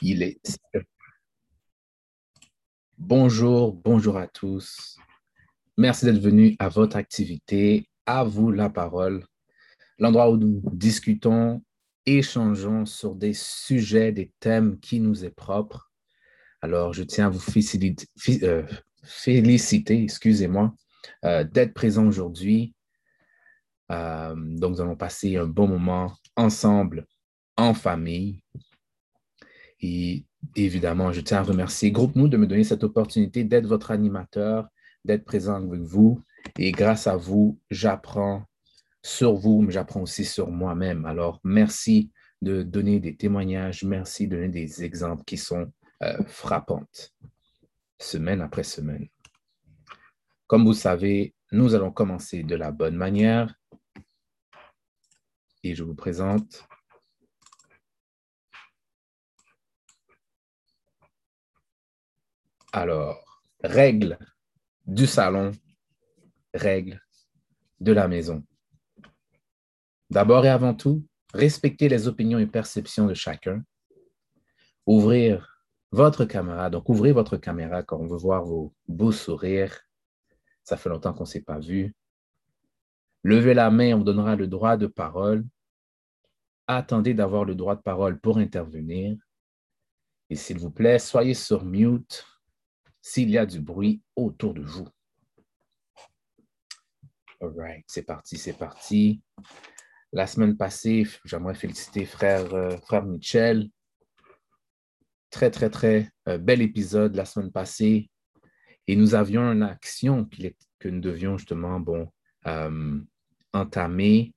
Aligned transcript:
Il 0.00 0.22
est. 0.22 0.40
Bonjour, 2.96 3.72
bonjour 3.72 4.16
à 4.16 4.28
tous. 4.28 4.96
Merci 5.76 6.04
d'être 6.04 6.20
venu 6.20 6.54
à 6.58 6.68
votre 6.68 6.96
activité. 6.96 7.88
À 8.06 8.24
vous 8.24 8.52
la 8.52 8.70
parole. 8.70 9.26
L'endroit 9.98 10.30
où 10.30 10.36
nous 10.36 10.62
discutons, 10.72 11.62
échangeons 12.06 12.86
sur 12.86 13.16
des 13.16 13.34
sujets, 13.34 14.12
des 14.12 14.32
thèmes 14.38 14.78
qui 14.78 15.00
nous 15.00 15.24
est 15.24 15.30
propre. 15.30 15.90
Alors, 16.62 16.92
je 16.92 17.02
tiens 17.02 17.26
à 17.26 17.30
vous 17.30 17.40
féliciter, 17.40 18.06
euh, 18.42 18.66
excusez-moi, 19.88 20.74
euh, 21.24 21.44
d'être 21.44 21.74
présent 21.74 22.06
aujourd'hui. 22.06 22.74
Euh, 23.90 24.34
donc, 24.36 24.72
nous 24.72 24.80
allons 24.80 24.96
passer 24.96 25.36
un 25.36 25.46
bon 25.46 25.66
moment 25.66 26.12
ensemble, 26.36 27.06
en 27.56 27.74
famille. 27.74 28.42
Et 29.80 30.24
évidemment, 30.56 31.12
je 31.12 31.20
tiens 31.20 31.38
à 31.38 31.42
remercier 31.42 31.90
Groupe 31.90 32.16
de 32.16 32.36
me 32.36 32.46
donner 32.46 32.64
cette 32.64 32.84
opportunité 32.84 33.44
d'être 33.44 33.66
votre 33.66 33.90
animateur, 33.90 34.68
d'être 35.04 35.24
présent 35.24 35.54
avec 35.56 35.80
vous. 35.80 36.22
Et 36.58 36.72
grâce 36.72 37.06
à 37.06 37.16
vous, 37.16 37.58
j'apprends 37.70 38.44
sur 39.02 39.34
vous, 39.34 39.62
mais 39.62 39.72
j'apprends 39.72 40.02
aussi 40.02 40.24
sur 40.24 40.50
moi-même. 40.50 41.06
Alors, 41.06 41.40
merci 41.44 42.10
de 42.42 42.62
donner 42.62 43.00
des 43.00 43.16
témoignages, 43.16 43.84
merci 43.84 44.28
de 44.28 44.36
donner 44.36 44.48
des 44.48 44.84
exemples 44.84 45.24
qui 45.24 45.36
sont 45.36 45.72
euh, 46.02 46.22
frappantes, 46.26 47.12
semaine 47.98 48.40
après 48.40 48.62
semaine. 48.62 49.08
Comme 50.46 50.64
vous 50.64 50.74
savez, 50.74 51.34
nous 51.52 51.74
allons 51.74 51.90
commencer 51.90 52.42
de 52.42 52.54
la 52.54 52.70
bonne 52.70 52.96
manière. 52.96 53.54
Et 55.64 55.74
je 55.74 55.82
vous 55.82 55.94
présente 55.94 56.68
Alors, 62.78 63.42
règles 63.64 64.16
du 64.86 65.08
salon, 65.08 65.50
règles 66.54 67.02
de 67.80 67.90
la 67.90 68.06
maison. 68.06 68.44
D'abord 70.10 70.46
et 70.46 70.48
avant 70.48 70.74
tout, 70.74 71.04
respecter 71.34 71.88
les 71.88 72.06
opinions 72.06 72.38
et 72.38 72.46
perceptions 72.46 73.08
de 73.08 73.14
chacun. 73.14 73.64
Ouvrir 74.86 75.60
votre 75.90 76.24
caméra. 76.24 76.70
Donc, 76.70 76.88
ouvrez 76.88 77.10
votre 77.10 77.36
caméra 77.36 77.82
quand 77.82 77.98
on 77.98 78.06
veut 78.06 78.16
voir 78.16 78.44
vos 78.44 78.72
beaux 78.86 79.10
sourires. 79.10 79.76
Ça 80.62 80.76
fait 80.76 80.88
longtemps 80.88 81.12
qu'on 81.12 81.24
ne 81.24 81.28
s'est 81.28 81.42
pas 81.42 81.58
vu. 81.58 81.92
Levez 83.24 83.54
la 83.54 83.72
main, 83.72 83.94
on 83.94 83.98
vous 83.98 84.04
donnera 84.04 84.36
le 84.36 84.46
droit 84.46 84.76
de 84.76 84.86
parole. 84.86 85.44
Attendez 86.68 87.12
d'avoir 87.12 87.44
le 87.44 87.56
droit 87.56 87.74
de 87.74 87.82
parole 87.82 88.20
pour 88.20 88.38
intervenir. 88.38 89.18
Et 90.30 90.36
s'il 90.36 90.60
vous 90.60 90.70
plaît, 90.70 91.00
soyez 91.00 91.34
sur 91.34 91.64
mute 91.64 92.24
s'il 93.08 93.30
y 93.30 93.38
a 93.38 93.46
du 93.46 93.60
bruit 93.60 94.02
autour 94.16 94.52
de 94.52 94.60
vous. 94.60 94.86
All 97.40 97.54
right, 97.56 97.84
c'est 97.86 98.02
parti, 98.02 98.36
c'est 98.36 98.52
parti. 98.52 99.22
La 100.12 100.26
semaine 100.26 100.58
passée, 100.58 101.06
j'aimerais 101.24 101.54
féliciter 101.54 102.04
frère, 102.04 102.52
euh, 102.52 102.76
frère 102.76 103.04
Michel. 103.04 103.70
Très, 105.30 105.50
très, 105.50 105.70
très 105.70 106.10
euh, 106.28 106.36
bel 106.36 106.60
épisode 106.60 107.16
la 107.16 107.24
semaine 107.24 107.50
passée. 107.50 108.10
Et 108.86 108.94
nous 108.94 109.14
avions 109.14 109.42
une 109.52 109.62
action 109.62 110.28
que 110.78 110.88
nous 110.88 111.00
devions 111.00 111.38
justement 111.38 111.80
bon, 111.80 112.12
euh, 112.46 113.00
entamer 113.54 114.34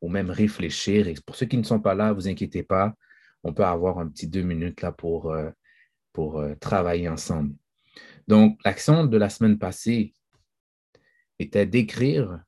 ou 0.00 0.08
même 0.08 0.30
réfléchir. 0.30 1.08
Et 1.08 1.14
pour 1.26 1.36
ceux 1.36 1.46
qui 1.46 1.58
ne 1.58 1.62
sont 1.62 1.80
pas 1.80 1.94
là, 1.94 2.14
vous 2.14 2.26
inquiétez 2.26 2.62
pas, 2.62 2.94
on 3.42 3.52
peut 3.52 3.66
avoir 3.66 3.98
un 3.98 4.08
petit 4.08 4.28
deux 4.28 4.42
minutes 4.42 4.80
là 4.80 4.92
pour, 4.92 5.34
pour 6.12 6.42
travailler 6.60 7.08
ensemble. 7.08 7.54
Donc, 8.26 8.58
l'action 8.64 9.04
de 9.04 9.16
la 9.18 9.28
semaine 9.28 9.58
passée 9.58 10.14
était 11.38 11.66
d'écrire, 11.66 12.42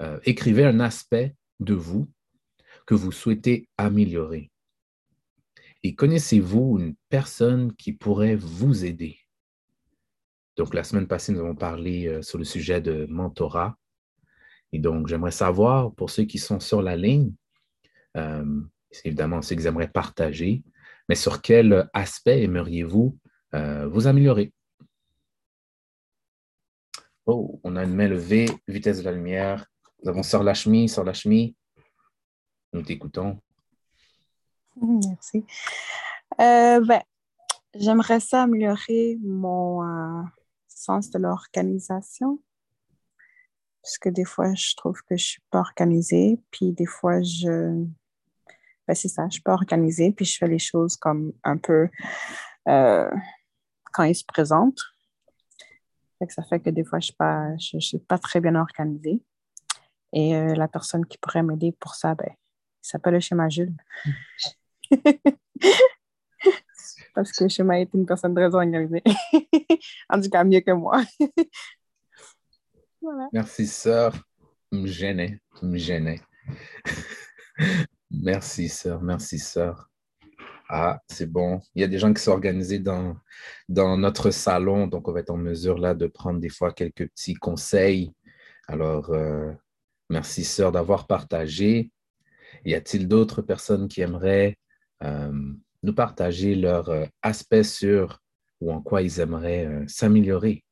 euh, 0.00 0.20
écrivez 0.24 0.64
un 0.64 0.80
aspect 0.80 1.34
de 1.60 1.74
vous 1.74 2.08
que 2.86 2.94
vous 2.94 3.12
souhaitez 3.12 3.68
améliorer. 3.76 4.50
Et 5.82 5.94
connaissez-vous 5.94 6.78
une 6.78 6.94
personne 7.08 7.74
qui 7.74 7.92
pourrait 7.92 8.36
vous 8.36 8.84
aider? 8.84 9.18
Donc, 10.56 10.74
la 10.74 10.84
semaine 10.84 11.08
passée, 11.08 11.32
nous 11.32 11.40
avons 11.40 11.56
parlé 11.56 12.06
euh, 12.06 12.22
sur 12.22 12.38
le 12.38 12.44
sujet 12.44 12.80
de 12.80 13.06
mentorat. 13.06 13.76
Et 14.72 14.78
donc, 14.78 15.08
j'aimerais 15.08 15.32
savoir, 15.32 15.92
pour 15.94 16.10
ceux 16.10 16.24
qui 16.24 16.38
sont 16.38 16.60
sur 16.60 16.80
la 16.80 16.96
ligne, 16.96 17.32
euh, 18.16 18.60
évidemment 19.04 19.42
ceux 19.42 19.56
qu'ils 19.56 19.66
aimeraient 19.66 19.88
partager, 19.88 20.62
mais 21.08 21.14
sur 21.16 21.42
quel 21.42 21.90
aspect 21.92 22.42
aimeriez-vous 22.42 23.18
vous 23.90 24.06
améliorer? 24.06 24.50
Oh, 27.26 27.60
on 27.62 27.76
a 27.76 27.84
une 27.84 27.94
main 27.94 28.08
levée, 28.08 28.46
vitesse 28.66 28.98
de 28.98 29.04
la 29.04 29.12
lumière. 29.12 29.66
Nous 30.02 30.10
avons 30.10 30.22
Sœur 30.22 30.42
Lachmi, 30.42 30.88
Sœur 30.88 31.04
Lachmi. 31.04 31.56
Nous 32.72 32.82
t'écoutons. 32.82 33.38
Merci. 34.80 35.44
Euh, 36.40 36.80
ben, 36.84 37.02
J'aimerais 37.74 38.20
ça 38.20 38.42
améliorer 38.42 39.18
mon 39.22 39.82
euh, 39.82 40.22
sens 40.68 41.10
de 41.10 41.18
l'organisation. 41.18 42.38
Parce 43.82 43.96
que 43.96 44.10
des 44.10 44.26
fois, 44.26 44.54
je 44.54 44.74
trouve 44.76 45.00
que 45.00 45.16
je 45.16 45.24
ne 45.24 45.26
suis 45.26 45.42
pas 45.50 45.60
organisée. 45.60 46.38
Puis 46.50 46.72
des 46.72 46.86
fois, 46.86 47.22
je. 47.22 47.84
Ben, 48.86 48.94
c'est 48.94 49.08
ça, 49.08 49.22
je 49.22 49.26
ne 49.26 49.30
suis 49.30 49.42
pas 49.42 49.54
organisée. 49.54 50.12
Puis 50.12 50.26
je 50.26 50.36
fais 50.36 50.48
les 50.48 50.58
choses 50.58 50.96
comme 50.96 51.32
un 51.44 51.56
peu 51.56 51.88
euh, 52.68 53.10
quand 53.92 54.02
ils 54.02 54.14
se 54.14 54.24
présentent 54.24 54.82
ça 56.30 56.42
fait 56.42 56.60
que 56.60 56.70
des 56.70 56.84
fois, 56.84 56.98
je 57.00 57.12
ne 57.74 57.80
suis, 57.80 57.98
pas 57.98 58.18
très 58.18 58.40
bien 58.40 58.54
organisée. 58.54 59.22
Et 60.12 60.36
euh, 60.36 60.54
la 60.54 60.68
personne 60.68 61.06
qui 61.06 61.18
pourrait 61.18 61.42
m'aider 61.42 61.72
pour 61.72 61.94
ça, 61.94 62.14
ben, 62.14 62.28
il 62.30 62.86
s'appelle 62.86 63.14
le 63.14 63.20
schéma 63.20 63.48
Jules. 63.48 63.74
Parce 67.14 67.32
que 67.32 67.44
le 67.44 67.48
schéma 67.48 67.80
est 67.80 67.92
une 67.94 68.06
personne 68.06 68.34
très 68.34 68.54
organisée. 68.54 69.02
en 70.08 70.20
tout 70.20 70.30
cas, 70.30 70.44
mieux 70.44 70.60
que 70.60 70.72
moi. 70.72 71.02
Merci, 73.32 73.66
sœur. 73.66 74.14
me 74.70 74.86
gênais, 74.86 75.40
me 75.60 75.76
gênais. 75.76 76.20
merci, 78.10 78.68
sœur. 78.68 79.02
Merci, 79.02 79.38
sœur. 79.38 79.91
Ah, 80.74 81.02
c'est 81.06 81.30
bon. 81.30 81.60
Il 81.74 81.82
y 81.82 81.84
a 81.84 81.86
des 81.86 81.98
gens 81.98 82.14
qui 82.14 82.22
sont 82.22 82.30
organisés 82.30 82.78
dans, 82.78 83.14
notre 83.68 84.30
salon, 84.30 84.86
donc 84.86 85.06
on 85.06 85.12
va 85.12 85.20
être 85.20 85.28
en 85.28 85.36
mesure 85.36 85.76
là 85.76 85.94
de 85.94 86.06
prendre 86.06 86.40
des 86.40 86.48
fois 86.48 86.72
quelques 86.72 87.10
petits 87.10 87.34
conseils. 87.34 88.14
Alors, 88.68 89.10
euh, 89.10 89.52
merci 90.08 90.44
sœur 90.44 90.72
d'avoir 90.72 91.06
partagé. 91.06 91.92
Y 92.64 92.72
a-t-il 92.72 93.06
d'autres 93.06 93.42
personnes 93.42 93.86
qui 93.86 94.00
aimeraient 94.00 94.56
euh, 95.02 95.30
nous 95.82 95.94
partager 95.94 96.54
leur 96.54 96.88
euh, 96.88 97.04
aspect 97.20 97.64
sur 97.64 98.20
ou 98.62 98.72
en 98.72 98.80
quoi 98.80 99.02
ils 99.02 99.20
aimeraient 99.20 99.68
s'améliorer? 99.88 100.64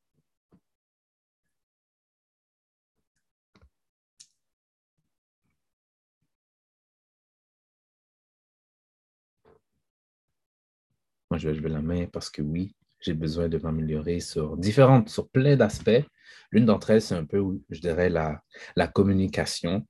Je 11.40 11.48
vais 11.48 11.54
lever 11.54 11.68
la 11.70 11.82
main 11.82 12.06
parce 12.12 12.30
que 12.30 12.42
oui, 12.42 12.74
j'ai 13.00 13.14
besoin 13.14 13.48
de 13.48 13.58
m'améliorer 13.58 14.20
sur 14.20 14.56
différentes, 14.56 15.08
sur 15.08 15.28
plein 15.28 15.56
d'aspects. 15.56 16.04
L'une 16.52 16.66
d'entre 16.66 16.90
elles, 16.90 17.02
c'est 17.02 17.14
un 17.14 17.24
peu, 17.24 17.42
je 17.70 17.80
dirais, 17.80 18.10
la, 18.10 18.86
communication. 18.88 19.86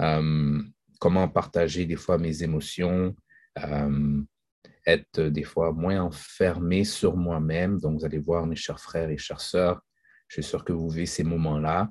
Euh, 0.00 0.62
comment 1.00 1.28
partager 1.28 1.84
des 1.86 1.96
fois 1.96 2.18
mes 2.18 2.42
émotions, 2.42 3.14
euh, 3.58 4.22
être 4.86 5.20
des 5.20 5.42
fois 5.42 5.72
moins 5.72 6.00
enfermé 6.00 6.84
sur 6.84 7.16
moi-même. 7.16 7.80
Donc, 7.80 7.98
vous 7.98 8.04
allez 8.04 8.18
voir, 8.18 8.46
mes 8.46 8.56
chers 8.56 8.80
frères 8.80 9.10
et 9.10 9.18
chères 9.18 9.40
sœurs, 9.40 9.80
je 10.28 10.34
suis 10.34 10.48
sûr 10.48 10.64
que 10.64 10.72
vous 10.72 10.88
vivez 10.88 11.06
ces 11.06 11.24
moments-là. 11.24 11.90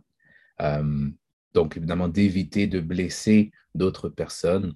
Euh, 0.61 1.09
donc, 1.53 1.77
évidemment, 1.77 2.07
d'éviter 2.07 2.67
de 2.67 2.79
blesser 2.79 3.51
d'autres 3.75 4.09
personnes 4.09 4.73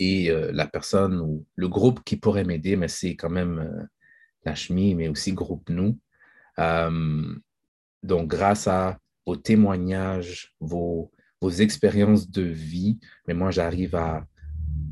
et 0.00 0.30
euh, 0.30 0.50
la 0.52 0.66
personne 0.66 1.20
ou 1.20 1.46
le 1.54 1.68
groupe 1.68 2.02
qui 2.02 2.16
pourrait 2.16 2.44
m'aider, 2.44 2.74
mais 2.74 2.88
c'est 2.88 3.16
quand 3.16 3.28
même 3.28 3.58
euh, 3.58 3.84
la 4.44 4.54
chemise, 4.54 4.96
mais 4.96 5.08
aussi 5.08 5.32
groupe 5.32 5.68
nous. 5.68 6.00
Euh, 6.58 7.34
donc, 8.02 8.26
grâce 8.26 8.66
à 8.66 8.98
vos 9.26 9.36
témoignages, 9.36 10.54
vos, 10.58 11.12
vos 11.42 11.50
expériences 11.50 12.30
de 12.30 12.42
vie, 12.42 12.98
mais 13.28 13.34
moi, 13.34 13.50
j'arrive 13.50 13.94
à, 13.94 14.26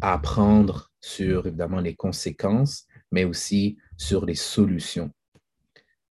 à, 0.02 0.12
apprendre 0.12 0.92
sur, 1.00 1.46
évidemment, 1.46 1.80
les 1.80 1.96
conséquences, 1.96 2.86
mais 3.10 3.24
aussi 3.24 3.78
sur 3.96 4.26
les 4.26 4.34
solutions. 4.34 5.10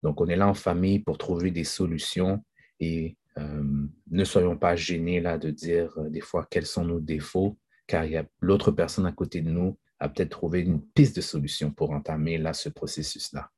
Donc, 0.04 0.22
on 0.22 0.28
est 0.28 0.38
là 0.38 0.48
en 0.48 0.54
famille 0.54 1.00
pour 1.00 1.18
trouver 1.18 1.52
des 1.52 1.66
solutions 1.66 2.44
et 2.80 3.18
ne 3.38 4.24
soyons 4.24 4.56
pas 4.56 4.78
gênés 4.78 5.20
là 5.20 5.38
de 5.38 5.50
dire 5.50 6.00
des 6.10 6.22
fois 6.22 6.48
quels 6.50 6.66
sont 6.66 6.86
nos 6.86 7.02
défauts, 7.02 7.58
car 7.88 8.04
a 8.04 8.24
l'autre 8.40 8.72
personne 8.72 9.06
à 9.06 9.12
côté 9.12 9.42
de 9.42 9.50
nous 9.50 9.78
à 10.00 10.10
peut-être 10.10 10.32
trouver 10.32 10.62
une 10.62 10.82
piste 10.82 11.16
de 11.16 11.22
solution 11.22 11.72
pour 11.72 11.92
entamer 11.92 12.38
là 12.38 12.54
ce 12.54 12.70
processus-là. 12.70 13.50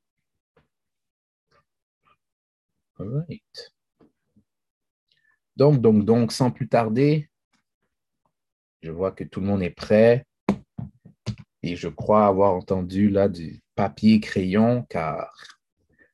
Right. 3.00 3.74
Donc, 5.56 5.82
donc, 5.82 6.06
donc, 6.06 6.32
sans 6.32 6.52
plus 6.52 6.68
tarder, 6.68 7.30
je 8.82 8.92
vois 8.92 9.12
que 9.12 9.24
tout 9.24 9.40
le 9.40 9.48
monde 9.48 9.64
est 9.64 9.72
prêt 9.72 10.26
et 11.64 11.76
je 11.76 11.88
crois 11.88 12.28
avoir 12.28 12.54
entendu 12.54 13.10
là 13.10 13.28
du 13.28 13.62
papier 13.76 14.20
crayon 14.20 14.86
car 14.90 15.60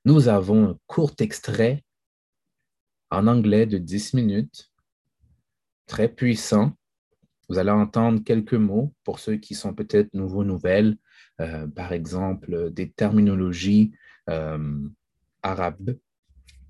nous 0.05 0.27
avons 0.27 0.69
un 0.69 0.79
court 0.87 1.13
extrait 1.19 1.83
en 3.09 3.27
anglais 3.27 3.65
de 3.65 3.77
10 3.77 4.13
minutes, 4.15 4.71
très 5.85 6.09
puissant. 6.09 6.73
Vous 7.49 7.57
allez 7.57 7.71
entendre 7.71 8.23
quelques 8.23 8.53
mots 8.53 8.93
pour 9.03 9.19
ceux 9.19 9.35
qui 9.35 9.55
sont 9.55 9.73
peut-être 9.73 10.13
nouveaux 10.13 10.43
nouvelles, 10.43 10.95
euh, 11.41 11.67
par 11.67 11.93
exemple 11.93 12.71
des 12.71 12.91
terminologies 12.91 13.91
euh, 14.29 14.87
arabes. 15.41 15.97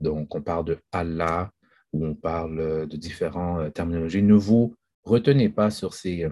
Donc, 0.01 0.35
on 0.35 0.41
parle 0.41 0.65
de 0.65 0.79
Allah, 0.91 1.51
où 1.91 2.05
on 2.05 2.15
parle 2.15 2.87
de 2.87 2.97
différentes 2.97 3.59
euh, 3.59 3.69
terminologies. 3.69 4.23
Ne 4.23 4.33
vous 4.33 4.75
retenez 5.03 5.49
pas 5.49 5.69
sur 5.69 5.93
ces, 5.93 6.27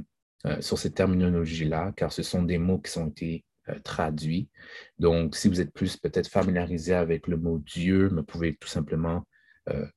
sur 0.60 0.80
ces 0.80 0.92
terminologies-là, 0.92 1.94
car 1.96 2.12
ce 2.12 2.24
sont 2.24 2.42
des 2.42 2.58
mots 2.58 2.80
qui 2.80 2.98
ont 2.98 3.08
été 3.10 3.44
traduits. 3.84 4.50
Donc, 4.98 5.36
si 5.36 5.50
vous 5.50 5.62
êtes 5.62 5.72
plus 5.72 5.98
peut-être 5.98 6.30
familiarisé 6.30 6.94
avec 6.94 7.28
le 7.28 7.38
mot 7.38 7.60
Dieu, 7.60 8.08
vous 8.08 8.24
pouvez 8.24 8.56
tout 8.56 8.70
simplement 8.70 9.24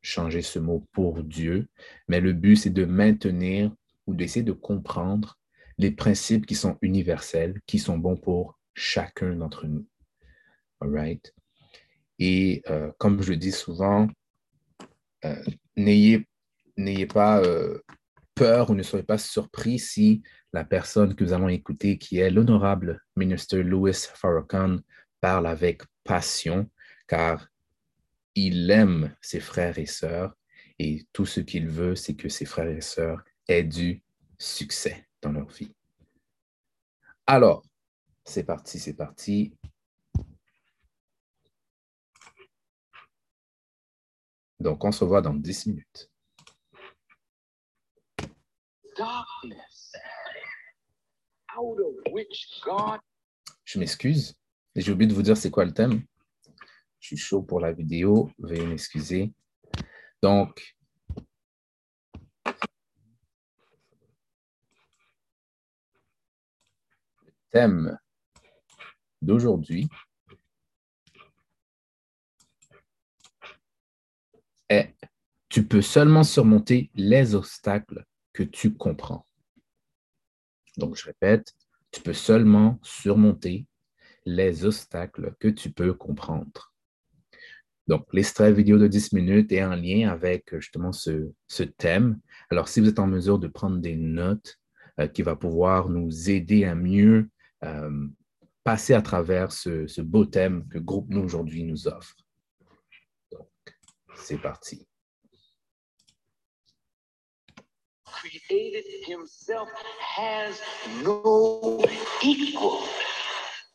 changer 0.02 0.42
ce 0.42 0.58
mot 0.58 0.86
pour 0.92 1.22
Dieu. 1.22 1.68
Mais 2.08 2.20
le 2.20 2.32
but, 2.32 2.56
c'est 2.56 2.70
de 2.70 2.84
maintenir 2.84 3.72
ou 4.06 4.14
d'essayer 4.14 4.44
de 4.44 4.52
comprendre 4.52 5.38
les 5.78 5.90
principes 5.90 6.46
qui 6.46 6.54
sont 6.54 6.78
universels, 6.82 7.60
qui 7.66 7.78
sont 7.78 7.98
bons 7.98 8.16
pour 8.16 8.58
chacun 8.74 9.34
d'entre 9.34 9.66
nous. 9.66 9.86
All 10.80 10.90
right? 10.90 11.34
Et 12.18 12.62
comme 12.98 13.22
je 13.22 13.32
dis 13.32 13.52
souvent, 13.52 14.08
euh, 15.24 15.42
n'ayez 15.76 16.26
pas 17.06 17.40
euh, 17.42 17.80
peur 18.34 18.70
ou 18.70 18.74
ne 18.74 18.82
soyez 18.82 19.04
pas 19.04 19.18
surpris 19.18 19.78
si 19.78 20.22
la 20.52 20.64
personne 20.64 21.14
que 21.14 21.24
nous 21.24 21.32
allons 21.32 21.48
écouter, 21.48 21.98
qui 21.98 22.18
est 22.18 22.30
l'honorable 22.30 23.02
ministre 23.16 23.58
Louis 23.58 23.94
Farrakhan, 23.94 24.78
parle 25.20 25.46
avec 25.46 25.82
passion, 26.04 26.68
car 27.08 27.48
il 28.34 28.70
aime 28.70 29.14
ses 29.20 29.40
frères 29.40 29.78
et 29.78 29.86
sœurs 29.86 30.34
et 30.78 31.06
tout 31.12 31.26
ce 31.26 31.40
qu'il 31.40 31.68
veut, 31.68 31.94
c'est 31.94 32.14
que 32.14 32.28
ses 32.28 32.44
frères 32.44 32.68
et 32.68 32.80
sœurs 32.80 33.22
aient 33.48 33.62
du 33.62 34.02
succès 34.38 35.08
dans 35.22 35.32
leur 35.32 35.48
vie. 35.48 35.74
Alors, 37.26 37.62
c'est 38.24 38.44
parti, 38.44 38.78
c'est 38.78 38.94
parti. 38.94 39.56
Donc, 44.60 44.84
on 44.84 44.92
se 44.92 45.04
voit 45.04 45.20
dans 45.20 45.34
10 45.34 45.66
minutes. 45.66 46.10
Je 53.64 53.78
m'excuse. 53.78 54.34
J'ai 54.76 54.92
oublié 54.92 55.08
de 55.08 55.14
vous 55.14 55.22
dire 55.22 55.36
c'est 55.36 55.50
quoi 55.50 55.64
le 55.64 55.72
thème. 55.72 56.02
Je 57.00 57.08
suis 57.08 57.16
chaud 57.16 57.42
pour 57.42 57.60
la 57.60 57.72
vidéo. 57.72 58.30
Veuillez 58.38 58.66
m'excuser. 58.66 59.32
Donc, 60.22 60.76
thème 67.54 67.96
d'aujourd'hui 69.22 69.88
est 74.68 74.92
tu 75.54 75.64
peux 75.64 75.82
seulement 75.82 76.24
surmonter 76.24 76.90
les 76.96 77.36
obstacles 77.36 78.04
que 78.32 78.42
tu 78.42 78.74
comprends. 78.74 79.24
Donc, 80.78 80.96
je 80.96 81.04
répète, 81.04 81.54
tu 81.92 82.00
peux 82.00 82.12
seulement 82.12 82.80
surmonter 82.82 83.68
les 84.26 84.64
obstacles 84.64 85.36
que 85.38 85.46
tu 85.46 85.70
peux 85.70 85.94
comprendre. 85.94 86.74
Donc, 87.86 88.04
l'extrait 88.12 88.52
vidéo 88.52 88.78
de 88.78 88.88
10 88.88 89.12
minutes 89.12 89.52
est 89.52 89.62
en 89.62 89.76
lien 89.76 90.08
avec 90.08 90.52
justement 90.56 90.90
ce, 90.90 91.30
thème. 91.78 92.18
Alors, 92.50 92.66
si 92.66 92.80
vous 92.80 92.88
êtes 92.88 92.98
en 92.98 93.06
mesure 93.06 93.38
de 93.38 93.46
prendre 93.46 93.78
des 93.78 93.94
notes 93.94 94.58
euh, 94.98 95.06
qui 95.06 95.22
va 95.22 95.36
pouvoir 95.36 95.88
nous 95.88 96.30
aider 96.30 96.64
à 96.64 96.74
mieux 96.74 97.30
euh, 97.64 98.08
passer 98.62 98.94
à 98.94 99.02
travers 99.02 99.52
ce, 99.52 99.86
ce 99.86 100.00
beau 100.00 100.24
thème 100.24 100.66
que 100.68 100.78
Groupe 100.78 101.06
Nous 101.08 101.22
aujourd'hui 101.22 101.64
nous 101.64 101.88
offre. 101.88 102.16
C'est 104.16 104.38
parti. 104.38 104.86
Created 108.06 108.84
himself 109.06 109.68
has 110.16 110.60
no 111.02 111.84
equal 112.22 112.84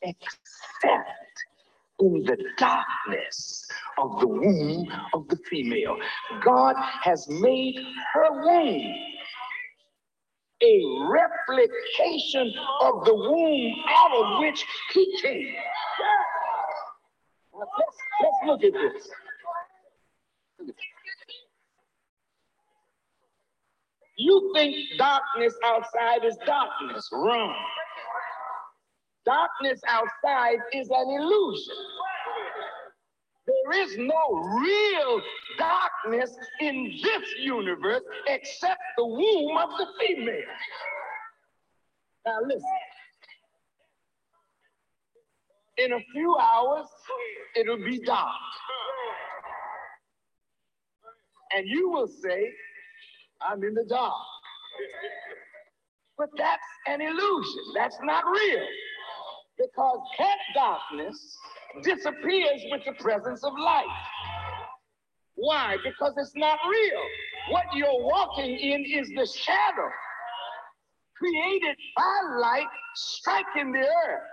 except 0.02 1.36
in 2.00 2.24
the 2.24 2.38
darkness 2.58 3.68
of 3.98 4.20
the 4.22 4.28
womb 4.28 4.88
of 5.14 5.28
the 5.28 5.38
female. 5.50 5.98
God 6.42 6.76
has 7.04 7.28
made 7.30 7.76
her 8.14 8.32
womb 8.44 8.96
a 10.62 11.08
replication 11.08 12.54
of 12.82 13.06
the 13.06 13.14
womb 13.14 13.76
out 13.88 14.12
of 14.12 14.40
which 14.40 14.66
he 14.94 15.20
came. 15.22 15.54
Let's, 17.54 17.72
let's 18.22 18.38
look 18.46 18.64
at 18.64 18.74
this. 18.74 19.10
You 24.18 24.52
think 24.54 24.76
darkness 24.98 25.54
outside 25.64 26.26
is 26.26 26.38
darkness. 26.46 27.08
Wrong. 27.12 27.56
Darkness 29.26 29.80
outside 29.88 30.58
is 30.74 30.90
an 30.90 31.10
illusion. 31.22 31.76
There 33.70 33.84
is 33.84 33.98
no 33.98 34.60
real 34.62 35.22
darkness 35.58 36.36
in 36.60 36.92
this 37.04 37.24
universe 37.40 38.02
except 38.28 38.82
the 38.98 39.06
womb 39.06 39.58
of 39.58 39.70
the 39.78 39.86
female. 40.00 40.42
Now, 42.26 42.38
listen. 42.46 42.64
In 45.78 45.94
a 45.94 46.00
few 46.12 46.36
hours, 46.38 46.88
it'll 47.56 47.78
be 47.78 48.00
dark. 48.00 48.30
And 51.56 51.68
you 51.68 51.90
will 51.90 52.08
say, 52.08 52.52
I'm 53.42 53.64
in 53.64 53.74
the 53.74 53.86
dark. 53.86 54.14
But 56.18 56.30
that's 56.38 56.62
an 56.88 57.02
illusion. 57.02 57.64
That's 57.76 57.98
not 58.04 58.24
real. 58.26 58.66
Because 59.58 60.00
that 60.18 60.38
darkness 60.56 61.38
disappears 61.84 62.62
with 62.72 62.82
the 62.86 62.94
presence 63.02 63.44
of 63.44 63.54
light. 63.58 63.86
Why? 65.36 65.78
Because 65.84 66.14
it's 66.18 66.36
not 66.36 66.60
real. 66.70 67.02
What 67.52 67.66
you're 67.74 68.04
walking 68.04 68.58
in 68.58 68.86
is 68.86 69.08
the 69.10 69.26
shadow 69.26 69.90
created 71.16 71.76
by 71.96 72.38
light 72.38 72.68
striking 72.96 73.72
the 73.72 73.80
earth. 73.80 74.24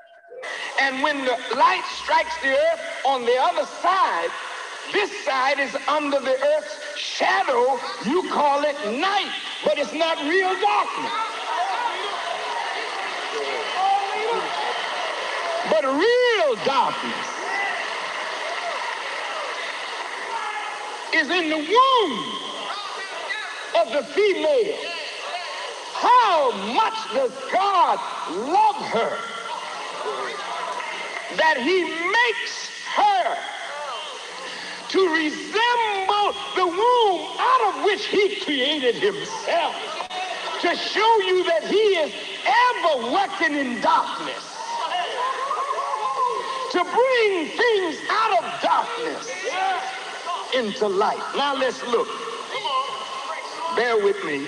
And 0.81 1.03
when 1.03 1.25
the 1.25 1.37
light 1.57 1.85
strikes 2.03 2.37
the 2.43 2.57
earth 2.57 2.81
on 3.05 3.25
the 3.25 3.37
other 3.39 3.65
side, 3.67 4.29
this 4.93 5.25
side 5.25 5.59
is 5.59 5.77
under 5.89 6.21
the 6.21 6.37
earth's 6.57 6.99
shadow. 6.99 7.79
You 8.05 8.29
call 8.31 8.63
it 8.65 8.77
night, 8.99 9.33
but 9.65 9.79
it's 9.79 9.93
not 9.93 10.19
real 10.29 10.55
darkness. 10.61 11.13
But 15.71 15.85
real 15.85 16.26
darkness 16.65 17.27
is 21.15 21.31
in 21.31 21.51
the 21.51 21.57
womb 21.57 22.25
of 23.77 23.93
the 23.93 24.05
female. 24.13 24.77
How 25.95 26.53
much 26.75 26.95
does 27.15 27.33
God 27.53 27.99
love 28.31 28.77
her 28.93 29.17
that 31.37 31.57
he 31.59 31.85
makes 31.85 32.71
her 32.95 33.37
to 34.89 35.15
resemble 35.15 36.35
the 36.55 36.67
womb 36.67 37.37
out 37.39 37.75
of 37.75 37.85
which 37.85 38.07
he 38.07 38.37
created 38.41 38.97
himself 38.97 39.75
to 40.61 40.77
show 40.77 41.19
you 41.21 41.45
that 41.45 41.65
he 41.65 41.77
is 41.77 42.13
ever 42.47 43.13
working 43.13 43.57
in 43.57 43.81
darkness 43.81 44.56
to 46.77 46.85
bring 46.85 47.49
things 47.49 47.97
out 48.11 48.45
of 48.45 48.61
darkness 48.61 49.33
into 50.55 50.87
light. 50.87 51.23
Now 51.35 51.55
let's 51.57 51.83
look. 51.85 52.09
Bear 53.75 53.97
with 53.97 54.23
me. 54.25 54.47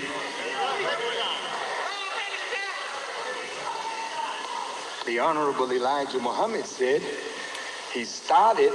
the 5.09 5.17
Honorable 5.17 5.71
Elijah 5.73 6.19
Muhammad 6.19 6.65
said, 6.65 7.01
he 7.91 8.05
started 8.05 8.71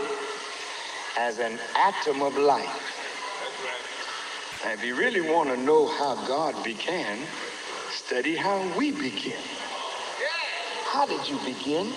as 1.17 1.39
an 1.39 1.61
atom 1.77 2.23
of 2.23 2.37
light. 2.37 2.69
And 4.65 4.77
if 4.77 4.85
you 4.85 4.97
really 4.97 5.21
want 5.21 5.49
to 5.51 5.57
know 5.57 5.87
how 5.87 6.17
God 6.27 6.65
began, 6.65 7.21
study 7.93 8.35
how 8.35 8.67
we 8.77 8.91
begin. 8.91 9.39
How 10.87 11.07
did 11.07 11.29
you 11.29 11.39
begin? 11.45 11.93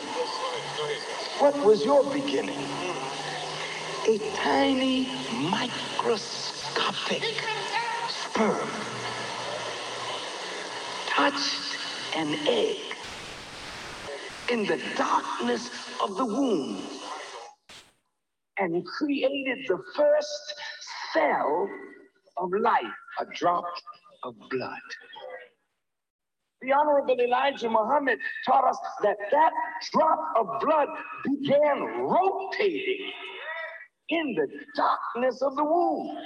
What 1.40 1.56
was 1.64 1.86
your 1.86 2.04
beginning? 2.12 2.58
A 4.08 4.18
tiny 4.36 5.08
microscopic 5.52 7.24
sperm 8.10 8.70
touched 11.08 11.78
an 12.16 12.34
egg 12.48 12.80
in 14.52 14.66
the 14.66 14.82
darkness 14.98 15.70
of 16.02 16.18
the 16.18 16.26
womb 16.26 16.82
and 18.58 18.84
created 18.86 19.60
the 19.68 19.78
first 19.96 20.56
cell 21.14 21.70
of 22.38 22.50
life, 22.60 22.84
a 23.20 23.26
drop 23.26 23.66
of 24.24 24.36
blood. 24.50 24.80
The 26.62 26.74
Honorable 26.74 27.20
Elijah 27.20 27.70
Muhammad 27.70 28.18
taught 28.46 28.68
us 28.68 28.78
that 29.04 29.18
that 29.32 29.52
drop 29.92 30.20
of 30.36 30.48
blood 30.60 30.88
began 31.24 31.82
rotating 32.02 33.12
in 34.10 34.36
the 34.36 34.48
darkness 34.76 35.42
of 35.42 35.56
the 35.56 35.64
womb. 35.64 36.18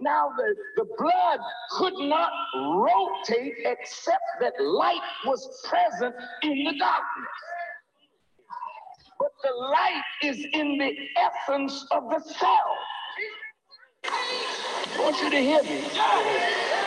Now, 0.00 0.30
the, 0.36 0.54
the 0.76 0.86
blood 0.98 1.40
could 1.78 1.94
not 2.08 2.30
rotate 2.54 3.54
except 3.64 4.24
that 4.40 4.52
light 4.60 5.00
was 5.24 5.64
present 5.64 6.14
in 6.42 6.64
the 6.64 6.78
darkness. 6.78 7.28
But 9.18 9.30
the 9.42 9.54
light 9.54 10.02
is 10.22 10.44
in 10.52 10.76
the 10.76 10.92
essence 11.16 11.86
of 11.92 12.10
the 12.10 12.20
cell. 12.20 12.76
I 14.04 14.98
want 14.98 15.16
you 15.22 15.30
to 15.30 15.38
hear 15.38 15.62
me. 15.62 16.85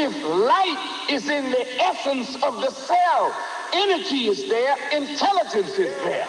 If 0.00 0.14
light 0.22 1.08
is 1.10 1.28
in 1.28 1.50
the 1.50 1.82
essence 1.82 2.36
of 2.44 2.60
the 2.60 2.70
cell, 2.70 3.34
energy 3.72 4.28
is 4.28 4.48
there, 4.48 4.76
intelligence 4.92 5.76
is 5.76 5.92
there. 6.04 6.28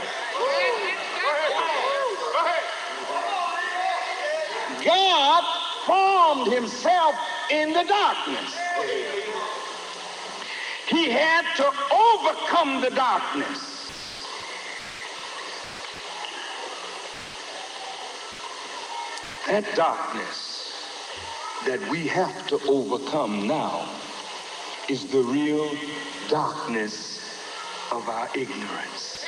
God 4.84 5.44
formed 5.86 6.52
himself 6.52 7.16
in 7.52 7.72
the 7.74 7.84
darkness. 7.84 8.58
He 10.88 11.12
had 11.12 11.46
to 11.58 11.68
overcome 11.94 12.82
the 12.82 12.90
darkness. 12.90 13.92
That 19.46 19.76
darkness 19.76 20.49
that 21.66 21.80
we 21.90 22.08
have 22.08 22.48
to 22.48 22.60
overcome 22.68 23.48
now 23.48 23.88
is 24.88 25.06
the 25.08 25.22
real 25.22 25.70
darkness 26.30 27.20
of 27.92 28.08
our 28.08 28.30
ignorance. 28.36 29.26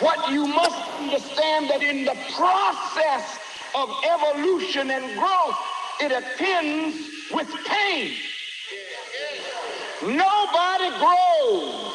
What 0.00 0.32
you 0.32 0.46
must 0.46 0.90
understand 0.98 1.70
that 1.70 1.82
in 1.82 2.04
the 2.04 2.16
process 2.34 3.38
of 3.74 3.90
evolution 4.04 4.90
and 4.90 5.18
growth, 5.18 5.58
it 6.00 6.10
attends 6.10 6.96
with 7.30 7.48
pain. 7.66 8.14
Nobody 10.02 10.88
grows 10.98 11.92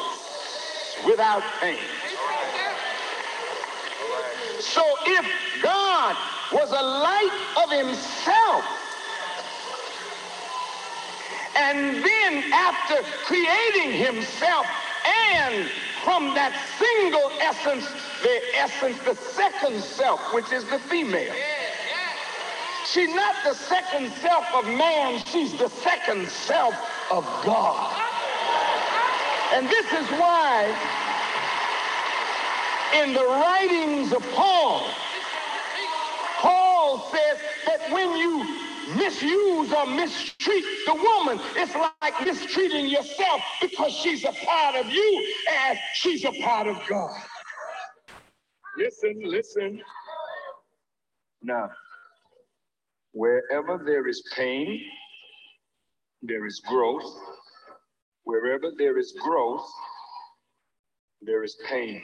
without 1.04 1.42
pain. 1.60 1.78
So 4.60 4.82
if 5.06 5.62
God 5.62 6.16
was 6.52 6.70
a 6.70 6.82
light 6.82 7.30
of 7.62 7.70
himself, 7.70 8.64
and 11.56 12.02
then 12.04 12.52
after 12.52 13.02
creating 13.24 13.92
himself 13.92 14.66
and 15.34 15.68
from 16.04 16.34
that 16.34 16.54
single 16.78 17.30
essence, 17.40 17.84
the 18.22 18.40
essence, 18.56 18.98
the 19.04 19.14
second 19.14 19.82
self, 19.82 20.20
which 20.32 20.52
is 20.52 20.64
the 20.64 20.78
female. 20.78 21.34
She's 22.86 23.14
not 23.14 23.34
the 23.44 23.54
second 23.54 24.10
self 24.22 24.46
of 24.54 24.64
man, 24.64 25.22
she's 25.26 25.58
the 25.58 25.68
second 25.68 26.28
self 26.28 26.74
of 27.10 27.24
God. 27.44 27.94
And 29.52 29.68
this 29.68 29.86
is 29.92 30.06
why 30.18 30.74
in 32.94 33.12
the 33.12 33.24
writings 33.24 34.12
of 34.12 34.22
Paul, 34.32 34.86
says 37.10 37.38
that 37.66 37.90
when 37.92 38.16
you 38.16 38.44
misuse 38.96 39.72
or 39.72 39.86
mistreat 39.86 40.64
the 40.86 40.94
woman, 40.94 41.38
it's 41.56 41.74
like 41.74 42.20
mistreating 42.24 42.88
yourself 42.88 43.40
because 43.60 43.92
she's 43.92 44.24
a 44.24 44.32
part 44.44 44.76
of 44.76 44.86
you 44.86 45.34
and 45.50 45.78
she's 45.94 46.24
a 46.24 46.32
part 46.42 46.66
of 46.66 46.80
God. 46.88 47.14
Listen, 48.76 49.20
listen. 49.24 49.82
Now, 51.42 51.70
wherever 53.12 53.82
there 53.84 54.06
is 54.08 54.22
pain, 54.36 54.80
there 56.22 56.46
is 56.46 56.60
growth. 56.60 57.12
Wherever 58.24 58.72
there 58.76 58.98
is 58.98 59.14
growth, 59.20 59.66
there 61.22 61.42
is 61.42 61.56
pain. 61.68 62.02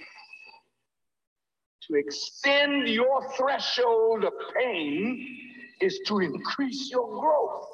To 1.88 1.96
extend 1.96 2.88
your 2.88 3.28
threshold 3.36 4.24
of 4.24 4.32
pain 4.56 5.38
is 5.80 6.00
to 6.06 6.20
increase 6.20 6.90
your 6.90 7.08
growth. 7.08 7.66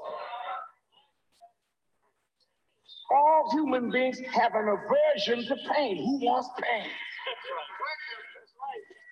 All 3.13 3.51
human 3.53 3.91
beings 3.91 4.19
have 4.33 4.55
an 4.55 4.69
aversion 4.69 5.47
to 5.47 5.57
pain. 5.75 5.97
Who 5.97 6.27
wants 6.27 6.49
pain? 6.61 6.91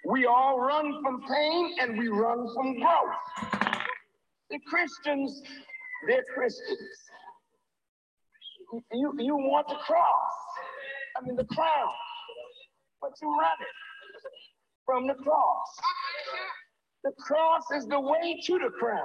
We 0.07 0.27
all 0.27 0.59
run 0.59 1.03
from 1.03 1.23
pain 1.29 1.77
and 1.81 1.99
we 1.99 2.09
run 2.09 2.49
from 2.55 2.79
growth. 2.81 3.61
The 4.51 4.59
Christians, 4.67 5.43
they're 6.09 6.25
Christians. 6.35 6.79
You, 8.93 9.15
you 9.19 9.37
want 9.37 9.69
the 9.69 9.77
cross, 9.77 10.33
I 11.17 11.25
mean 11.25 11.37
the 11.37 11.45
crown, 11.45 11.89
but 13.01 13.13
you 13.23 13.29
run 13.31 13.57
it 13.61 13.88
from 14.89 15.07
the 15.07 15.15
cross. 15.23 15.69
The 17.05 17.13
cross 17.21 17.63
is 17.77 17.87
the 17.87 18.01
way 18.01 18.41
to 18.47 18.59
the 18.59 18.71
crown. 18.81 19.05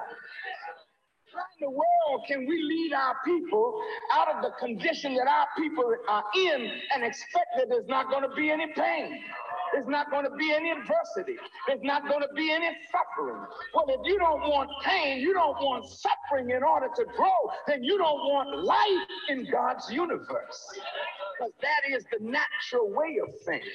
How 1.35 1.43
in 1.59 1.67
the 1.67 1.69
world 1.69 2.25
can 2.25 2.47
we 2.47 2.63
lead 2.63 2.93
our 2.93 3.15
people 3.25 3.81
out 4.13 4.33
of 4.33 4.43
the 4.43 4.51
condition 4.65 5.13
that 5.15 5.27
our 5.27 5.47
people 5.57 5.83
are 6.07 6.23
in 6.37 6.71
and 6.93 7.03
expect 7.03 7.47
that 7.57 7.67
there's 7.67 7.87
not 7.87 8.09
going 8.09 8.23
to 8.23 8.33
be 8.33 8.49
any 8.49 8.67
pain? 8.67 9.19
There's 9.73 9.87
not 9.87 10.09
going 10.09 10.23
to 10.23 10.35
be 10.37 10.53
any 10.53 10.71
adversity. 10.71 11.35
There's 11.67 11.81
not 11.83 12.07
going 12.07 12.21
to 12.21 12.33
be 12.33 12.49
any 12.51 12.69
suffering. 12.91 13.43
Well, 13.73 13.85
if 13.89 14.01
you 14.05 14.19
don't 14.19 14.41
want 14.41 14.69
pain, 14.85 15.19
you 15.19 15.33
don't 15.33 15.57
want 15.57 15.85
suffering 15.89 16.51
in 16.51 16.63
order 16.63 16.87
to 16.95 17.05
grow, 17.17 17.51
then 17.67 17.83
you 17.83 17.97
don't 17.97 18.19
want 18.19 18.63
life 18.63 19.07
in 19.29 19.47
God's 19.51 19.91
universe. 19.91 20.79
Because 21.39 21.53
that 21.61 21.91
is 21.91 22.05
the 22.11 22.23
natural 22.23 22.89
way 22.91 23.19
of 23.21 23.33
things. 23.45 23.65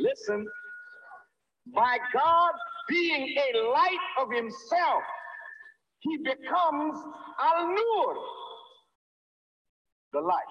Listen, 0.00 0.48
by 1.74 1.98
God 2.12 2.52
being 2.88 3.36
a 3.36 3.58
light 3.68 3.98
of 4.20 4.30
himself, 4.32 5.02
he 6.00 6.18
becomes 6.18 6.98
Al-Nur, 7.40 8.16
the 10.12 10.20
light. 10.20 10.44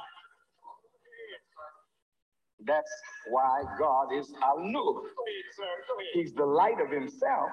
That's 2.65 2.91
why 3.29 3.61
God 3.79 4.07
is 4.17 4.33
Al-Nur. 4.43 5.03
He's 6.13 6.33
the 6.33 6.45
light 6.45 6.81
of 6.81 6.91
himself, 6.91 7.49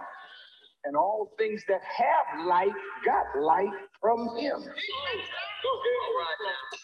and 0.85 0.97
all 0.97 1.33
things 1.39 1.63
that 1.69 1.81
have 1.83 2.47
light 2.47 2.73
got 3.05 3.41
light 3.41 3.69
from 4.01 4.37
him. 4.37 4.59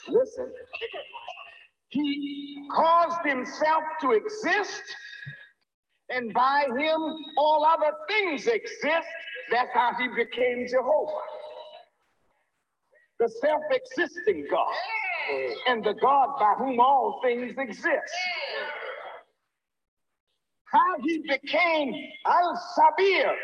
Listen, 0.08 0.52
he 1.88 2.68
caused 2.75 3.26
himself 3.26 3.82
to 4.02 4.12
exist, 4.12 4.82
and 6.11 6.33
by 6.33 6.65
him 6.77 7.17
all 7.37 7.65
other 7.65 7.93
things 8.09 8.47
exist. 8.47 9.09
That's 9.50 9.71
how 9.75 9.93
he 9.99 10.09
became 10.09 10.67
Jehovah. 10.69 11.12
The 13.19 13.29
self-existing 13.29 14.47
God 14.50 14.75
and 15.67 15.85
the 15.85 15.95
God 15.95 16.38
by 16.38 16.55
whom 16.59 16.81
all 16.81 17.21
things 17.23 17.55
exist. 17.59 18.12
How 20.65 21.00
he 21.03 21.19
became 21.19 21.95
Al-Sabir, 22.27 23.35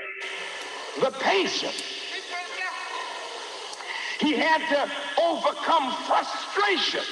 the 1.01 1.11
patient. 1.21 1.75
He 4.21 4.33
had 4.33 4.61
to 4.69 4.91
overcome 5.21 5.93
frustration 6.07 7.03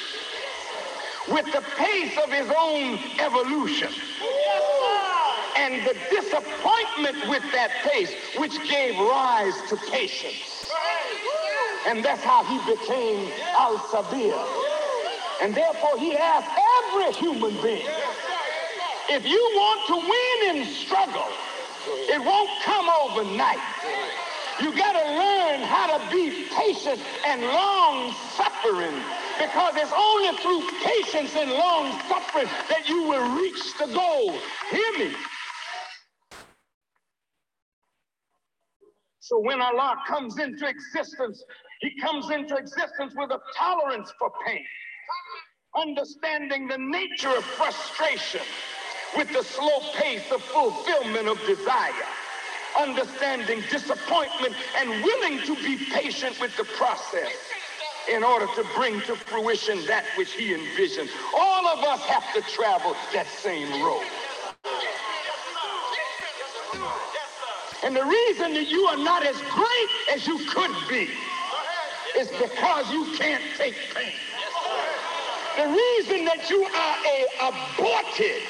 with 1.29 1.47
the 1.47 1.63
pace 1.77 2.17
of 2.19 2.31
his 2.31 2.51
own 2.57 2.99
evolution 3.19 3.89
and 5.57 5.87
the 5.87 5.97
disappointment 6.11 7.29
with 7.29 7.43
that 7.53 7.71
pace, 7.85 8.13
which 8.39 8.57
gave 8.69 8.99
rise 8.99 9.55
to 9.69 9.77
patience. 9.91 10.71
And 11.87 12.05
that's 12.05 12.23
how 12.23 12.45
he 12.45 12.59
became 12.71 13.31
Al 13.59 13.79
Sabir. 13.79 14.39
And 15.43 15.55
therefore, 15.55 15.99
he 15.99 16.17
asked 16.17 16.51
every 16.85 17.13
human 17.13 17.61
being 17.63 17.87
if 19.09 19.27
you 19.27 19.41
want 19.55 19.87
to 19.89 19.97
win 19.97 20.57
in 20.57 20.73
struggle, 20.73 21.27
it 21.87 22.25
won't 22.25 22.51
come 22.63 22.89
overnight. 22.89 23.59
You 24.63 24.75
got 24.77 24.93
to 24.93 25.05
learn 25.05 25.61
how 25.61 25.99
to 25.99 26.11
be 26.11 26.47
patient 26.55 27.01
and 27.27 27.43
long 27.43 28.15
suffering 28.37 28.95
because 29.39 29.75
it's 29.77 29.93
only 29.93 30.37
through 30.39 30.63
patience 30.85 31.35
and 31.37 31.51
long 31.51 31.99
suffering 32.09 32.47
that 32.69 32.89
you 32.89 33.03
will 33.03 33.37
reach 33.37 33.77
the 33.77 33.87
goal. 33.87 34.39
Hear 34.71 34.99
me. 34.99 35.15
So 39.23 39.39
when 39.39 39.61
Allah 39.61 40.03
comes 40.09 40.39
into 40.41 40.67
existence, 40.67 41.45
he 41.81 41.97
comes 42.01 42.31
into 42.31 42.57
existence 42.57 43.15
with 43.17 43.31
a 43.31 43.39
tolerance 43.57 44.13
for 44.19 44.33
pain, 44.45 44.65
understanding 45.77 46.67
the 46.67 46.79
nature 46.79 47.29
of 47.29 47.45
frustration 47.45 48.41
with 49.17 49.33
the 49.33 49.45
slow 49.45 49.79
pace 49.95 50.29
of 50.33 50.43
fulfillment 50.43 51.29
of 51.29 51.39
desire, 51.47 51.93
understanding 52.77 53.63
disappointment 53.71 54.57
and 54.79 54.91
willing 55.05 55.39
to 55.43 55.55
be 55.55 55.77
patient 55.77 56.41
with 56.41 56.57
the 56.57 56.65
process 56.77 57.33
in 58.11 58.25
order 58.25 58.47
to 58.57 58.67
bring 58.75 59.01
to 59.03 59.15
fruition 59.15 59.87
that 59.87 60.05
which 60.19 60.33
he 60.33 60.53
envisioned. 60.53 61.09
All 61.33 61.69
of 61.69 61.79
us 61.85 62.01
have 62.07 62.25
to 62.35 62.41
travel 62.51 62.97
that 63.13 63.29
same 63.29 63.85
road. 63.85 64.03
And 67.85 67.97
the 67.97 68.05
reason 68.05 68.55
that 68.55 68.69
you 68.69 68.85
are 68.85 68.97
not 68.97 69.27
as 69.27 69.37
great 69.51 70.15
as 70.15 70.27
you 70.27 70.39
could 70.47 70.71
be 70.89 71.09
is 72.17 72.29
because 72.29 72.93
you 72.93 73.07
can't 73.17 73.43
take 73.57 73.75
pain. 73.95 74.13
The 75.57 75.67
reason 75.67 76.25
that 76.25 76.49
you 76.49 76.65
are 76.65 76.97
a 77.05 77.27
aborted 77.49 78.43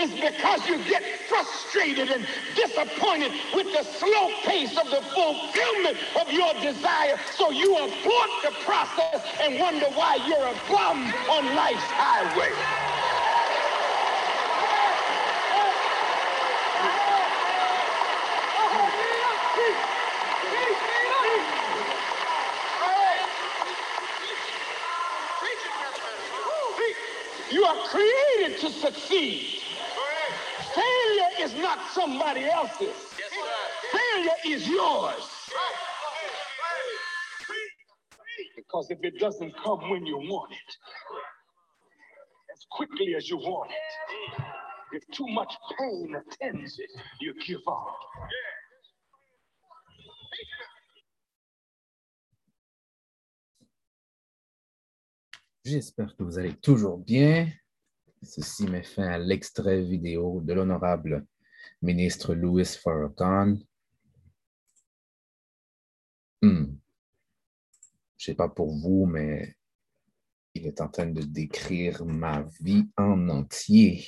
is 0.00 0.10
because 0.10 0.68
you 0.68 0.78
get 0.84 1.02
frustrated 1.28 2.10
and 2.10 2.26
disappointed 2.56 3.32
with 3.54 3.72
the 3.72 3.84
slow 3.84 4.30
pace 4.42 4.76
of 4.76 4.90
the 4.90 5.00
fulfillment 5.14 5.96
of 6.20 6.30
your 6.32 6.52
desire. 6.54 7.18
So 7.36 7.50
you 7.50 7.76
abort 7.76 8.30
the 8.42 8.52
process 8.64 9.22
and 9.40 9.58
wonder 9.60 9.86
why 9.94 10.16
you're 10.26 10.48
a 10.48 10.54
bum 10.68 11.12
on 11.30 11.54
life's 11.54 11.90
highway. 11.90 12.50
You 27.54 27.62
are 27.64 27.76
created 27.86 28.53
to 28.64 28.70
succeed. 28.70 29.60
Failure 30.74 31.32
is 31.40 31.54
not 31.56 31.78
somebody 31.92 32.44
else's. 32.46 32.96
Failure 33.92 34.38
is 34.46 34.66
yours. 34.66 35.50
Because 38.56 38.90
if 38.90 38.98
it 39.02 39.18
doesn't 39.18 39.54
come 39.62 39.90
when 39.90 40.06
you 40.06 40.16
want 40.16 40.52
it, 40.52 40.76
as 42.52 42.64
quickly 42.70 43.14
as 43.14 43.28
you 43.28 43.36
want 43.36 43.70
it, 43.70 44.44
if 44.92 45.02
too 45.10 45.26
much 45.28 45.52
pain 45.78 46.16
attends 46.16 46.78
it, 46.78 46.90
you 47.20 47.34
give 47.46 47.60
up. 47.68 47.96
J'espère 55.66 56.14
que 56.16 56.22
vous 56.22 56.38
allez 56.38 56.54
toujours 56.54 56.98
bien. 56.98 57.48
Ceci 58.24 58.66
met 58.66 58.82
fin 58.82 59.06
à 59.06 59.18
l'extrait 59.18 59.82
vidéo 59.82 60.40
de 60.40 60.54
l'honorable 60.54 61.26
ministre 61.82 62.34
Louis 62.34 62.64
Farrakhan. 62.64 63.56
Hmm. 66.40 66.76
Je 68.16 68.30
ne 68.30 68.32
sais 68.32 68.34
pas 68.34 68.48
pour 68.48 68.74
vous, 68.74 69.04
mais 69.06 69.56
il 70.54 70.66
est 70.66 70.80
en 70.80 70.88
train 70.88 71.06
de 71.06 71.22
décrire 71.22 72.04
ma 72.06 72.46
vie 72.60 72.88
en 72.96 73.28
entier. 73.28 74.06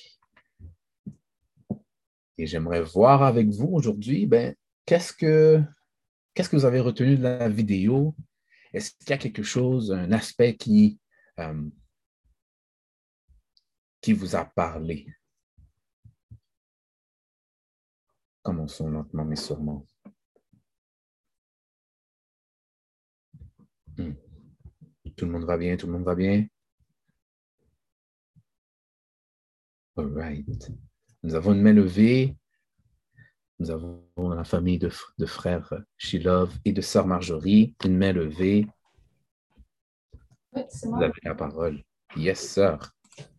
Et 2.39 2.47
j'aimerais 2.47 2.83
voir 2.83 3.23
avec 3.23 3.49
vous 3.49 3.69
aujourd'hui, 3.73 4.27
ben, 4.27 4.55
qu'est-ce 4.87 5.13
que 5.13 5.63
vous 6.53 6.65
avez 6.65 6.81
retenu 6.81 7.17
de 7.17 7.23
la 7.23 7.49
vidéo? 7.49 8.15
Est-ce 8.73 8.93
qu'il 8.93 9.11
y 9.11 9.13
a 9.13 9.19
quelque 9.19 9.43
chose, 9.43 9.93
un 9.93 10.13
aspect 10.13 10.57
qui, 10.57 10.99
euh, 11.39 11.69
qui 14.01 14.13
vous 14.13 14.37
a 14.37 14.45
parlé? 14.45 15.07
Commençons 18.43 18.89
lentement 18.91 19.25
mais 19.25 19.37
sûrement. 19.37 19.87
Hmm. 23.97 24.13
Tout 25.17 25.25
le 25.25 25.33
monde 25.33 25.45
va 25.45 25.57
bien, 25.57 25.77
tout 25.77 25.87
le 25.87 25.93
monde 25.93 26.05
va 26.05 26.15
bien? 26.15 26.47
All 29.97 30.13
right. 30.15 30.71
Nous 31.23 31.35
avons 31.35 31.55
une 31.55 31.63
main 31.63 31.73
levée. 31.73 32.37
Nous 33.59 33.71
avons 33.71 34.05
la 34.17 34.45
famille 34.45 34.79
de, 34.79 34.91
de 35.17 35.27
frères 35.27 35.73
Shilov 35.97 36.55
et 36.67 36.73
de 36.73 36.83
sœur 36.83 37.07
Marjorie. 37.07 37.75
Une 37.85 37.97
main 37.97 38.13
levée. 38.13 38.67
Oui, 40.53 40.63
Vous 40.85 41.03
avez 41.03 41.21
la 41.23 41.35
parole. 41.35 41.83
Yes, 42.15 42.41
sir. 42.41 42.93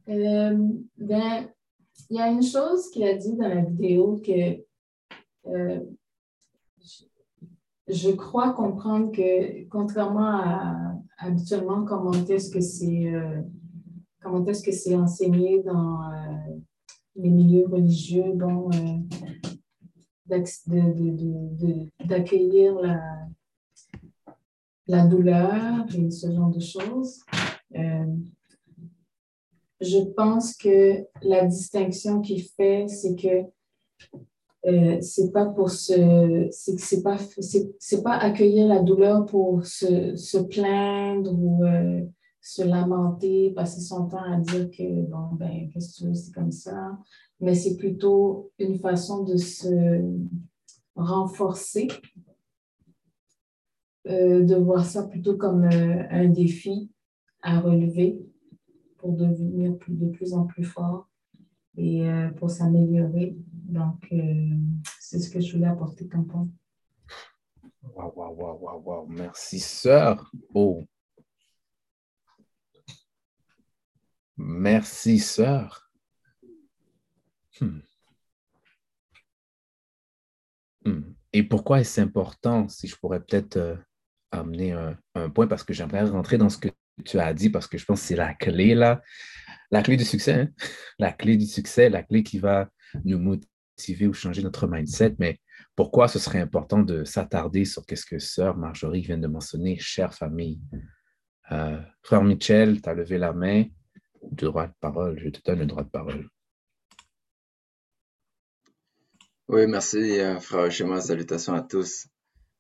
Euh, 0.10 0.58
ben, 0.98 1.50
il 2.10 2.17
y 2.17 2.20
a 2.20 2.30
une 2.30 2.43
chose 2.43 2.89
qu'il 2.91 3.04
a 3.04 3.15
dit 3.15 3.36
dans 3.36 3.48
la 3.48 3.62
vidéo 3.62 4.22
que 4.26 4.63
euh, 5.48 5.80
je, 7.88 8.12
crois 8.12 8.54
comprendre 8.54 9.12
que 9.12 9.67
contrairement 9.67 10.39
à 10.39 10.93
habituellement 11.17 11.84
comment 11.84 12.13
est-ce 12.13 12.52
que 12.52 12.62
c'est 12.62 13.13
euh, 13.13 13.41
comment 14.22 14.46
est-ce 14.46 14.63
que 14.63 14.72
c'est 14.72 14.96
enseigné 14.96 15.62
dans 15.63 16.00
les 17.15 17.30
milieux 17.30 17.65
religieux, 17.67 18.34
d'accueillir 22.06 22.76
la, 22.76 23.02
la 24.88 25.06
douleur 25.06 25.86
et 25.96 26.12
ce 26.12 26.32
genre 26.32 26.52
de 26.52 26.60
choses. 26.60 27.24
Je 29.80 30.00
pense 30.00 30.56
que 30.56 31.06
la 31.22 31.46
distinction 31.46 32.22
qu'il 32.22 32.44
fait, 32.44 32.88
c'est 32.88 33.16
que 33.16 33.46
euh, 34.66 35.00
c'est 35.02 35.32
pas 35.32 35.46
pour 35.46 35.70
se, 35.70 36.48
c'est 36.52 37.04
pas, 37.04 37.18
c'est, 37.40 38.04
pas 38.04 38.18
accueillir 38.18 38.68
la 38.68 38.82
douleur 38.82 39.26
pour 39.26 39.66
se, 39.66 40.16
se 40.16 40.38
plaindre 40.40 41.32
ou 41.34 41.63
euh, 41.63 42.02
se 42.42 42.63
lamenter, 42.63 43.52
passer 43.52 43.82
son 43.82 44.08
temps 44.08 44.24
à 44.24 44.38
dire 44.40 44.70
que 44.72 45.02
bon 45.04 45.36
ben 45.36 45.70
qu'est-ce 45.70 46.04
que 46.04 46.13
c'est 46.13 46.34
comme 46.34 46.52
ça, 46.52 46.98
mais 47.40 47.56
c'est 47.56 47.78
plutôt 47.78 48.52
une 48.58 48.80
façon 48.80 49.24
de 49.24 49.38
se 49.38 50.02
renforcer, 50.96 51.88
euh, 54.08 54.44
de 54.44 54.56
voir 54.56 54.86
ça 54.86 55.04
plutôt 55.04 55.36
comme 55.36 55.66
euh, 55.66 56.04
un 56.10 56.30
défi 56.30 56.90
à 57.42 57.60
relever 57.60 58.20
pour 59.08 59.15
devenir 59.15 59.72
de 59.88 60.10
plus 60.10 60.34
en 60.34 60.46
plus 60.46 60.65
fort 60.65 61.08
et 61.78 62.10
euh, 62.10 62.30
pour 62.32 62.50
s'améliorer. 62.50 63.38
Donc, 63.54 64.06
euh, 64.12 64.58
c'est 65.00 65.20
ce 65.20 65.30
que 65.30 65.39
je 65.39 65.54
voulais 65.54 65.67
apporter 65.67 66.10
comme 66.10 66.28
point. 66.28 66.50
Wow, 67.96 68.12
wow, 68.17 68.36
wow, 68.36 68.60
wow, 68.60 68.82
wow. 68.84 69.08
Merci, 69.08 69.62
sœur. 69.62 70.30
Oh. 70.54 70.84
Merci, 74.36 75.20
sœur. 75.20 75.89
Hmm. 77.62 77.80
Hmm. 80.84 81.13
Et 81.32 81.43
pourquoi 81.43 81.80
est-ce 81.80 82.02
important, 82.02 82.67
si 82.67 82.88
je 82.88 82.98
pourrais 82.98 83.22
peut-être 83.22 83.56
euh, 83.56 83.78
amener 84.32 84.74
un, 84.74 84.98
un 85.15 85.30
point, 85.30 85.48
parce 85.48 85.63
que 85.63 85.74
j'aimerais 85.74 86.04
rentrer 86.04 86.38
dans 86.38 86.50
ce 86.50 86.58
que 86.58 86.67
tu 87.05 87.19
as 87.19 87.33
dit, 87.33 87.49
parce 87.49 87.67
que 87.67 87.77
je 87.77 87.86
pense 87.86 88.01
que 88.01 88.07
c'est 88.07 88.15
la 88.15 88.33
clé, 88.33 88.75
là, 88.75 89.01
la 89.71 89.81
clé 89.81 89.97
du 89.97 90.05
succès, 90.05 90.33
hein? 90.33 90.49
la 90.99 91.12
clé 91.12 91.38
du 91.38 91.45
succès, 91.45 91.89
la 91.89 92.03
clé 92.03 92.23
qui 92.23 92.39
va 92.39 92.69
nous 93.03 93.19
motiver 93.19 94.07
ou 94.07 94.13
changer 94.13 94.41
notre 94.41 94.67
mindset. 94.67 95.15
Mais 95.19 95.39
pourquoi 95.75 96.07
ce 96.07 96.19
serait 96.19 96.39
important 96.39 96.79
de 96.79 97.03
s'attarder 97.03 97.65
sur 97.65 97.86
qu'est-ce 97.86 98.05
que 98.05 98.19
sœur 98.19 98.57
Marjorie 98.57 99.01
vient 99.01 99.17
de 99.17 99.27
mentionner, 99.27 99.77
chère 99.77 100.13
famille? 100.13 100.60
Euh, 101.51 101.79
frère 102.01 102.23
Michel, 102.23 102.81
tu 102.81 102.89
as 102.89 102.93
levé 102.93 103.17
la 103.17 103.33
main. 103.33 103.65
Droit 104.31 104.67
de 104.67 104.73
parole, 104.79 105.19
je 105.19 105.29
te 105.29 105.39
donne 105.45 105.60
le 105.60 105.65
droit 105.65 105.83
de 105.83 105.89
parole. 105.89 106.27
Oui, 109.47 109.65
merci, 109.67 110.19
euh, 110.19 110.39
frère 110.39 110.69
Schéma. 110.69 110.99
Salutations 110.99 111.53
à 111.53 111.62
tous. 111.62 112.07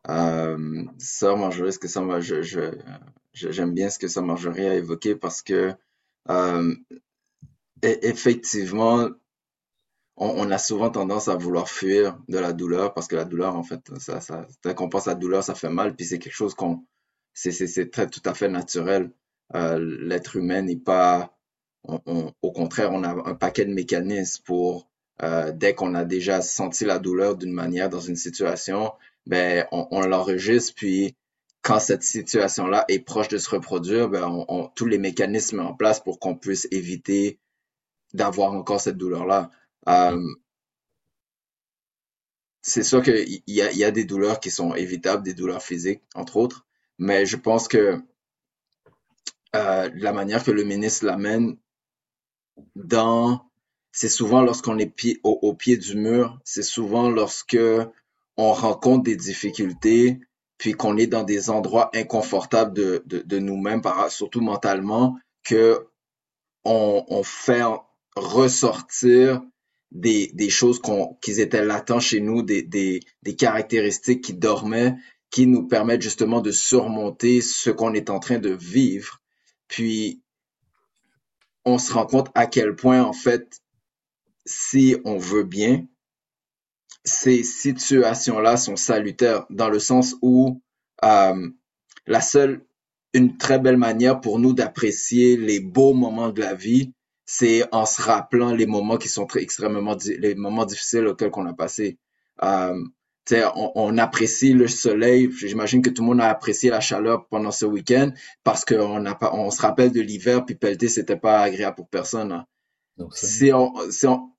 Euh, 0.09 0.85
sœur 0.99 1.37
Marjorie, 1.37 1.73
ce 1.73 1.79
que 1.79 1.87
je, 1.87 2.71
j'aime 3.33 3.73
bien 3.73 3.89
ce 3.89 3.99
que 3.99 4.07
sœur 4.07 4.23
Marjorie 4.23 4.65
a 4.65 4.75
évoqué 4.75 5.15
parce 5.15 5.41
que 5.41 5.73
euh, 6.29 6.75
effectivement, 7.81 9.09
on, 10.15 10.49
a 10.49 10.57
souvent 10.57 10.89
tendance 10.89 11.27
à 11.27 11.35
vouloir 11.35 11.69
fuir 11.69 12.17
de 12.27 12.39
la 12.39 12.53
douleur 12.53 12.93
parce 12.93 13.07
que 13.07 13.15
la 13.15 13.25
douleur, 13.25 13.55
en 13.55 13.63
fait, 13.63 13.81
ça, 13.99 14.19
ça, 14.19 14.47
dès 14.63 14.73
qu'on 14.73 14.89
pense 14.89 15.07
à 15.07 15.11
la 15.11 15.15
douleur, 15.15 15.43
ça 15.43 15.55
fait 15.55 15.69
mal, 15.69 15.95
puis 15.95 16.05
c'est 16.05 16.19
quelque 16.19 16.33
chose 16.33 16.55
qu'on, 16.55 16.83
c'est 17.33 17.91
très 17.91 18.07
tout 18.09 18.21
à 18.25 18.33
fait 18.33 18.49
naturel. 18.49 19.11
Euh, 19.55 19.77
l'être 20.01 20.35
humain 20.35 20.63
n'est 20.63 20.75
pas, 20.77 21.37
au 21.83 22.51
contraire, 22.51 22.91
on 22.91 23.03
a 23.03 23.09
un 23.09 23.35
paquet 23.35 23.65
de 23.65 23.73
mécanismes 23.73 24.43
pour, 24.43 24.89
euh, 25.23 25.51
dès 25.51 25.75
qu'on 25.75 25.95
a 25.95 26.03
déjà 26.03 26.41
senti 26.41 26.83
la 26.85 26.99
douleur 26.99 27.35
d'une 27.37 27.53
manière 27.53 27.89
dans 27.89 27.99
une 27.99 28.15
situation, 28.15 28.91
ben, 29.27 29.67
on, 29.71 29.87
on 29.91 30.01
l'enregistre, 30.01 30.73
puis 30.75 31.15
quand 31.61 31.79
cette 31.79 32.03
situation-là 32.03 32.85
est 32.87 32.99
proche 32.99 33.27
de 33.27 33.37
se 33.37 33.49
reproduire, 33.49 34.09
ben, 34.09 34.25
on, 34.25 34.45
on, 34.47 34.67
tous 34.69 34.85
les 34.85 34.97
mécanismes 34.97 35.59
en 35.59 35.73
place 35.73 35.99
pour 35.99 36.19
qu'on 36.19 36.35
puisse 36.35 36.67
éviter 36.71 37.39
d'avoir 38.13 38.53
encore 38.53 38.81
cette 38.81 38.97
douleur-là. 38.97 39.51
Euh, 39.89 40.21
c'est 42.61 42.83
sûr 42.83 43.01
qu'il 43.01 43.41
y 43.47 43.61
a, 43.61 43.71
y 43.71 43.83
a 43.83 43.91
des 43.91 44.05
douleurs 44.05 44.39
qui 44.39 44.51
sont 44.51 44.75
évitables, 44.75 45.23
des 45.23 45.33
douleurs 45.33 45.63
physiques, 45.63 46.01
entre 46.15 46.37
autres, 46.37 46.65
mais 46.97 47.25
je 47.25 47.37
pense 47.37 47.67
que 47.67 48.01
euh, 49.55 49.89
la 49.93 50.11
manière 50.11 50.43
que 50.43 50.51
le 50.51 50.63
ministre 50.63 51.05
l'amène 51.05 51.57
dans 52.75 53.47
c'est 53.91 54.09
souvent 54.09 54.41
lorsqu'on 54.41 54.77
est 54.77 54.85
pied, 54.85 55.19
au, 55.23 55.53
pied 55.55 55.75
du 55.75 55.95
mur, 55.95 56.39
c'est 56.43 56.61
souvent 56.61 57.09
lorsque 57.09 57.57
on 58.37 58.53
rencontre 58.53 59.03
des 59.03 59.15
difficultés, 59.15 60.19
puis 60.57 60.73
qu'on 60.73 60.97
est 60.97 61.07
dans 61.07 61.23
des 61.23 61.49
endroits 61.49 61.89
inconfortables 61.93 62.73
de, 62.73 63.03
de, 63.05 63.39
nous-mêmes, 63.39 63.81
surtout 64.09 64.41
mentalement, 64.41 65.17
que 65.43 65.87
on, 66.63 67.23
fait 67.23 67.63
ressortir 68.15 69.41
des, 69.91 70.31
des 70.33 70.49
choses 70.49 70.81
qui 71.21 71.39
étaient 71.39 71.63
latentes 71.63 72.01
chez 72.01 72.19
nous, 72.19 72.41
des, 72.41 72.61
des, 72.63 72.99
des 73.23 73.35
caractéristiques 73.35 74.23
qui 74.23 74.33
dormaient, 74.33 74.95
qui 75.29 75.47
nous 75.47 75.67
permettent 75.67 76.01
justement 76.01 76.41
de 76.41 76.51
surmonter 76.51 77.41
ce 77.41 77.69
qu'on 77.69 77.93
est 77.93 78.09
en 78.09 78.19
train 78.19 78.39
de 78.39 78.49
vivre. 78.49 79.21
Puis, 79.67 80.21
on 81.65 81.77
se 81.77 81.93
rend 81.93 82.05
compte 82.05 82.29
à 82.33 82.45
quel 82.47 82.75
point, 82.75 83.03
en 83.03 83.13
fait, 83.13 83.61
si 84.45 84.95
on 85.03 85.17
veut 85.17 85.43
bien, 85.43 85.85
ces 87.07 87.43
situations-là 87.43 88.57
sont 88.57 88.75
salutaires 88.75 89.45
dans 89.49 89.69
le 89.69 89.79
sens 89.79 90.15
où 90.21 90.61
euh, 91.03 91.49
la 92.05 92.21
seule, 92.21 92.65
une 93.13 93.37
très 93.37 93.59
belle 93.59 93.77
manière 93.77 94.19
pour 94.21 94.39
nous 94.39 94.53
d'apprécier 94.53 95.37
les 95.37 95.59
beaux 95.59 95.93
moments 95.93 96.29
de 96.29 96.41
la 96.41 96.53
vie, 96.53 96.93
c'est 97.25 97.63
en 97.73 97.85
se 97.85 98.01
rappelant 98.01 98.53
les 98.53 98.65
moments 98.65 98.97
qui 98.97 99.09
sont 99.09 99.25
très 99.25 99.41
extrêmement 99.41 99.97
les 100.05 100.35
moments 100.35 100.65
difficiles 100.65 101.07
auxquels 101.07 101.31
on 101.33 101.45
a 101.45 101.53
passé. 101.53 101.97
Euh, 102.43 102.81
on, 103.55 103.71
on, 103.75 103.97
apprécie 103.97 104.53
le 104.53 104.69
soleil. 104.69 105.29
J'imagine 105.31 105.81
que 105.81 105.89
tout 105.89 106.01
le 106.01 106.07
monde 106.07 106.21
a 106.21 106.29
apprécié 106.29 106.69
la 106.69 106.79
chaleur 106.79 107.27
pendant 107.27 107.51
ce 107.51 107.65
week-end 107.65 108.11
parce 108.45 108.63
qu'on 108.63 109.03
on 109.33 109.51
se 109.51 109.61
rappelle 109.61 109.91
de 109.91 109.99
l'hiver 109.99 110.45
puis 110.45 110.55
pelleter 110.55 110.87
c'était 110.87 111.17
pas 111.17 111.41
agréable 111.41 111.75
pour 111.75 111.89
personne. 111.89 112.31
Hein. 112.31 112.45
si 113.11 113.51
on, 113.51 113.73
si 113.91 114.07
on, 114.07 114.29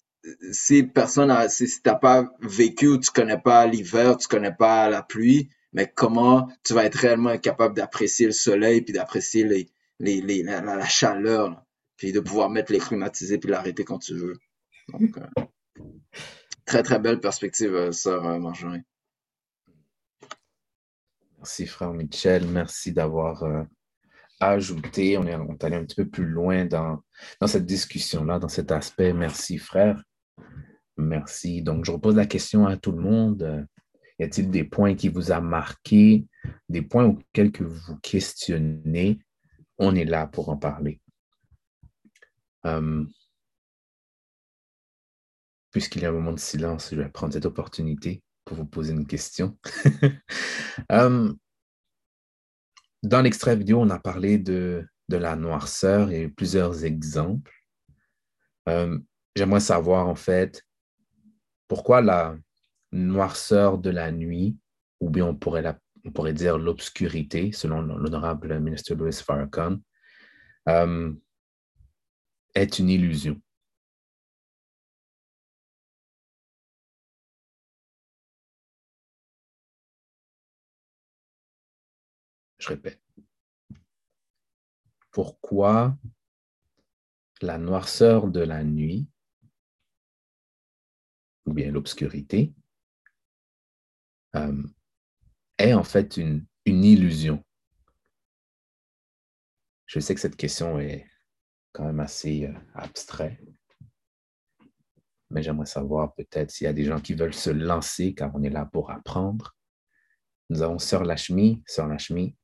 si 0.53 0.83
personne 0.83 1.31
a, 1.31 1.49
si, 1.49 1.67
t'as 1.83 1.95
pas 1.95 2.31
vécu, 2.41 2.99
tu 3.01 3.11
connais 3.11 3.39
pas 3.39 3.67
l'hiver, 3.67 4.17
tu 4.17 4.29
connais 4.29 4.53
pas 4.53 4.89
la 4.89 5.03
pluie, 5.03 5.51
mais 5.73 5.91
comment 5.95 6.49
tu 6.65 6.75
vas 6.75 6.85
être 6.85 6.97
réellement 6.97 7.37
capable 7.39 7.75
d'apprécier 7.75 8.27
le 8.27 8.33
soleil 8.33 8.83
puis 8.83 8.93
d'apprécier 8.93 9.69
la, 10.01 10.87
chaleur, 10.87 11.63
puis 11.97 12.13
de 12.13 12.21
pouvoir 12.21 12.51
mettre 12.51 12.73
les 12.73 12.79
climatisés 12.79 13.39
puis 13.39 13.51
l'arrêter 13.51 13.85
quand 13.85 13.99
tu 13.99 14.15
veux. 14.15 14.39
Euh, 14.95 15.45
très, 16.65 16.83
très 16.83 16.99
belle 16.99 17.21
perspective, 17.21 17.75
euh, 17.75 17.93
sœur 17.93 18.27
euh, 18.27 18.39
Marjorie. 18.39 18.83
Merci, 21.37 21.67
frère 21.67 21.93
Michel. 21.93 22.47
Merci 22.49 22.93
d'avoir 22.93 23.45
ajouté. 24.41 25.17
On 25.19 25.27
est, 25.27 25.37
on 25.37 25.53
est 25.53 25.65
allé 25.65 25.77
un 25.77 25.85
petit 25.85 25.95
peu 25.95 26.09
plus 26.09 26.27
loin 26.27 26.65
dans, 26.65 27.01
dans 27.41 27.47
cette 27.47 27.65
discussion-là, 27.65 28.41
dans 28.41 28.49
cet 28.49 28.73
aspect. 28.73 29.13
Merci, 29.13 29.57
frère. 29.59 30.03
Merci. 30.97 31.63
Donc, 31.63 31.85
je 31.85 31.93
repose 31.93 32.17
la 32.17 32.27
question 32.27 32.67
à 32.67 32.77
tout 32.77 32.93
le 32.93 33.01
monde. 33.01 33.67
Y 34.19 34.25
a-t-il 34.25 34.51
des 34.51 34.65
points 34.65 34.95
qui 34.95 35.09
vous 35.09 35.31
a 35.31 35.41
marqué, 35.41 36.27
des 36.69 36.83
points 36.83 37.05
auxquels 37.05 37.53
que 37.53 37.65
vous 37.65 37.97
questionnez? 37.99 39.21
On 39.79 39.95
est 39.95 40.05
là 40.05 40.27
pour 40.27 40.49
en 40.49 40.57
parler. 40.57 41.01
Euh, 42.67 43.05
puisqu'il 45.71 46.03
y 46.03 46.07
a 46.07 46.09
un 46.09 46.13
moment 46.13 46.33
de 46.33 46.41
silence, 46.41 46.91
je 46.91 46.97
vais 47.01 47.09
prendre 47.09 47.33
cette 47.33 47.47
opportunité 47.47 48.23
pour 48.45 48.57
vous 48.57 48.67
poser 48.67 48.93
une 48.93 49.07
question. 49.07 49.57
Euh, 50.93 51.35
dans 53.03 53.21
l'extrait 53.21 53.57
vidéo, 53.57 53.81
on 53.81 53.91
a 53.91 53.99
parlé 53.99 54.39
de, 54.39 54.87
de 55.09 55.17
la 55.17 55.35
noirceur 55.35 56.13
et 56.13 56.29
plusieurs 56.29 56.85
exemples. 56.85 57.53
Euh, 58.69 58.97
j'aimerais 59.39 59.61
savoir 59.61 60.09
en 60.09 60.17
fait 60.17 60.65
pourquoi 61.69 62.01
la 62.01 62.37
noirceur 62.93 63.79
de 63.79 63.91
la 63.91 64.11
nuit, 64.11 64.59
ou 65.01 65.11
bien 65.11 65.27
on 65.27 65.35
pourrait, 65.37 65.65
on 66.05 66.11
pourrait 66.11 66.33
dire 66.33 66.59
l'obscurité, 66.59 67.53
selon 67.53 67.83
l'honorable 67.83 68.59
ministre 68.59 68.95
Louis 68.95 69.13
Farrakhan, 69.13 69.79
euh, 70.69 71.13
est 72.55 72.79
une 72.79 72.89
illusion? 72.91 73.41
Je 82.59 82.69
répète. 82.69 83.01
Pourquoi 85.13 85.97
la 87.41 87.59
noirceur 87.59 88.27
de 88.27 88.41
la 88.41 88.65
nuit 88.65 89.07
ou 91.49 91.55
bien 91.55 91.71
l'obscurité, 91.71 92.53
euh, 94.37 94.63
est 95.57 95.73
en 95.73 95.83
fait 95.83 96.19
une, 96.19 96.47
illusion. 96.67 97.43
Je 99.87 100.01
sais 100.01 100.15
que 100.15 100.21
cette 100.21 100.37
question 100.37 100.79
est 100.79 101.07
quand 101.73 101.85
même 101.85 102.01
assez 102.01 102.45
euh, 102.45 102.53
abstraite, 102.75 103.41
mais 105.31 105.43
j'aimerais 105.43 105.65
savoir 105.65 106.15
peut-être 106.15 106.51
s'il 106.51 106.67
y 106.67 106.69
a 106.69 106.75
des 106.75 106.85
gens 106.85 107.01
qui 107.01 107.15
veulent 107.15 107.33
se 107.33 107.49
lancer, 107.49 108.15
car 108.15 108.31
on 108.35 108.43
est 108.43 108.51
là 108.51 108.67
pour 108.67 108.91
apprendre. 108.91 109.57
Nous 110.51 110.61
avons 110.61 110.79
Sœur 110.79 111.05
Lachmi. 111.05 111.63
Sœur 111.67 111.89
Lachmi, 111.89 112.37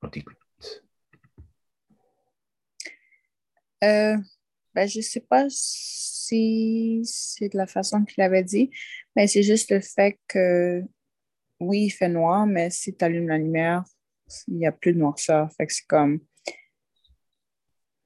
on 0.00 0.08
t'écoute. 0.08 0.38
Euh, 3.84 4.16
ben, 4.76 4.86
je 4.86 4.98
ne 4.98 5.02
sais 5.02 5.20
pas 5.20 5.46
si 5.48 7.00
c'est 7.04 7.48
de 7.48 7.56
la 7.56 7.66
façon 7.66 8.04
qu'il 8.04 8.22
avait 8.22 8.44
dit, 8.44 8.70
mais 9.16 9.26
c'est 9.26 9.42
juste 9.42 9.70
le 9.70 9.80
fait 9.80 10.18
que 10.28 10.82
oui, 11.60 11.84
il 11.84 11.90
fait 11.90 12.10
noir, 12.10 12.46
mais 12.46 12.68
si 12.68 12.94
tu 12.94 13.02
allumes 13.02 13.28
la 13.28 13.38
lumière, 13.38 13.84
il 14.48 14.58
n'y 14.58 14.66
a 14.66 14.72
plus 14.72 14.92
de 14.92 14.98
noirceur. 14.98 15.50
Fait 15.54 15.66
que 15.66 15.72
c'est 15.72 15.86
comme. 15.86 16.20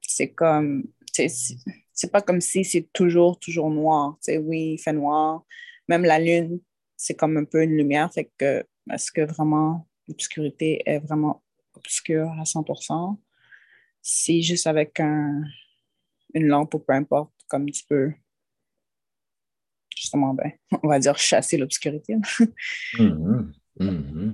C'est 0.01 0.29
comme. 0.31 0.87
C'est 1.13 2.09
pas 2.09 2.21
comme 2.21 2.39
si 2.39 2.63
c'est 2.63 2.87
toujours, 2.93 3.37
toujours 3.37 3.69
noir. 3.69 4.17
oui, 4.29 4.75
il 4.75 4.77
fait 4.77 4.93
noir. 4.93 5.43
Même 5.89 6.05
la 6.05 6.19
lune, 6.19 6.61
c'est 6.95 7.15
comme 7.15 7.35
un 7.35 7.43
peu 7.43 7.63
une 7.63 7.75
lumière. 7.75 8.13
Fait 8.13 8.31
que 8.37 8.65
est-ce 8.89 9.11
que 9.11 9.21
vraiment 9.21 9.89
l'obscurité 10.07 10.81
est 10.85 10.99
vraiment 10.99 11.43
obscure 11.73 12.31
à 12.39 12.43
100%? 12.43 13.17
C'est 14.01 14.41
juste 14.41 14.67
avec 14.67 15.01
un, 15.01 15.43
une 16.33 16.47
lampe 16.47 16.73
ou 16.73 16.79
peu 16.79 16.93
importe, 16.93 17.33
comme 17.47 17.69
tu 17.69 17.83
peux 17.85 18.11
justement, 20.01 20.33
ben, 20.33 20.51
on 20.83 20.87
va 20.87 20.99
dire 20.99 21.17
chasser 21.17 21.57
l'obscurité. 21.57 22.15
Mm-hmm. 22.95 23.51
Mm-hmm. 23.79 24.33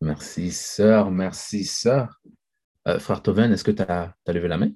Merci, 0.00 0.50
sœur. 0.50 1.10
Merci, 1.10 1.64
sœur. 1.64 2.20
Euh, 2.86 2.98
frère 2.98 3.22
Toven, 3.22 3.52
est-ce 3.52 3.64
que 3.64 3.70
tu 3.70 3.82
as, 3.82 4.14
levé 4.26 4.48
la 4.48 4.58
main? 4.58 4.70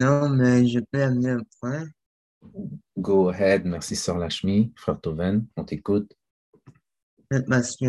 Non, 0.00 0.28
mais 0.28 0.66
je 0.66 0.80
peux 0.80 1.02
amener 1.02 1.30
un 1.30 1.42
point. 1.60 1.86
Go 2.96 3.28
ahead. 3.28 3.64
Merci, 3.64 3.96
Sœur 3.96 4.18
Lachmi. 4.18 4.72
Frère 4.76 5.00
Toven, 5.00 5.46
on 5.56 5.64
t'écoute. 5.64 6.14
Parce 7.48 7.76
que, 7.76 7.86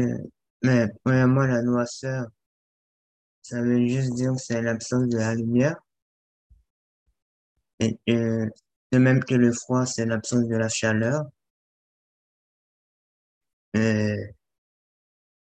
mais 0.63 0.87
premièrement, 1.03 1.45
la 1.45 1.61
noirceur, 1.61 2.27
ça 3.47 3.61
veut 3.61 3.87
juste 3.87 4.13
dire 4.13 4.33
que 4.33 4.39
c'est 4.39 4.61
l'absence 4.61 5.07
de 5.07 5.17
la 5.17 5.33
lumière. 5.33 5.77
Et 7.79 7.97
de 8.07 8.97
même 8.97 9.23
que 9.23 9.35
le 9.35 9.53
froid, 9.53 9.85
c'est 9.85 10.05
l'absence 10.05 10.47
de 10.49 10.55
la 10.57 10.67
chaleur. 10.67 11.23
Il 13.73 14.33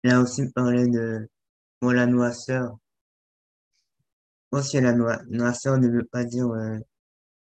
a 0.05 0.21
aussi 0.21 0.49
parlé 0.53 0.87
de, 0.87 1.29
pour 1.81 1.93
la 1.93 2.07
noirceur. 2.07 2.77
Aussi, 4.53 4.81
la 4.81 4.93
noi- 4.93 5.21
noirceur 5.29 5.79
ne 5.79 5.89
veut 5.89 6.05
pas 6.05 6.25
dire 6.25 6.47
euh, 6.47 6.79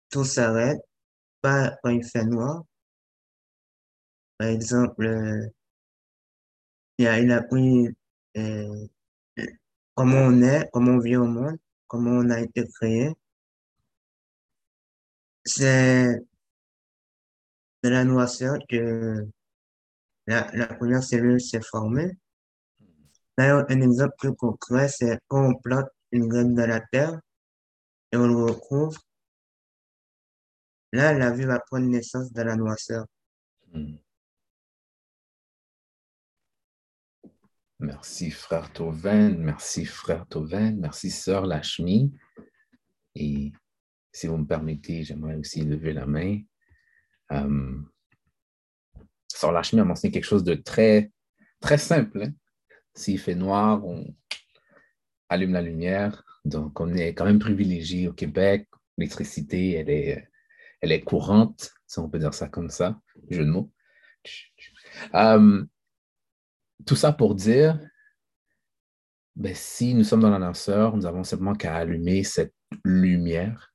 tout 0.09 0.25
s'arrête, 0.25 0.81
pas 1.41 1.77
quand 1.83 1.91
il 1.91 2.03
fait 2.03 2.25
noir. 2.25 2.63
Par 4.37 4.49
exemple, 4.49 5.05
euh, 5.05 5.47
il 6.97 7.07
a, 7.07 7.19
il 7.19 7.47
pris 7.49 7.87
euh, 8.37 8.87
comment 9.95 10.17
on 10.17 10.41
est, 10.41 10.69
comment 10.71 10.93
on 10.93 10.99
vit 10.99 11.17
au 11.17 11.25
monde, 11.25 11.57
comment 11.87 12.11
on 12.11 12.29
a 12.29 12.41
été 12.41 12.65
créé. 12.75 13.11
C'est 15.45 16.19
de 17.83 17.89
la 17.89 18.05
noirceur 18.05 18.57
que 18.69 19.27
la, 20.27 20.67
première 20.67 21.03
cellule 21.03 21.41
s'est 21.41 21.61
formée. 21.61 22.11
D'ailleurs, 23.37 23.65
un 23.69 23.81
exemple 23.81 24.13
plus 24.17 24.35
concret, 24.35 24.87
c'est 24.87 25.19
quand 25.27 25.49
on 25.49 25.55
plante 25.55 25.87
une 26.11 26.27
graine 26.27 26.55
dans 26.55 26.67
la 26.67 26.79
terre 26.79 27.19
et 28.11 28.17
on 28.17 28.27
le 28.27 28.35
recouvre. 28.35 29.01
Là, 30.93 31.13
la 31.13 31.31
vie 31.31 31.45
va 31.45 31.59
prendre 31.59 31.87
naissance 31.87 32.31
dans 32.31 32.45
la 32.45 32.55
noirceur. 32.55 33.05
Merci, 37.83 38.31
frère 38.31 38.71
Toven. 38.71 39.37
Merci, 39.39 39.83
frère 39.83 40.25
Toven. 40.27 40.79
Merci, 40.79 41.11
sœur 41.11 41.45
Lachmi. 41.45 42.13
Et 43.13 43.51
si 44.13 44.27
vous 44.27 44.37
me 44.37 44.45
permettez, 44.45 45.03
j'aimerais 45.03 45.35
aussi 45.35 45.65
lever 45.65 45.91
la 45.91 46.05
main. 46.05 46.39
Euh, 47.33 47.77
sœur 49.27 49.51
Lachmi 49.51 49.81
a 49.81 49.83
mentionné 49.83 50.13
quelque 50.13 50.23
chose 50.23 50.45
de 50.45 50.53
très, 50.53 51.11
très 51.59 51.77
simple. 51.77 52.23
hein. 52.23 52.31
S'il 52.95 53.19
fait 53.19 53.35
noir, 53.35 53.85
on 53.85 54.15
allume 55.27 55.51
la 55.51 55.61
lumière. 55.61 56.23
Donc, 56.45 56.79
on 56.79 56.93
est 56.93 57.13
quand 57.13 57.25
même 57.25 57.39
privilégié 57.39 58.07
au 58.07 58.13
Québec. 58.13 58.69
L'électricité, 58.97 59.73
elle 59.73 59.89
est, 59.89 60.29
elle 60.79 60.93
est 60.93 61.01
courante, 61.01 61.73
si 61.85 61.99
on 61.99 62.09
peut 62.09 62.19
dire 62.19 62.33
ça 62.33 62.47
comme 62.47 62.69
ça. 62.69 62.97
Jeu 63.29 63.43
de 63.43 63.51
mots. 63.51 63.73
Euh, 65.15 65.65
tout 66.85 66.95
ça 66.95 67.11
pour 67.11 67.35
dire, 67.35 67.79
ben, 69.35 69.53
si 69.55 69.93
nous 69.93 70.03
sommes 70.03 70.21
dans 70.21 70.29
l'annonceur, 70.29 70.95
nous 70.95 71.05
avons 71.05 71.23
simplement 71.23 71.53
qu'à 71.55 71.75
allumer 71.75 72.23
cette 72.23 72.53
lumière. 72.83 73.73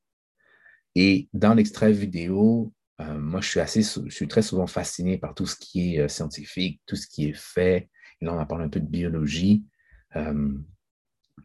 Et 0.94 1.29
dans 1.33 1.55
l'extrait 1.55 1.92
vidéo, 1.92 2.73
euh, 3.01 3.18
moi, 3.18 3.40
je 3.40 3.49
suis, 3.49 3.61
assez, 3.61 3.83
je 3.83 4.11
suis 4.14 4.29
très 4.29 4.42
souvent 4.42 4.66
fasciné 4.66 5.18
par 5.18 5.35
tout 5.35 5.47
ce 5.47 5.57
qui 5.57 5.97
est 5.97 6.01
euh, 6.01 6.09
scientifique, 6.09 6.81
tout 6.87 6.97
ce 6.97 7.07
qui 7.07 7.29
est 7.29 7.37
fait. 7.37 7.88
Et 8.21 8.25
là, 8.25 8.33
on 8.33 8.37
va 8.37 8.47
parler 8.47 8.64
un 8.64 8.68
peu 8.68 8.81
de 8.81 8.87
biologie. 8.87 9.64
Euh, 10.16 10.53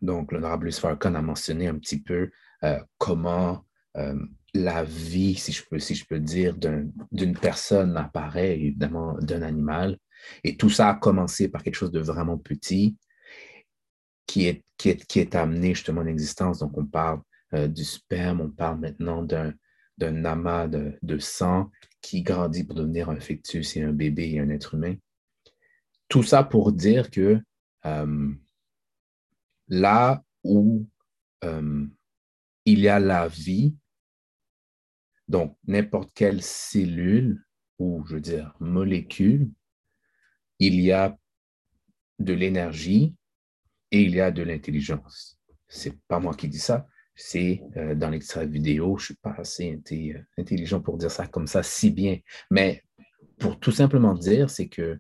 donc, 0.02 0.32
l'honorable 0.32 0.66
Luce 0.66 0.80
Farrakhan 0.80 1.16
a 1.16 1.22
mentionné 1.22 1.68
un 1.68 1.78
petit 1.78 2.02
peu 2.02 2.32
comment 2.98 3.66
la 4.54 4.84
vie, 4.86 5.36
si 5.36 5.52
je 5.52 5.64
peux, 5.70 5.80
si 5.80 5.96
je 5.96 6.06
peux 6.06 6.20
dire, 6.20 6.56
d'un- 6.56 6.88
d'une 7.12 7.38
personne 7.38 7.98
apparaît, 7.98 8.56
évidemment, 8.58 9.18
d'un 9.20 9.42
animal. 9.42 9.98
Et 10.44 10.58
tout 10.58 10.70
ça 10.70 10.90
a 10.90 10.96
commencé 10.96 11.50
par 11.50 11.64
quelque 11.64 11.76
chose 11.76 11.92
de 11.92 12.00
vraiment 12.00 12.38
petit 12.38 12.98
qui 14.26 14.48
est, 14.48 14.64
qui 14.78 14.90
est, 14.90 15.06
qui 15.06 15.38
amené 15.38 15.76
justement 15.76 16.02
en 16.02 16.08
existence. 16.08 16.60
Donc, 16.60 16.78
on 16.78 16.86
parle 16.86 17.22
euh, 17.54 17.68
du 17.68 17.84
sperme, 17.84 18.42
on 18.42 18.50
parle 18.50 18.80
maintenant 18.80 19.24
d'un 19.24 20.26
amas 20.26 20.68
de, 20.68 20.98
de 21.02 21.18
sang 21.20 21.70
qui 22.02 22.22
grandit 22.22 22.64
pour 22.64 22.76
devenir 22.76 23.10
un 23.10 23.20
fœtus 23.20 23.78
et 23.78 23.84
un 23.84 23.94
bébé 23.94 24.32
et 24.32 24.40
un 24.40 24.50
être 24.50 24.74
humain. 24.76 24.96
Tout 26.08 26.24
ça 26.24 26.44
pour 26.44 26.72
dire 26.72 27.10
que 27.10 27.40
euh, 27.86 28.34
là 29.68 30.24
où 30.44 30.88
euh, 31.44 31.86
il 32.66 32.80
y 32.80 32.88
a 32.88 33.00
la 33.00 33.28
vie, 33.28 33.76
donc 35.28 35.58
n'importe 35.66 36.12
quelle 36.14 36.42
cellule 36.42 37.44
ou, 37.80 38.04
je 38.08 38.16
veux 38.16 38.22
dire, 38.22 38.56
molécule, 38.60 39.50
il 40.68 40.80
y 40.82 40.92
a 40.92 41.18
de 42.20 42.34
l'énergie 42.34 43.16
et 43.92 44.02
il 44.02 44.16
y 44.16 44.22
a 44.22 44.32
de 44.32 44.44
l'intelligence. 44.44 45.40
C'est 45.68 45.98
pas 46.08 46.20
moi 46.20 46.34
qui 46.36 46.48
dis 46.48 46.60
ça, 46.60 46.88
c'est 47.16 47.64
euh, 47.78 47.96
dans 47.96 48.10
l'extrait 48.10 48.48
vidéo. 48.48 48.98
Je 48.98 49.06
suis 49.06 49.16
pas 49.16 49.36
assez 49.38 49.66
inté- 49.66 50.24
intelligent 50.38 50.82
pour 50.82 50.98
dire 50.98 51.12
ça 51.12 51.28
comme 51.28 51.48
ça 51.48 51.64
si 51.64 51.92
bien. 51.92 52.18
Mais 52.50 52.84
pour 53.38 53.60
tout 53.60 53.72
simplement 53.72 54.14
dire, 54.14 54.50
c'est 54.50 54.68
que 54.68 55.00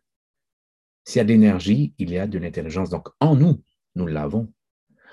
s'il 1.05 1.19
y 1.19 1.21
a 1.21 1.23
de 1.25 1.29
l'énergie, 1.29 1.93
il 1.97 2.11
y 2.11 2.17
a 2.17 2.27
de 2.27 2.39
l'intelligence. 2.39 2.89
Donc, 2.89 3.09
en 3.19 3.35
nous, 3.35 3.61
nous 3.95 4.07
l'avons. 4.07 4.51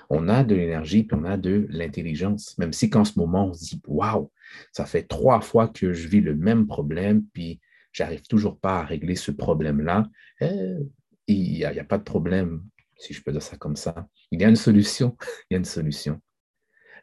On 0.09 0.27
a 0.27 0.43
de 0.43 0.55
l'énergie 0.55 1.03
puis 1.03 1.17
on 1.19 1.25
a 1.25 1.37
de 1.37 1.67
l'intelligence. 1.69 2.57
Même 2.57 2.73
si 2.73 2.89
qu'en 2.89 3.05
ce 3.05 3.17
moment, 3.17 3.47
on 3.47 3.53
se 3.53 3.65
dit, 3.65 3.81
waouh, 3.87 4.31
ça 4.71 4.85
fait 4.85 5.03
trois 5.03 5.41
fois 5.41 5.67
que 5.67 5.93
je 5.93 6.07
vis 6.07 6.21
le 6.21 6.35
même 6.35 6.67
problème, 6.67 7.25
puis 7.33 7.59
j'arrive 7.91 8.21
toujours 8.23 8.59
pas 8.59 8.79
à 8.79 8.85
régler 8.85 9.15
ce 9.15 9.31
problème-là. 9.31 10.07
Euh, 10.41 10.79
il 11.27 11.53
n'y 11.53 11.63
a, 11.63 11.83
pas 11.83 11.97
de 11.97 12.03
problème, 12.03 12.63
si 12.97 13.13
je 13.13 13.21
peux 13.21 13.31
dire 13.31 13.41
ça 13.41 13.57
comme 13.57 13.75
ça. 13.75 14.07
Il 14.31 14.41
y 14.41 14.45
a 14.45 14.49
une 14.49 14.55
solution. 14.55 15.17
Il 15.49 15.53
y 15.53 15.55
a 15.55 15.57
une 15.59 15.65
solution. 15.65 16.21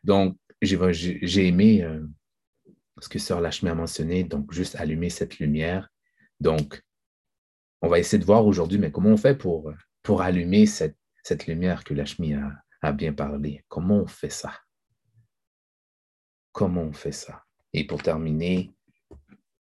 Donc, 0.04 0.36
j'ai 0.60 1.46
aimé 1.46 1.82
euh, 1.82 2.04
ce 3.00 3.08
que 3.08 3.18
Sœur 3.18 3.40
Lachmi 3.40 3.68
a 3.68 3.74
mentionné, 3.74 4.24
donc 4.24 4.52
juste 4.52 4.76
allumer 4.76 5.10
cette 5.10 5.38
lumière. 5.38 5.88
Donc, 6.40 6.82
on 7.80 7.88
va 7.88 7.98
essayer 7.98 8.18
de 8.18 8.24
voir 8.24 8.44
aujourd'hui, 8.46 8.78
mais 8.78 8.90
comment 8.90 9.10
on 9.10 9.16
fait 9.16 9.36
pour, 9.36 9.72
pour 10.02 10.22
allumer 10.22 10.66
cette, 10.66 10.96
cette 11.22 11.46
lumière 11.46 11.84
que 11.84 11.94
Lachmi 11.94 12.34
a, 12.34 12.52
a 12.82 12.92
bien 12.92 13.12
parlé? 13.12 13.64
Comment 13.68 13.98
on 13.98 14.06
fait 14.06 14.30
ça? 14.30 14.52
Comment 16.52 16.82
on 16.82 16.92
fait 16.92 17.12
ça? 17.12 17.44
Et 17.72 17.86
pour 17.86 18.02
terminer, 18.02 18.72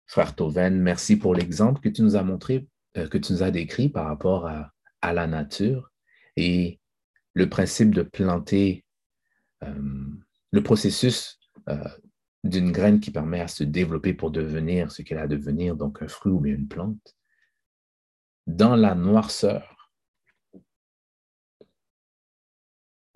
Frère 0.07 0.35
Toven, 0.35 0.79
merci 0.79 1.15
pour 1.17 1.33
l'exemple 1.33 1.81
que 1.81 1.89
tu 1.89 2.03
nous 2.03 2.15
as 2.15 2.23
montré, 2.23 2.67
euh, 2.97 3.07
que 3.07 3.17
tu 3.17 3.33
nous 3.33 3.43
as 3.43 3.51
décrit 3.51 3.89
par 3.89 4.05
rapport 4.05 4.47
à, 4.47 4.71
la 5.13 5.27
nature 5.27 5.91
et 6.35 6.79
le 7.35 7.47
principe 7.47 7.93
de 7.93 8.01
planter 8.01 8.83
euh, 9.61 10.09
le 10.51 10.63
processus 10.63 11.39
euh, 11.69 11.77
d'une 12.43 12.71
graine 12.71 12.99
qui 12.99 13.11
permet 13.11 13.39
à 13.39 13.47
se 13.47 13.63
développer 13.63 14.15
pour 14.15 14.31
devenir 14.31 14.91
ce 14.91 15.03
qu'elle 15.03 15.19
a 15.19 15.23
à 15.23 15.27
devenir, 15.27 15.75
donc 15.75 16.01
un 16.01 16.07
fruit 16.07 16.31
ou 16.31 16.39
bien 16.39 16.55
une 16.55 16.67
plante, 16.67 17.15
dans 18.47 18.75
la 18.75 18.95
noirceur. 18.95 19.91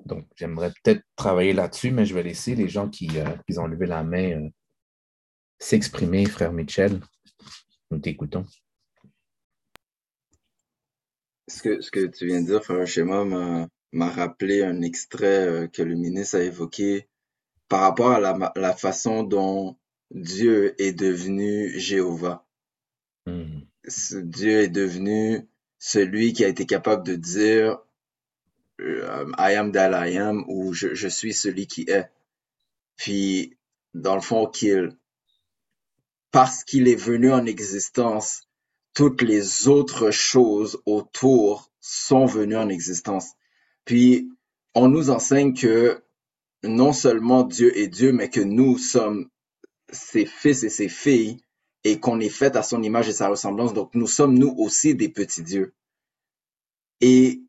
Donc, 0.05 0.27
j'aimerais 0.35 0.71
peut-être 0.83 1.03
travailler 1.15 1.53
là-dessus, 1.53 1.89
mais 1.89 2.05
je 2.05 2.13
vais 2.13 2.23
laisser 2.23 2.53
les 2.53 2.69
gens 2.69 2.87
qui, 2.87 3.07
qui 3.07 3.57
ont 3.57 3.65
levé 3.65 3.87
la 3.87 4.03
main 4.03 4.47
s'exprimer, 5.59 6.25
frère 6.25 6.53
Mitchell. 6.53 6.99
Nous 7.91 7.99
t'écoutons. 7.99 8.45
Ce 11.47 11.61
que, 11.61 11.81
ce 11.81 11.91
que 11.91 12.05
tu 12.05 12.27
viens 12.27 12.41
de 12.41 12.47
dire, 12.47 12.63
frère 12.63 12.85
Schéma, 12.87 13.25
m'a, 13.91 14.09
rappelé 14.09 14.63
un 14.63 14.81
extrait 14.81 15.47
euh, 15.47 15.67
que 15.67 15.81
le 15.81 15.95
ministre 15.95 16.37
a 16.37 16.43
évoqué 16.43 17.07
par 17.67 17.81
rapport 17.81 18.11
à 18.11 18.19
la, 18.55 18.73
façon 18.73 19.23
dont 19.23 19.77
Dieu 20.11 20.79
est 20.81 20.93
devenu 20.93 21.71
Jéhovah. 21.77 22.45
Hmm. 23.25 23.61
Dieu 24.13 24.61
est 24.61 24.69
devenu 24.69 25.47
celui 25.79 26.33
qui 26.33 26.43
a 26.45 26.47
été 26.47 26.65
capable 26.65 27.03
de 27.03 27.15
dire 27.15 27.79
euh, 28.81 29.31
I 29.37 29.53
am 29.55 29.71
that 29.71 30.07
I 30.07 30.17
am 30.17 30.45
ou 30.47 30.73
je, 30.73 30.93
je 30.93 31.07
suis 31.07 31.33
celui 31.33 31.67
qui 31.67 31.85
est. 31.89 32.09
Puis, 32.95 33.57
dans 33.93 34.15
le 34.15 34.21
fond, 34.21 34.47
qu'il, 34.47 34.95
parce 36.31 36.63
qu'il 36.63 36.87
est 36.87 36.95
venu 36.95 37.31
en 37.31 37.45
existence, 37.45 38.41
toutes 38.93 39.21
les 39.21 39.67
autres 39.67 40.11
choses 40.11 40.81
autour 40.85 41.71
sont 41.79 42.25
venues 42.25 42.57
en 42.57 42.69
existence. 42.69 43.31
Puis, 43.85 44.29
on 44.75 44.87
nous 44.87 45.09
enseigne 45.09 45.53
que 45.53 46.03
non 46.63 46.93
seulement 46.93 47.43
Dieu 47.43 47.75
est 47.77 47.87
Dieu, 47.87 48.11
mais 48.11 48.29
que 48.29 48.41
nous 48.41 48.77
sommes 48.77 49.29
ses 49.91 50.25
fils 50.25 50.63
et 50.63 50.69
ses 50.69 50.89
filles 50.89 51.41
et 51.83 51.99
qu'on 51.99 52.19
est 52.19 52.29
fait 52.29 52.55
à 52.55 52.63
son 52.63 52.83
image 52.83 53.09
et 53.09 53.13
sa 53.13 53.29
ressemblance. 53.29 53.73
Donc, 53.73 53.95
nous 53.95 54.07
sommes 54.07 54.37
nous 54.37 54.53
aussi 54.57 54.95
des 54.95 55.09
petits 55.09 55.43
dieux. 55.43 55.73
Et 57.01 57.41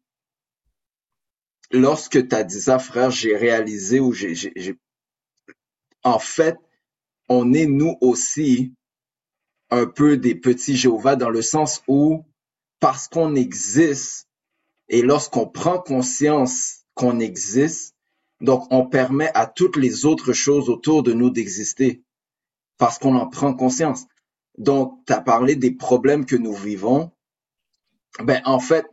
lorsque 1.71 2.29
tu 2.29 2.35
as 2.35 2.45
dit 2.45 2.61
ça, 2.61 2.79
frère, 2.79 3.11
j'ai 3.11 3.37
réalisé 3.37 4.01
ou 4.01 4.13
j'ai, 4.13 4.53
en 6.03 6.19
fait, 6.19 6.57
on 7.31 7.55
est 7.55 7.67
nous 7.67 7.97
aussi 8.01 8.75
un 9.71 9.87
peu 9.87 10.17
des 10.17 10.35
petits 10.35 10.77
Jéhovah 10.77 11.15
dans 11.15 11.31
le 11.31 11.43
sens 11.43 11.83
où, 11.87 12.25
parce 12.81 13.07
qu'on 13.07 13.37
existe, 13.37 14.29
et 14.89 15.01
lorsqu'on 15.01 15.47
prend 15.47 15.79
conscience 15.79 16.85
qu'on 16.95 17.21
existe, 17.21 17.95
donc 18.41 18.67
on 18.73 18.85
permet 18.85 19.31
à 19.35 19.47
toutes 19.47 19.77
les 19.77 20.05
autres 20.07 20.33
choses 20.33 20.69
autour 20.69 21.05
de 21.05 21.13
nous 21.13 21.31
d'exister, 21.31 22.03
parce 22.79 22.99
qu'on 22.99 23.15
en 23.15 23.29
prend 23.29 23.55
conscience. 23.55 24.07
Donc, 24.59 24.99
tu 25.07 25.13
as 25.13 25.21
parlé 25.21 25.55
des 25.55 25.71
problèmes 25.71 26.27
que 26.27 26.37
nous 26.37 26.55
vivons. 26.55 27.13
Ben, 28.25 28.43
en 28.45 28.59
fait, 28.59 28.87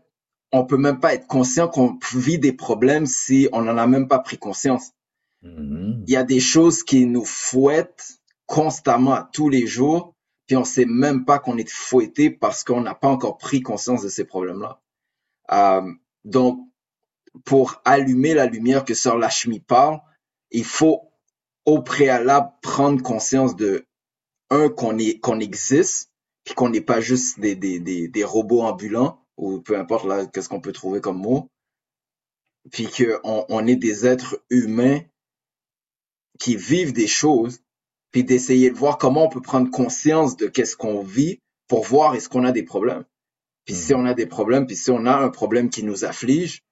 on 0.51 0.63
peut 0.63 0.77
même 0.77 0.99
pas 0.99 1.15
être 1.15 1.25
conscient 1.25 1.67
qu'on 1.67 1.97
vit 2.13 2.37
des 2.37 2.53
problèmes 2.53 3.07
si 3.07 3.49
on 3.51 3.63
n'en 3.63 3.77
a 3.77 3.87
même 3.87 4.07
pas 4.07 4.19
pris 4.19 4.37
conscience. 4.37 4.91
Mhm. 5.41 6.03
Il 6.07 6.13
y 6.13 6.15
a 6.15 6.23
des 6.23 6.39
choses 6.39 6.83
qui 6.83 7.07
nous 7.07 7.25
fouettent 7.25 8.16
constamment 8.47 9.23
tous 9.31 9.49
les 9.49 9.67
jours, 9.67 10.15
puis 10.47 10.55
on 10.55 10.63
sait 10.63 10.85
même 10.85 11.25
pas 11.25 11.37
qu'on 11.37 11.57
est 11.57 11.69
fouetté 11.69 12.31
parce 12.31 12.63
qu'on 12.63 12.81
n'a 12.81 12.95
pas 12.95 13.09
encore 13.09 13.37
pris 13.37 13.61
conscience 13.61 14.01
de 14.01 14.09
ces 14.09 14.25
problèmes-là. 14.25 14.81
Euh, 15.51 15.93
donc, 16.25 16.59
pour 17.45 17.81
allumer 17.85 18.33
la 18.33 18.45
lumière 18.45 18.85
que 18.85 18.93
Sœur 18.93 19.17
Lachmi 19.17 19.59
parle, 19.59 19.99
il 20.49 20.63
faut 20.63 21.11
au 21.65 21.81
préalable 21.81 22.49
prendre 22.61 23.03
conscience 23.03 23.55
de 23.55 23.85
un 24.49 24.69
qu'on 24.69 24.97
est 24.97 25.19
qu'on 25.19 25.41
existe, 25.41 26.09
puis 26.45 26.55
qu'on 26.55 26.69
n'est 26.69 26.81
pas 26.81 27.01
juste 27.01 27.39
des, 27.39 27.55
des, 27.55 27.79
des, 27.79 28.07
des 28.07 28.23
robots 28.23 28.61
ambulants 28.61 29.21
ou 29.35 29.59
peu 29.59 29.77
importe 29.77 30.05
là 30.05 30.25
qu'est-ce 30.25 30.49
qu'on 30.49 30.61
peut 30.61 30.71
trouver 30.71 31.01
comme 31.01 31.19
mot, 31.19 31.49
puis 32.71 32.87
qu'on 32.87 33.45
on 33.49 33.67
est 33.67 33.75
des 33.75 34.07
êtres 34.07 34.41
humains 34.49 35.01
qui 36.39 36.55
vivent 36.55 36.93
des 36.93 37.07
choses, 37.07 37.61
puis 38.11 38.23
d'essayer 38.23 38.69
de 38.69 38.75
voir 38.75 38.97
comment 38.97 39.25
on 39.25 39.29
peut 39.29 39.41
prendre 39.41 39.69
conscience 39.69 40.37
de 40.37 40.47
qu'est-ce 40.47 40.75
qu'on 40.75 41.01
vit 41.01 41.41
pour 41.67 41.83
voir 41.83 42.15
est-ce 42.15 42.29
qu'on 42.29 42.45
a 42.45 42.51
des 42.51 42.63
problèmes. 42.63 43.03
Puis 43.65 43.75
si 43.75 43.93
on 43.93 44.05
a 44.05 44.13
des 44.13 44.25
problèmes, 44.25 44.65
puis 44.65 44.75
si 44.75 44.91
on 44.91 45.05
a 45.05 45.15
un 45.15 45.29
problème 45.29 45.69
qui 45.69 45.83
nous 45.83 46.05
afflige, 46.05 46.63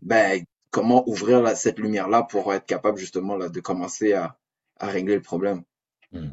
ben 0.00 0.42
comment 0.70 1.08
ouvrir 1.08 1.46
cette 1.56 1.78
lumière-là 1.78 2.22
pour 2.22 2.52
être 2.54 2.66
capable 2.66 2.98
justement 2.98 3.36
là, 3.36 3.48
de 3.48 3.60
commencer 3.60 4.14
à, 4.14 4.38
à 4.76 4.86
régler 4.86 5.16
le 5.16 5.22
problème? 5.22 5.62
Hmm. 6.12 6.30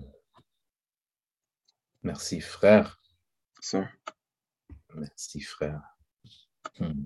Merci, 2.03 2.39
frère. 2.39 3.01
Merci, 4.93 5.41
frère. 5.41 5.81
Hmm. 6.79 7.05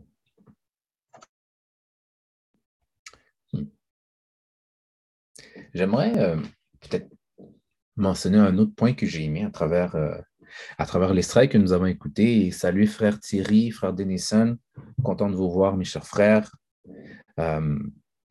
J'aimerais 5.74 6.18
euh, 6.18 6.38
peut-être 6.80 7.10
mentionner 8.00 8.38
un 8.38 8.58
autre 8.58 8.74
point 8.76 8.94
que 8.94 9.06
j'ai 9.06 9.28
mis 9.28 9.44
à 9.44 9.52
travers, 9.52 9.96
euh, 9.96 10.16
à 10.78 10.86
que 10.86 11.58
nous 11.58 11.74
avons 11.74 11.86
écouté. 11.86 12.48
Et 12.48 12.52
salut, 12.52 12.88
frère 12.88 13.20
Thierry, 13.20 13.72
frère 13.72 13.94
Denison. 13.94 14.58
Content 15.04 15.30
de 15.30 15.36
vous 15.36 15.52
voir, 15.52 15.78
mes 15.78 15.86
chers 15.86 16.06
frères. 16.06 16.52
Euh, 17.40 17.78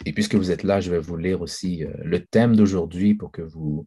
et 0.05 0.13
puisque 0.13 0.35
vous 0.35 0.51
êtes 0.51 0.63
là, 0.63 0.81
je 0.81 0.91
vais 0.91 0.99
vous 0.99 1.17
lire 1.17 1.41
aussi 1.41 1.85
euh, 1.85 1.93
le 2.03 2.25
thème 2.25 2.57
d'aujourd'hui 2.57 3.15
pour 3.15 3.31
que 3.31 3.43
vous 3.43 3.87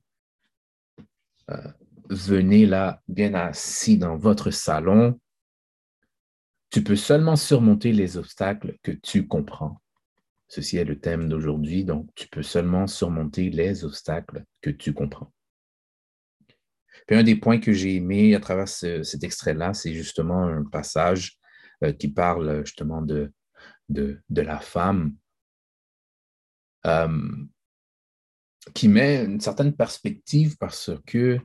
euh, 1.50 1.72
venez 2.10 2.66
là 2.66 3.02
bien 3.08 3.34
assis 3.34 3.98
dans 3.98 4.18
votre 4.18 4.52
salon. 4.52 5.20
Tu 6.70 6.84
peux 6.84 6.96
seulement 6.96 7.36
surmonter 7.36 7.92
les 7.92 8.18
obstacles 8.18 8.78
que 8.84 8.92
tu 8.92 9.28
comprends. 9.28 9.82
Ceci 10.48 10.78
est 10.78 10.86
le 10.86 11.00
thème 11.00 11.30
d'aujourd'hui, 11.30 11.86
donc 11.86 12.10
tu 12.16 12.28
peux 12.28 12.44
seulement 12.44 12.88
surmonter 12.88 13.50
les 13.50 13.86
obstacles 13.86 14.44
que 14.62 14.70
tu 14.70 14.94
comprends. 14.94 15.32
Un 17.12 17.24
des 17.24 17.36
points 17.36 17.60
que 17.60 17.74
j'ai 17.74 17.96
aimé 17.96 18.36
à 18.36 18.40
travers 18.40 18.70
ce- 18.70 19.04
cet 19.04 19.24
extrait-là, 19.24 19.74
c'est 19.74 19.94
justement 19.94 20.44
un 20.44 20.64
passage 20.64 21.38
euh, 21.84 21.92
qui 21.92 22.08
parle 22.08 22.66
justement 22.66 23.02
de, 23.02 23.34
la 24.30 24.60
femme, 24.60 25.14
euh, 26.86 27.30
qui 28.74 28.88
met 28.88 29.26
une 29.26 29.42
certaine 29.42 29.74
perspective 29.74 30.56
parce 30.58 30.92
que 31.06 31.40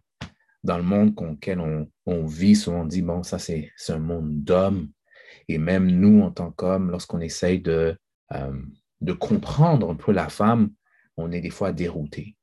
dans 0.62 0.76
le 0.76 0.84
monde 0.84 1.14
auquel 1.20 1.60
on, 1.60 1.90
on 2.06 2.26
vit, 2.26 2.54
souvent 2.54 2.82
on 2.82 2.86
dit, 2.86 3.02
bon, 3.02 3.22
ça 3.22 3.38
c'est 3.38 3.72
un 3.88 3.98
monde 3.98 4.42
d'hommes. 4.44 4.90
Et 5.48 5.58
même 5.58 5.86
nous, 5.86 6.22
en 6.22 6.30
tant 6.30 6.52
qu'hommes, 6.52 6.90
lorsqu'on 6.90 7.20
essaye 7.20 7.60
de, 7.60 7.96
euh, 8.32 8.62
de 9.00 9.12
comprendre 9.12 9.90
un 9.90 9.96
peu 9.96 10.12
la 10.12 10.28
femme, 10.28 10.70
on 11.16 11.32
est 11.32 11.40
des 11.40 11.50
fois 11.50 11.72
dérouté. 11.72 12.35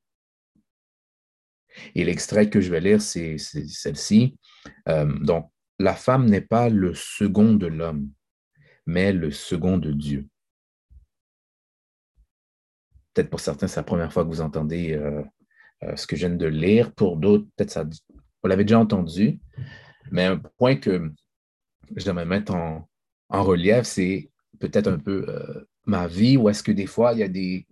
Et 1.94 2.04
l'extrait 2.04 2.50
que 2.50 2.60
je 2.60 2.70
vais 2.70 2.80
lire, 2.80 3.00
c'est 3.00 3.38
celle-ci. 3.38 4.36
Euh, 4.88 5.06
donc, 5.20 5.50
la 5.78 5.94
femme 5.94 6.26
n'est 6.26 6.40
pas 6.40 6.68
le 6.68 6.94
second 6.94 7.54
de 7.54 7.66
l'homme, 7.66 8.10
mais 8.86 9.12
le 9.12 9.30
second 9.30 9.78
de 9.78 9.92
Dieu. 9.92 10.26
Peut-être 13.12 13.30
pour 13.30 13.40
certains, 13.40 13.66
c'est 13.66 13.80
la 13.80 13.84
première 13.84 14.12
fois 14.12 14.24
que 14.24 14.28
vous 14.28 14.40
entendez 14.40 14.92
euh, 14.92 15.22
euh, 15.82 15.96
ce 15.96 16.06
que 16.06 16.16
je 16.16 16.26
viens 16.26 16.36
de 16.36 16.46
lire. 16.46 16.92
Pour 16.92 17.16
d'autres, 17.16 17.46
peut-être 17.56 17.86
vous 18.42 18.48
l'avez 18.48 18.64
déjà 18.64 18.78
entendu. 18.78 19.40
Mais 20.10 20.24
un 20.24 20.38
point 20.58 20.76
que 20.76 21.10
me 21.90 22.24
mettre 22.24 22.54
en, 22.54 22.88
en 23.28 23.42
relief, 23.42 23.82
c'est 23.82 24.30
peut-être 24.58 24.88
un 24.88 24.98
peu 24.98 25.26
ma 25.86 26.06
vie, 26.06 26.36
où 26.36 26.48
est-ce 26.48 26.62
que 26.62 26.72
des 26.72 26.86
fois, 26.86 27.12
il 27.12 27.20
y 27.20 27.22
a 27.22 27.28
des 27.28 27.66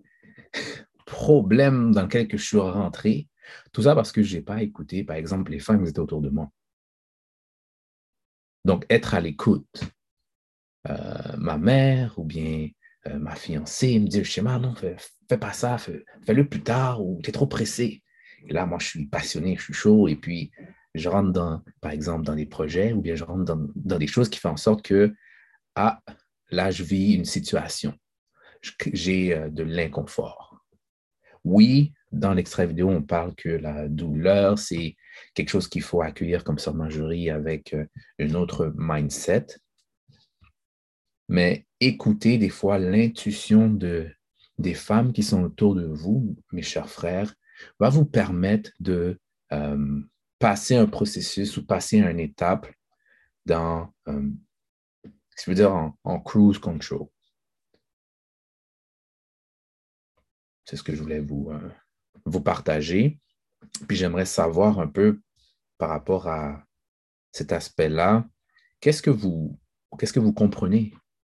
problèmes 1.06 1.92
dans 1.92 2.02
lesquels 2.02 2.28
que 2.28 2.36
je 2.36 2.44
suis 2.44 2.58
rentré. 2.58 3.28
Tout 3.72 3.82
ça 3.82 3.94
parce 3.94 4.12
que 4.12 4.22
je 4.22 4.36
n'ai 4.36 4.42
pas 4.42 4.62
écouté, 4.62 5.04
par 5.04 5.16
exemple, 5.16 5.52
les 5.52 5.58
femmes 5.58 5.82
qui 5.82 5.90
étaient 5.90 6.00
autour 6.00 6.20
de 6.20 6.28
moi. 6.28 6.50
Donc, 8.64 8.86
être 8.90 9.14
à 9.14 9.20
l'écoute. 9.20 9.84
Euh, 10.88 11.36
ma 11.36 11.58
mère 11.58 12.18
ou 12.18 12.24
bien 12.24 12.68
euh, 13.06 13.18
ma 13.18 13.36
fiancée 13.36 13.98
me 13.98 14.06
dit, 14.06 14.24
schéma, 14.24 14.58
non, 14.58 14.74
fais, 14.74 14.96
pas 15.38 15.52
ça, 15.52 15.78
fais, 15.78 16.04
le 16.28 16.48
plus 16.48 16.62
tard 16.62 17.04
ou 17.04 17.20
tu 17.22 17.30
es 17.30 17.32
trop 17.32 17.46
pressé. 17.46 18.02
Et 18.46 18.52
là, 18.52 18.66
moi, 18.66 18.78
je 18.80 18.86
suis 18.86 19.06
passionné, 19.06 19.56
je 19.56 19.62
suis 19.62 19.74
chaud 19.74 20.08
et 20.08 20.16
puis 20.16 20.50
je 20.94 21.08
rentre 21.08 21.32
dans, 21.32 21.62
par 21.80 21.92
exemple, 21.92 22.24
dans 22.24 22.34
des 22.34 22.46
projets 22.46 22.92
ou 22.92 23.00
bien 23.00 23.14
je 23.14 23.24
rentre 23.24 23.44
dans, 23.44 23.68
dans 23.76 23.98
des 23.98 24.06
choses 24.06 24.28
qui 24.28 24.38
font 24.40 24.50
en 24.50 24.56
sorte 24.56 24.82
que, 24.82 25.14
ah, 25.74 26.00
là, 26.50 26.70
je 26.70 26.82
vis 26.82 27.14
une 27.14 27.24
situation. 27.24 27.94
J'ai 28.92 29.34
euh, 29.34 29.48
de 29.48 29.62
l'inconfort. 29.62 30.64
Oui, 31.44 31.92
dans 32.12 32.34
l'extrait 32.34 32.66
vidéo, 32.66 32.90
on 32.90 33.02
parle 33.02 33.34
que 33.34 33.48
la 33.48 33.88
douleur, 33.88 34.58
c'est 34.58 34.96
quelque 35.34 35.48
chose 35.48 35.68
qu'il 35.68 35.82
faut 35.82 36.02
accueillir 36.02 36.44
comme 36.44 36.58
ça 36.58 36.72
Marjorie 36.72 37.30
avec 37.30 37.74
euh, 37.74 37.86
une 38.18 38.36
autre 38.36 38.72
mindset. 38.76 39.46
Mais 41.28 41.66
écoutez 41.80 42.36
des 42.36 42.50
fois 42.50 42.78
l'intuition 42.78 43.68
de, 43.70 44.10
des 44.58 44.74
femmes 44.74 45.12
qui 45.12 45.22
sont 45.22 45.42
autour 45.42 45.74
de 45.74 45.86
vous, 45.86 46.36
mes 46.52 46.62
chers 46.62 46.90
frères, 46.90 47.34
va 47.80 47.88
vous 47.88 48.04
permettre 48.04 48.70
de 48.80 49.18
euh, 49.52 50.00
passer 50.38 50.76
un 50.76 50.86
processus 50.86 51.56
ou 51.56 51.64
passer 51.64 51.98
une 51.98 52.20
étape 52.20 52.66
dans, 53.46 53.92
euh, 54.08 54.28
je 55.04 55.50
veux 55.50 55.54
dire, 55.54 55.72
en, 56.04 56.20
cruise 56.20 56.58
control. 56.58 57.06
C'est 60.64 60.76
ce 60.76 60.82
que 60.82 60.94
je 60.94 61.02
voulais 61.02 61.20
vous, 61.20 61.50
vous 62.24 62.40
partager. 62.40 63.20
Puis 63.88 63.96
j'aimerais 63.96 64.26
savoir 64.26 64.80
un 64.80 64.88
peu 64.88 65.20
par 65.78 65.88
rapport 65.88 66.28
à 66.28 66.64
cet 67.32 67.52
aspect-là, 67.52 68.28
qu'est-ce 68.80 69.02
que 69.02 69.10
vous, 69.10 69.58
qu'est-ce 69.98 70.12
que 70.12 70.20
vous 70.20 70.32
comprenez 70.32 70.94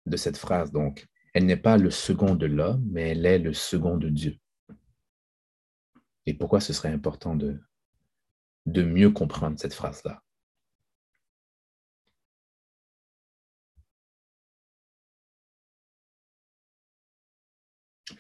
de 0.06 0.18
cette 0.18 0.38
phrase? 0.38 0.72
Donc, 0.72 1.08
elle 1.34 1.46
n'est 1.46 1.58
pas 1.58 1.78
le 1.78 1.92
second 1.92 2.36
de 2.36 2.46
l'homme, 2.46 2.86
mais 2.92 3.10
elle 3.10 3.26
est 3.26 3.40
le 3.40 3.54
second 3.54 3.98
de 3.98 4.10
Dieu. 4.10 4.38
Et 6.26 6.34
pourquoi 6.34 6.60
ce 6.62 6.74
serait 6.74 6.92
important 6.92 7.36
de, 7.36 7.62
de 8.66 8.84
mieux 8.84 9.12
comprendre 9.12 9.60
cette 9.60 9.74
phrase-là? 9.74 10.22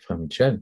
Frère 0.02 0.18
Michel? 0.18 0.62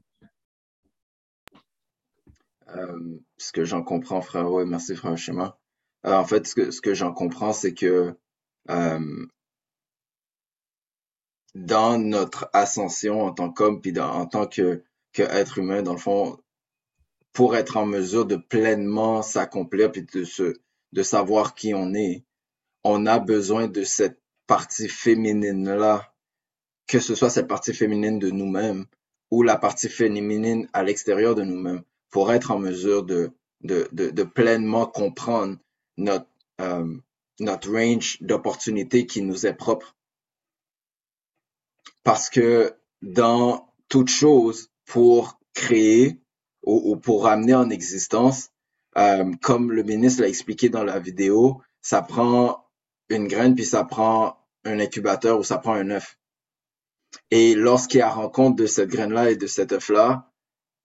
Euh, 2.76 3.19
ce 3.38 3.51
que 3.51 3.65
j'en 3.65 3.84
comprends, 3.84 4.22
frérot, 4.22 4.61
et 4.61 4.65
merci, 4.65 4.95
frère 4.95 5.17
Schéma. 5.17 5.57
Euh, 6.05 6.13
en 6.13 6.26
fait, 6.26 6.47
ce 6.47 6.82
que, 6.82 6.93
j'en 6.93 7.13
comprends, 7.13 7.53
c'est 7.53 7.74
que 7.74 8.15
euh, 8.69 9.26
dans 11.53 11.97
notre 11.97 12.49
ascension 12.53 13.22
en 13.24 13.34
tant 13.34 13.51
qu'homme, 13.51 13.82
puis 13.82 13.97
en 13.99 14.26
tant 14.26 14.47
que, 14.47 14.84
être 15.17 15.57
humain, 15.57 15.82
dans 15.84 15.93
le 15.93 15.99
fond, 15.99 16.39
pour 17.34 17.55
être 17.55 17.78
en 17.78 17.86
mesure 17.86 18.26
de 18.26 18.36
pleinement 18.38 19.22
s'accomplir, 19.22 19.91
puis 19.91 20.05
de 20.91 21.03
savoir 21.03 21.55
qui 21.55 21.74
on 21.74 21.93
est, 21.93 22.26
on 22.84 23.05
a 23.05 23.19
besoin 23.19 23.67
de 23.67 23.84
cette 23.84 24.22
partie 24.47 24.89
féminine-là, 24.89 26.13
que 26.88 26.99
ce 26.99 27.15
soit 27.15 27.30
cette 27.30 27.47
partie 27.47 27.74
féminine 27.74 28.19
de 28.19 28.30
nous-mêmes 28.30 28.86
ou 29.30 29.43
la 29.43 29.57
partie 29.57 29.88
féminine 29.88 30.67
à 30.74 30.84
l'extérieur 30.84 31.36
de 31.36 31.43
nous-mêmes, 31.43 31.84
pour 32.12 32.32
être 32.32 32.51
en 32.51 32.59
mesure 32.59 33.03
de, 33.03 33.32
de, 33.62 33.89
de, 33.91 34.24
pleinement 34.24 34.86
comprendre 34.86 35.57
notre, 35.97 36.28
euh, 36.59 36.97
notre 37.39 37.72
range 37.72 38.22
d'opportunités 38.22 39.05
qui 39.05 39.22
nous 39.22 39.45
est 39.45 39.53
propre. 39.53 39.95
Parce 42.03 42.30
que 42.30 42.76
dans 43.01 43.74
toute 43.88 44.09
chose, 44.09 44.70
pour 44.86 45.39
créer 45.53 46.20
ou, 46.64 46.95
pour 46.97 47.24
ramener 47.24 47.55
en 47.55 47.70
existence, 47.70 48.49
euh, 48.97 49.32
comme 49.41 49.72
le 49.72 49.84
ministre 49.84 50.22
l'a 50.22 50.28
expliqué 50.28 50.70
dans 50.70 50.84
la 50.84 50.99
vidéo, 50.99 51.62
ça 51.82 52.01
prend 52.01 52.66
une 53.09 53.28
graine, 53.28 53.55
puis 53.55 53.66
ça 53.66 53.84
prend 53.84 54.38
un 54.64 54.80
incubateur 54.80 55.39
ou 55.39 55.43
ça 55.43 55.57
prend 55.57 55.74
un 55.74 55.89
œuf. 55.91 56.18
Et 57.30 57.55
lorsqu'il 57.55 57.99
y 57.99 58.03
a 58.03 58.09
rencontre 58.09 58.57
de 58.57 58.66
cette 58.66 58.89
graine-là 58.89 59.32
et 59.32 59.36
de 59.36 59.47
cet 59.47 59.72
œuf-là, 59.72 60.30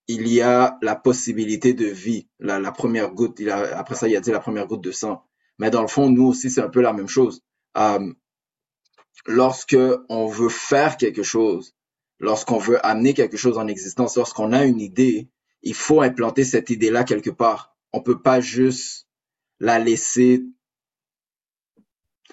il 0.09 0.29
y 0.29 0.41
a 0.41 0.79
la 0.83 0.95
possibilité 0.95 1.75
de 1.75 1.87
vie, 1.87 2.29
la, 2.39 2.59
la 2.61 2.73
première 2.73 3.13
goutte. 3.13 3.41
Il 3.41 3.51
a, 3.51 3.79
après 3.79 3.95
ça, 3.95 4.09
il 4.09 4.17
a 4.17 4.21
dit 4.21 4.31
la 4.31 4.41
première 4.41 4.67
goutte 4.67 4.85
de 4.85 4.93
sang. 4.93 5.25
Mais 5.59 5.71
dans 5.71 5.83
le 5.83 5.89
fond, 5.89 6.11
nous 6.11 6.27
aussi, 6.27 6.51
c'est 6.51 6.61
un 6.61 6.69
peu 6.69 6.81
la 6.81 6.93
même 6.93 7.09
chose. 7.09 7.43
Euh, 7.77 8.13
lorsque 9.27 9.77
on 10.09 10.27
veut 10.27 10.49
faire 10.49 10.97
quelque 10.97 11.23
chose, 11.23 11.75
lorsqu'on 12.21 12.59
veut 12.59 12.85
amener 12.87 13.15
quelque 13.15 13.37
chose 13.37 13.59
en 13.59 13.67
existence, 13.67 14.17
lorsqu'on 14.17 14.53
a 14.53 14.65
une 14.65 14.81
idée, 14.81 15.29
il 15.63 15.75
faut 15.75 16.01
implanter 16.03 16.45
cette 16.45 16.71
idée-là 16.71 17.05
quelque 17.05 17.31
part. 17.31 17.77
On 17.93 18.01
peut 18.01 18.21
pas 18.21 18.41
juste 18.41 19.09
la 19.59 19.79
laisser 19.79 20.45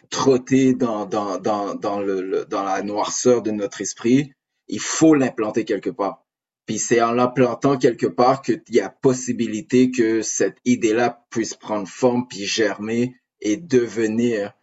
trotter 0.10 0.76
dans, 0.76 1.06
dans, 1.06 1.40
dans, 1.40 1.74
dans, 1.74 2.00
le, 2.00 2.46
dans 2.46 2.64
la 2.64 2.84
noirceur 2.84 3.42
de 3.42 3.52
notre 3.52 3.82
esprit. 3.82 4.34
Il 4.68 4.80
faut 4.80 5.16
l'implanter 5.16 5.66
quelque 5.66 5.90
part. 5.90 6.23
Puis 6.66 6.80
c'est 6.80 7.01
en 7.01 7.11
l'implantant 7.11 7.78
quelque 7.78 8.07
part 8.07 8.41
qu'il 8.41 8.61
y 8.70 8.80
a 8.80 8.89
possibilité 8.89 9.91
que 9.91 10.22
cette 10.22 10.57
idée-là 10.66 11.26
puisse 11.30 11.55
prendre 11.55 11.88
forme, 11.88 12.28
puis 12.28 12.45
germer 12.45 13.16
et 13.41 13.57
devenir 13.57 14.53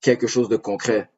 quelque 0.00 0.26
chose 0.26 0.48
de 0.48 0.56
concret. 0.56 1.10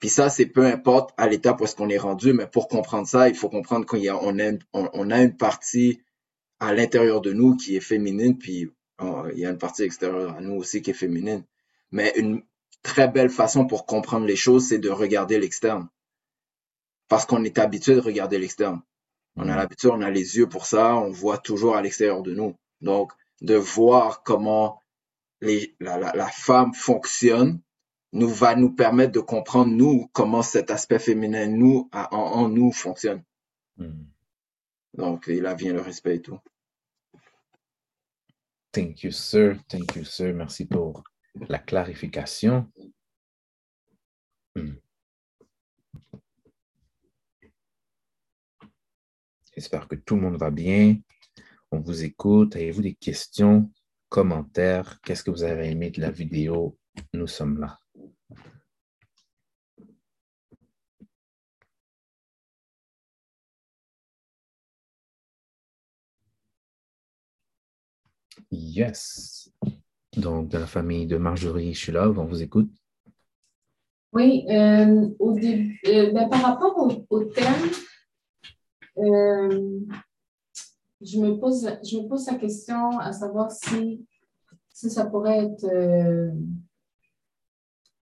Puis 0.00 0.08
ça, 0.08 0.28
c'est 0.28 0.46
peu 0.46 0.66
importe 0.66 1.12
à 1.16 1.28
l'étape 1.28 1.60
où 1.60 1.64
est-ce 1.64 1.76
qu'on 1.76 1.88
est 1.88 1.98
rendu, 1.98 2.32
mais 2.32 2.46
pour 2.46 2.68
comprendre 2.68 3.06
ça, 3.06 3.28
il 3.28 3.34
faut 3.34 3.48
comprendre 3.48 3.86
qu'on 3.86 3.98
a, 3.98 5.22
une 5.22 5.36
partie 5.36 6.00
à 6.60 6.74
l'intérieur 6.74 7.20
de 7.20 7.32
nous 7.32 7.56
qui 7.56 7.76
est 7.76 7.80
féminine, 7.80 8.38
puis 8.38 8.70
il 9.00 9.38
y 9.38 9.46
a 9.46 9.50
une 9.50 9.58
partie 9.58 9.82
extérieure 9.82 10.36
à 10.36 10.40
nous 10.40 10.54
aussi 10.54 10.82
qui 10.82 10.90
est 10.90 10.94
féminine. 10.94 11.44
Mais 11.90 12.12
une 12.16 12.42
très 12.82 13.08
belle 13.08 13.30
façon 13.30 13.66
pour 13.66 13.86
comprendre 13.86 14.26
les 14.26 14.36
choses, 14.36 14.68
c'est 14.68 14.78
de 14.78 14.90
regarder 14.90 15.38
l'externe. 15.38 15.88
Parce 17.08 17.26
qu'on 17.26 17.44
est 17.44 17.58
habitué 17.58 17.94
de 17.94 18.00
regarder 18.00 18.38
l'externe. 18.38 18.82
On 19.36 19.48
a 19.48 19.56
l'habitude, 19.56 19.90
on 19.90 20.00
a 20.00 20.10
les 20.10 20.36
yeux 20.36 20.48
pour 20.48 20.66
ça, 20.66 20.96
on 20.96 21.10
voit 21.10 21.38
toujours 21.38 21.76
à 21.76 21.82
l'extérieur 21.82 22.22
de 22.22 22.34
nous. 22.34 22.56
Donc, 22.80 23.12
de 23.40 23.54
voir 23.54 24.22
comment 24.22 24.80
les, 25.40 25.74
la, 25.80 25.98
la, 25.98 26.12
la, 26.14 26.28
femme 26.28 26.72
fonctionne 26.72 27.60
nous 28.12 28.28
va 28.28 28.54
nous 28.54 28.72
permettre 28.72 29.12
de 29.12 29.20
comprendre, 29.20 29.72
nous, 29.72 30.08
comment 30.12 30.42
cet 30.42 30.70
aspect 30.70 31.00
féminin, 31.00 31.48
nous, 31.48 31.88
en, 31.92 32.06
en 32.12 32.48
nous, 32.48 32.70
fonctionne. 32.70 33.24
Mm. 33.76 34.04
Donc, 34.94 35.24
il 35.26 35.44
a 35.46 35.54
vient 35.54 35.72
le 35.72 35.80
respect 35.80 36.16
et 36.16 36.22
tout. 36.22 36.38
Thank 38.74 39.04
you, 39.04 39.10
sir. 39.10 39.56
Thank 39.68 39.96
you, 39.96 40.04
sir. 40.04 40.32
Merci 40.34 40.66
pour 40.66 41.04
la 41.48 41.58
clarification. 41.58 42.66
Hmm. 44.56 44.74
J'espère 49.54 49.86
que 49.86 49.94
tout 49.94 50.16
le 50.16 50.22
monde 50.22 50.36
va 50.36 50.50
bien. 50.50 50.96
On 51.70 51.78
vous 51.80 52.04
écoute. 52.04 52.56
Avez-vous 52.56 52.82
des 52.82 52.94
questions, 52.94 53.70
commentaires? 54.08 55.00
Qu'est-ce 55.02 55.22
que 55.22 55.30
vous 55.30 55.44
avez 55.44 55.70
aimé 55.70 55.90
de 55.90 56.00
la 56.00 56.10
vidéo? 56.10 56.76
Nous 57.12 57.26
sommes 57.28 57.60
là. 57.60 57.78
Yes. 68.50 69.50
Donc, 70.16 70.48
de 70.48 70.58
la 70.58 70.66
famille 70.66 71.06
de 71.06 71.16
Marjorie 71.16 71.74
Shulov, 71.74 72.18
on 72.18 72.24
vous 72.24 72.42
écoute. 72.42 72.70
Oui, 74.12 74.46
euh, 74.48 75.08
au 75.18 75.32
début, 75.32 75.80
euh, 75.88 76.12
ben, 76.12 76.28
par 76.28 76.42
rapport 76.42 76.88
au, 77.10 77.24
thème, 77.24 77.70
euh, 78.98 79.80
je, 81.00 81.18
me 81.20 81.38
pose, 81.38 81.68
je 81.82 81.98
me 81.98 82.08
pose 82.08 82.26
la 82.26 82.34
question 82.34 82.98
à 82.98 83.12
savoir 83.12 83.50
si, 83.50 84.06
si 84.68 84.90
ça 84.90 85.06
pourrait 85.06 85.46
être 85.46 85.66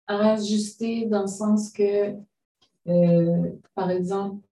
ajusté 0.07 1.07
dans 1.07 1.23
le 1.23 1.27
sens 1.27 1.73
que, 1.73 2.15
par 3.75 3.91
exemple, 3.91 4.47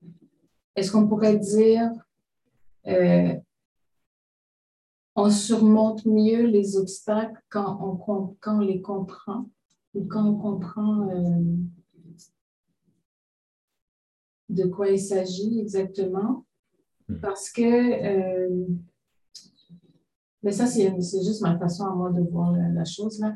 est-ce 0.74 0.90
qu'on 0.90 1.06
pourrait 1.06 1.38
dire 1.38 1.90
on 5.16 5.30
surmonte 5.30 6.04
mieux 6.06 6.46
les 6.46 6.76
obstacles 6.76 7.40
quand 7.48 7.78
on, 7.80 8.36
quand 8.40 8.58
les 8.58 8.80
comprend 8.80 9.46
ou 9.94 10.04
quand 10.06 10.26
on 10.26 10.36
comprend 10.36 11.08
euh, 11.08 11.56
de 14.48 14.64
quoi 14.64 14.88
il 14.88 15.00
s'agit 15.00 15.60
exactement. 15.60 16.44
Hmm. 17.08 17.20
Parce 17.20 17.50
que, 17.50 17.62
euh, 17.62 18.66
mais 20.42 20.52
ça, 20.52 20.66
c'est 20.66 20.90
juste 21.24 21.42
ma 21.42 21.58
façon 21.58 21.84
à 21.84 21.94
moi 21.94 22.10
de 22.10 22.22
voir 22.22 22.52
la, 22.52 22.84
chose 22.84 23.18
là. 23.20 23.34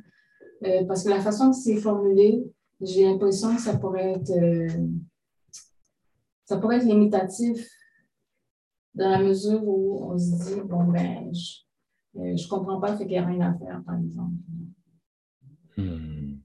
Euh, 0.67 0.85
parce 0.87 1.05
que 1.05 1.11
la 1.11 1.21
façon 1.21 1.51
que 1.51 1.57
c'est 1.57 1.77
formulé, 1.77 2.45
j'ai 2.81 3.05
l'impression 3.05 3.55
que 3.55 3.63
ça 3.63 3.77
pourrait 3.77 4.13
être, 4.15 4.33
ça 6.45 6.59
pourrait 6.59 6.77
être 6.79 6.85
limitatif 6.85 7.69
dans 8.95 9.11
la 9.11 9.23
mesure 9.23 9.63
où 9.67 10.13
on 10.13 10.19
se 10.19 10.31
dit, 10.45 10.61
bon, 10.63 10.85
ben, 10.85 11.33
je 12.15 12.21
ne 12.21 12.49
comprends 12.49 12.81
pas, 12.81 12.97
fait 12.97 13.05
qu'il 13.05 13.13
n'y 13.13 13.19
a 13.19 13.27
rien 13.27 13.41
à 13.41 13.59
faire, 13.59 13.83
par 13.85 13.99
exemple. 13.99 14.35
Hmm. 15.77 16.39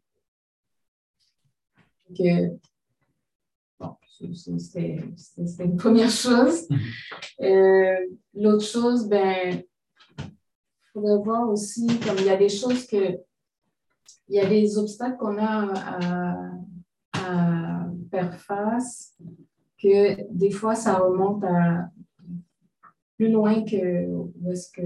C'était 4.06 5.66
une 5.66 5.78
première 5.78 6.10
chose. 6.10 6.68
Euh, 7.42 7.96
l'autre 8.34 8.64
chose, 8.64 9.08
ben, 9.08 9.64
il 10.20 10.32
faudrait 10.94 11.24
voir 11.24 11.50
aussi, 11.50 11.88
comme 12.00 12.18
il 12.20 12.26
y 12.26 12.30
a 12.30 12.38
des 12.38 12.50
choses 12.50 12.86
que, 12.86 13.18
il 14.30 14.36
y 14.36 14.40
a 14.40 14.48
des 14.48 14.78
obstacles 14.78 15.18
qu'on 15.18 15.38
a 15.38 15.74
à, 15.74 16.52
à 17.14 17.88
faire 18.10 18.40
face, 18.40 19.18
que 19.82 20.32
des 20.32 20.52
fois, 20.52 20.76
ça 20.76 21.00
remonte 21.00 21.44
à 21.44 21.90
plus 23.18 23.32
loin 23.32 23.64
que 23.64 24.08
où 24.08 24.52
est-ce 24.52 24.72
que 24.72 24.82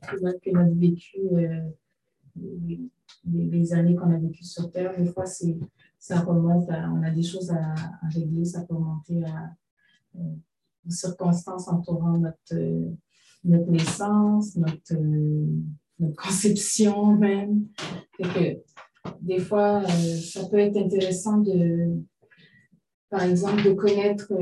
que 0.00 0.50
notre 0.50 0.74
vécu, 0.74 1.18
euh, 1.32 1.60
les, 3.24 3.72
années 3.72 3.94
qu'on 3.94 4.10
a 4.10 4.18
vécues 4.18 4.44
sur 4.44 4.70
Terre, 4.70 4.96
des 4.96 5.06
fois, 5.06 5.26
ça 6.06 6.20
remonte 6.20 6.70
à, 6.70 6.90
on 6.90 7.02
a 7.02 7.10
des 7.10 7.22
choses 7.22 7.50
à, 7.50 7.74
régler, 8.14 8.44
ça 8.44 8.62
peut 8.62 8.74
remonter 8.74 9.24
à 9.24 9.50
euh, 10.16 10.36
circonstances 10.88 11.66
entourant 11.66 12.16
notre, 12.18 12.94
notre 13.42 13.70
naissance, 13.70 14.56
notre, 14.56 14.94
notre 15.98 16.16
conception 16.16 17.16
même. 17.16 17.66
que, 18.18 18.62
des 19.20 19.40
fois, 19.40 19.82
euh, 19.82 19.88
ça 19.88 20.44
peut 20.48 20.58
être 20.58 20.76
intéressant 20.76 21.38
de, 21.38 21.96
par 23.10 23.22
exemple, 23.22 23.64
de 23.64 23.72
connaître 23.72 24.32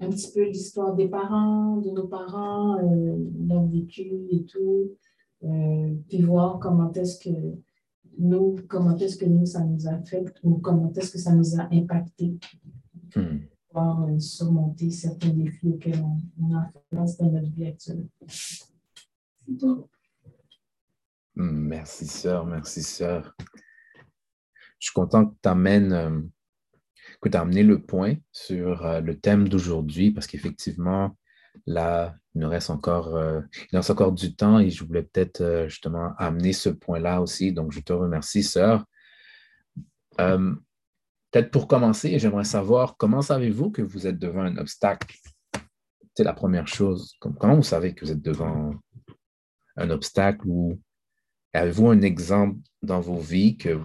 un 0.00 0.10
petit 0.10 0.30
peu 0.32 0.44
l'histoire 0.44 0.94
des 0.94 1.08
parents, 1.08 1.76
de 1.76 1.90
nos 1.90 2.06
parents, 2.06 2.78
euh, 2.78 3.16
leur 3.48 3.64
vécu 3.66 4.10
et 4.30 4.44
tout, 4.44 4.90
euh, 5.44 5.94
puis 6.08 6.22
voir 6.22 6.58
comment 6.58 6.92
est-ce 6.92 7.18
que 7.18 7.34
nous, 8.20 8.56
comment 8.68 8.96
est-ce 8.96 9.16
que 9.16 9.24
nous, 9.24 9.46
ça 9.46 9.60
nous 9.64 9.88
affecte 9.88 10.38
ou 10.42 10.58
comment 10.58 10.92
est-ce 10.92 11.12
que 11.12 11.18
ça 11.18 11.32
nous 11.32 11.58
a 11.58 11.68
impacté? 11.72 12.38
Hmm. 13.16 13.38
Pouvoir 13.68 14.04
euh, 14.04 14.18
surmonter 14.18 14.90
certains 14.90 15.30
défis 15.30 15.68
auxquels 15.68 16.02
on, 16.40 16.54
a 16.54 16.70
face 16.94 17.16
dans 17.16 17.30
notre 17.30 17.50
vie 17.50 17.66
actuelle. 17.66 18.06
Merci, 21.34 22.06
sœur. 22.06 22.46
Merci, 22.46 22.82
sœur. 22.82 23.34
Je 24.78 24.86
suis 24.86 24.94
content 24.94 25.26
que 25.26 25.34
tu 25.42 25.48
amènes 25.48 26.30
que 27.20 27.28
tu 27.28 27.36
as 27.36 27.40
amené 27.40 27.62
le 27.62 27.82
point 27.82 28.14
sur 28.32 28.84
euh, 28.84 29.00
le 29.00 29.18
thème 29.18 29.48
d'aujourd'hui 29.48 30.10
parce 30.10 30.26
qu'effectivement, 30.26 31.16
là, 31.66 32.14
il 32.34 32.40
nous 32.40 32.48
reste 32.48 32.70
encore, 32.70 33.16
euh, 33.16 33.40
il 33.72 33.76
reste 33.76 33.90
encore 33.90 34.12
du 34.12 34.34
temps 34.34 34.58
et 34.58 34.70
je 34.70 34.84
voulais 34.84 35.02
peut-être 35.02 35.40
euh, 35.40 35.68
justement 35.68 36.12
amener 36.18 36.52
ce 36.52 36.68
point-là 36.68 37.20
aussi. 37.20 37.52
Donc, 37.52 37.72
je 37.72 37.80
te 37.80 37.92
remercie, 37.92 38.42
sœur. 38.42 38.84
peut-être 40.16 41.50
pour 41.50 41.68
commencer, 41.68 42.18
j'aimerais 42.18 42.44
savoir 42.44 42.96
comment 42.96 43.22
savez-vous 43.22 43.70
que 43.70 43.82
vous 43.82 44.06
êtes 44.06 44.18
devant 44.18 44.42
un 44.42 44.56
obstacle? 44.56 45.16
c'est 46.14 46.24
la 46.24 46.32
première 46.32 46.68
chose. 46.68 47.16
Comment 47.18 47.56
vous 47.56 47.62
savez 47.62 47.94
que 47.94 48.04
vous 48.04 48.12
êtes 48.12 48.22
devant 48.22 48.74
un 49.76 49.90
obstacle 49.90 50.46
ou 50.46 50.78
avez-vous 51.52 51.88
un 51.88 52.02
exemple 52.02 52.58
dans 52.82 53.00
vos 53.00 53.18
vies 53.18 53.56
que 53.56 53.80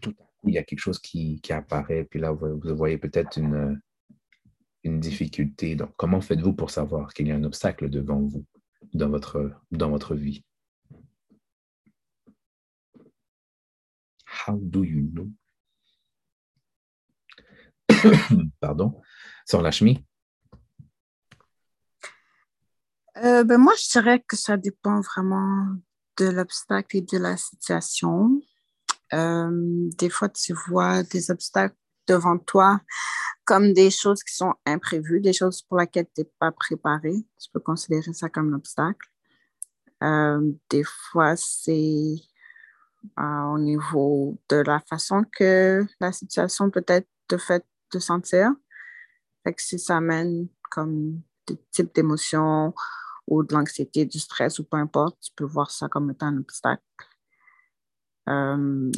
tout 0.00 0.10
à 0.10 0.22
coup, 0.22 0.48
il 0.48 0.54
y 0.54 0.58
a 0.58 0.62
quelque 0.62 0.78
chose 0.78 1.00
qui, 1.00 1.40
apparaît, 1.50 2.04
puis 2.04 2.20
là, 2.20 2.30
vous, 2.30 2.60
voyez 2.76 2.98
peut-être 2.98 3.38
une, 3.38 3.80
une 4.88 5.00
difficulté. 5.00 5.76
Donc, 5.76 5.92
comment 5.96 6.20
faites-vous 6.20 6.54
pour 6.54 6.70
savoir 6.70 7.12
qu'il 7.12 7.28
y 7.28 7.32
a 7.32 7.36
un 7.36 7.44
obstacle 7.44 7.88
devant 7.90 8.20
vous 8.20 8.44
dans 8.94 9.08
votre, 9.08 9.52
dans 9.70 9.90
votre 9.90 10.14
vie? 10.14 10.44
How 14.46 14.58
do 14.60 14.84
you 14.84 15.08
know? 15.12 15.30
Pardon. 18.60 19.00
Sur 19.46 19.62
la 19.62 19.70
chemise? 19.70 19.98
Euh, 23.16 23.42
ben 23.44 23.58
moi, 23.58 23.72
je 23.76 23.90
dirais 23.90 24.22
que 24.26 24.36
ça 24.36 24.56
dépend 24.56 25.00
vraiment 25.00 25.66
de 26.18 26.26
l'obstacle 26.26 26.98
et 26.98 27.02
de 27.02 27.18
la 27.18 27.36
situation. 27.36 28.40
Euh, 29.12 29.50
des 29.98 30.10
fois, 30.10 30.28
tu 30.28 30.54
vois 30.68 31.02
des 31.02 31.30
obstacles 31.30 31.76
devant 32.08 32.38
toi 32.38 32.80
comme 33.44 33.72
des 33.72 33.90
choses 33.90 34.22
qui 34.22 34.34
sont 34.34 34.54
imprévues, 34.66 35.20
des 35.20 35.32
choses 35.32 35.62
pour 35.62 35.78
lesquelles 35.78 36.08
tu 36.14 36.20
n'es 36.20 36.30
pas 36.38 36.52
préparé. 36.52 37.14
Tu 37.40 37.50
peux 37.50 37.60
considérer 37.60 38.12
ça 38.12 38.28
comme 38.28 38.52
un 38.52 38.56
obstacle. 38.58 39.08
Euh, 40.02 40.52
des 40.68 40.84
fois, 40.84 41.34
c'est 41.36 42.16
au 43.16 43.58
niveau 43.58 44.38
de 44.50 44.56
la 44.56 44.80
façon 44.80 45.24
que 45.32 45.86
la 45.98 46.12
situation 46.12 46.70
peut-être 46.70 47.08
te 47.26 47.38
fait 47.38 47.64
te 47.90 47.98
sentir. 47.98 48.52
Que 49.44 49.52
si 49.56 49.78
ça 49.78 49.96
amène 49.96 50.48
comme 50.70 51.22
des 51.46 51.56
types 51.70 51.94
d'émotions 51.94 52.74
ou 53.26 53.42
de 53.42 53.54
l'anxiété, 53.54 54.04
du 54.04 54.18
stress 54.18 54.58
ou 54.58 54.64
peu 54.64 54.76
importe, 54.76 55.18
tu 55.22 55.32
peux 55.34 55.44
voir 55.44 55.70
ça 55.70 55.88
comme 55.88 56.10
étant 56.10 56.26
un 56.26 56.38
obstacle. 56.38 56.82
Euh, 58.28 58.90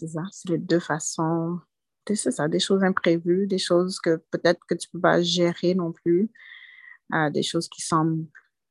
c'est 0.00 0.08
ça, 0.08 0.22
c'est 0.32 0.48
les 0.50 0.58
deux 0.58 0.80
façons. 0.80 1.60
C'est 2.08 2.32
ça, 2.32 2.48
des 2.48 2.58
choses 2.58 2.82
imprévues, 2.82 3.46
des 3.46 3.58
choses 3.58 4.00
que 4.00 4.16
peut-être 4.30 4.60
que 4.66 4.74
tu 4.74 4.88
ne 4.88 4.92
peux 4.92 5.00
pas 5.00 5.22
gérer 5.22 5.74
non 5.74 5.92
plus, 5.92 6.30
euh, 7.12 7.30
des 7.30 7.42
choses 7.42 7.68
qui 7.68 7.82
semblent 7.82 8.26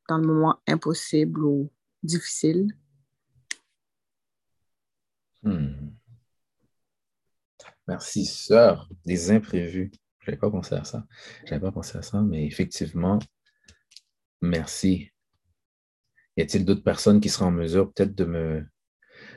dans 0.09 0.17
le 0.17 0.27
moment 0.27 0.59
impossibles 0.67 1.43
ou 1.43 1.71
difficiles. 2.03 2.67
Hmm. 5.43 5.91
Merci, 7.87 8.25
sœur. 8.25 8.89
Des 9.05 9.31
imprévus. 9.31 9.91
Je 10.19 10.31
n'avais 10.31 10.39
pas 10.39 10.51
pensé 10.51 10.75
à 10.75 10.83
ça. 10.83 11.05
Je 11.45 11.51
n'avais 11.51 11.61
pas 11.61 11.71
pensé 11.71 11.97
à 11.97 12.01
ça, 12.01 12.21
mais 12.21 12.45
effectivement, 12.45 13.19
merci. 14.41 15.11
Y 16.35 16.41
a-t-il 16.41 16.65
d'autres 16.65 16.83
personnes 16.83 17.21
qui 17.21 17.29
seraient 17.29 17.45
en 17.45 17.51
mesure 17.51 17.93
peut-être 17.93 18.15
de 18.15 18.25
me 18.25 18.65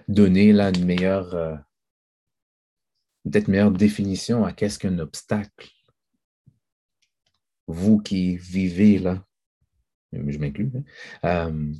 donner 0.09 0.53
là 0.53 0.71
une 0.71 0.85
meilleure, 0.85 1.35
euh, 1.35 1.57
peut-être 3.25 3.49
meilleure 3.49 3.71
définition 3.73 4.45
à 4.45 4.53
qu'est-ce 4.53 4.79
qu'un 4.79 4.99
obstacle? 4.99 5.71
Vous 7.67 7.99
qui 8.01 8.37
vivez 8.37 8.99
là, 8.99 9.25
je 10.13 10.39
m'inclus, 10.39 10.71
hein, 11.23 11.51
euh, 11.51 11.73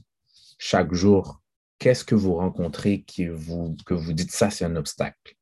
chaque 0.59 0.95
jour, 0.95 1.43
qu'est-ce 1.79 2.05
que 2.05 2.15
vous 2.15 2.35
rencontrez 2.35 3.03
que 3.05 3.33
vous 3.95 4.13
dites 4.13 4.31
ça, 4.31 4.51
c'est 4.51 4.65
un 4.65 4.77
obstacle? 4.77 5.37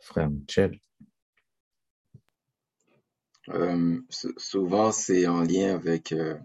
Frère 0.00 0.30
Michel. 0.30 0.78
Euh, 3.50 4.00
souvent, 4.36 4.92
c'est 4.92 5.26
en 5.26 5.42
lien 5.42 5.74
avec. 5.74 6.12
Euh, 6.12 6.36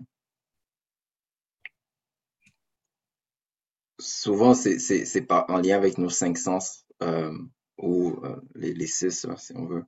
souvent, 3.99 4.53
c'est 4.53 5.25
pas 5.27 5.45
en 5.49 5.57
lien 5.57 5.77
avec 5.77 5.97
nos 5.97 6.09
cinq 6.09 6.37
sens. 6.37 6.85
Euh, 7.01 7.37
ou 7.77 8.21
les, 8.53 8.75
les, 8.75 8.85
six, 8.85 9.25
si 9.37 9.53
on 9.55 9.65
veut, 9.65 9.85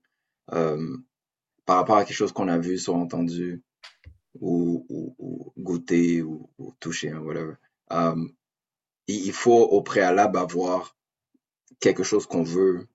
par 0.48 1.78
rapport 1.78 1.98
à 1.98 2.06
quelque 2.06 2.16
chose 2.16 2.32
qu'on 2.32 2.48
a 2.48 2.58
vu, 2.58 2.80
soit 2.80 2.96
entendu, 2.96 3.62
ou, 4.40 4.86
ou, 4.90 5.54
goûté, 5.58 6.22
ou, 6.22 6.50
ou 6.58 6.74
touché, 6.80 7.12
hein, 7.12 7.20
whatever. 7.20 7.54
Euh, 7.92 8.28
il 9.08 9.34
faut 9.34 9.62
au 9.62 9.82
préalable 9.82 10.38
avoir 10.38 10.96
quelque 11.80 12.04
chose 12.04 12.26
qu'on 12.26 12.44
veut, 12.44 12.88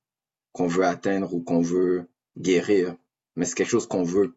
qu'on 0.52 0.66
veut 0.66 0.84
atteindre 0.84 1.32
ou 1.34 1.42
qu'on 1.42 1.60
veut 1.60 2.08
guérir, 2.36 2.96
mais 3.38 3.46
c'est 3.46 3.54
quelque 3.54 3.70
chose 3.70 3.88
qu'on 3.88 4.02
veut. 4.02 4.36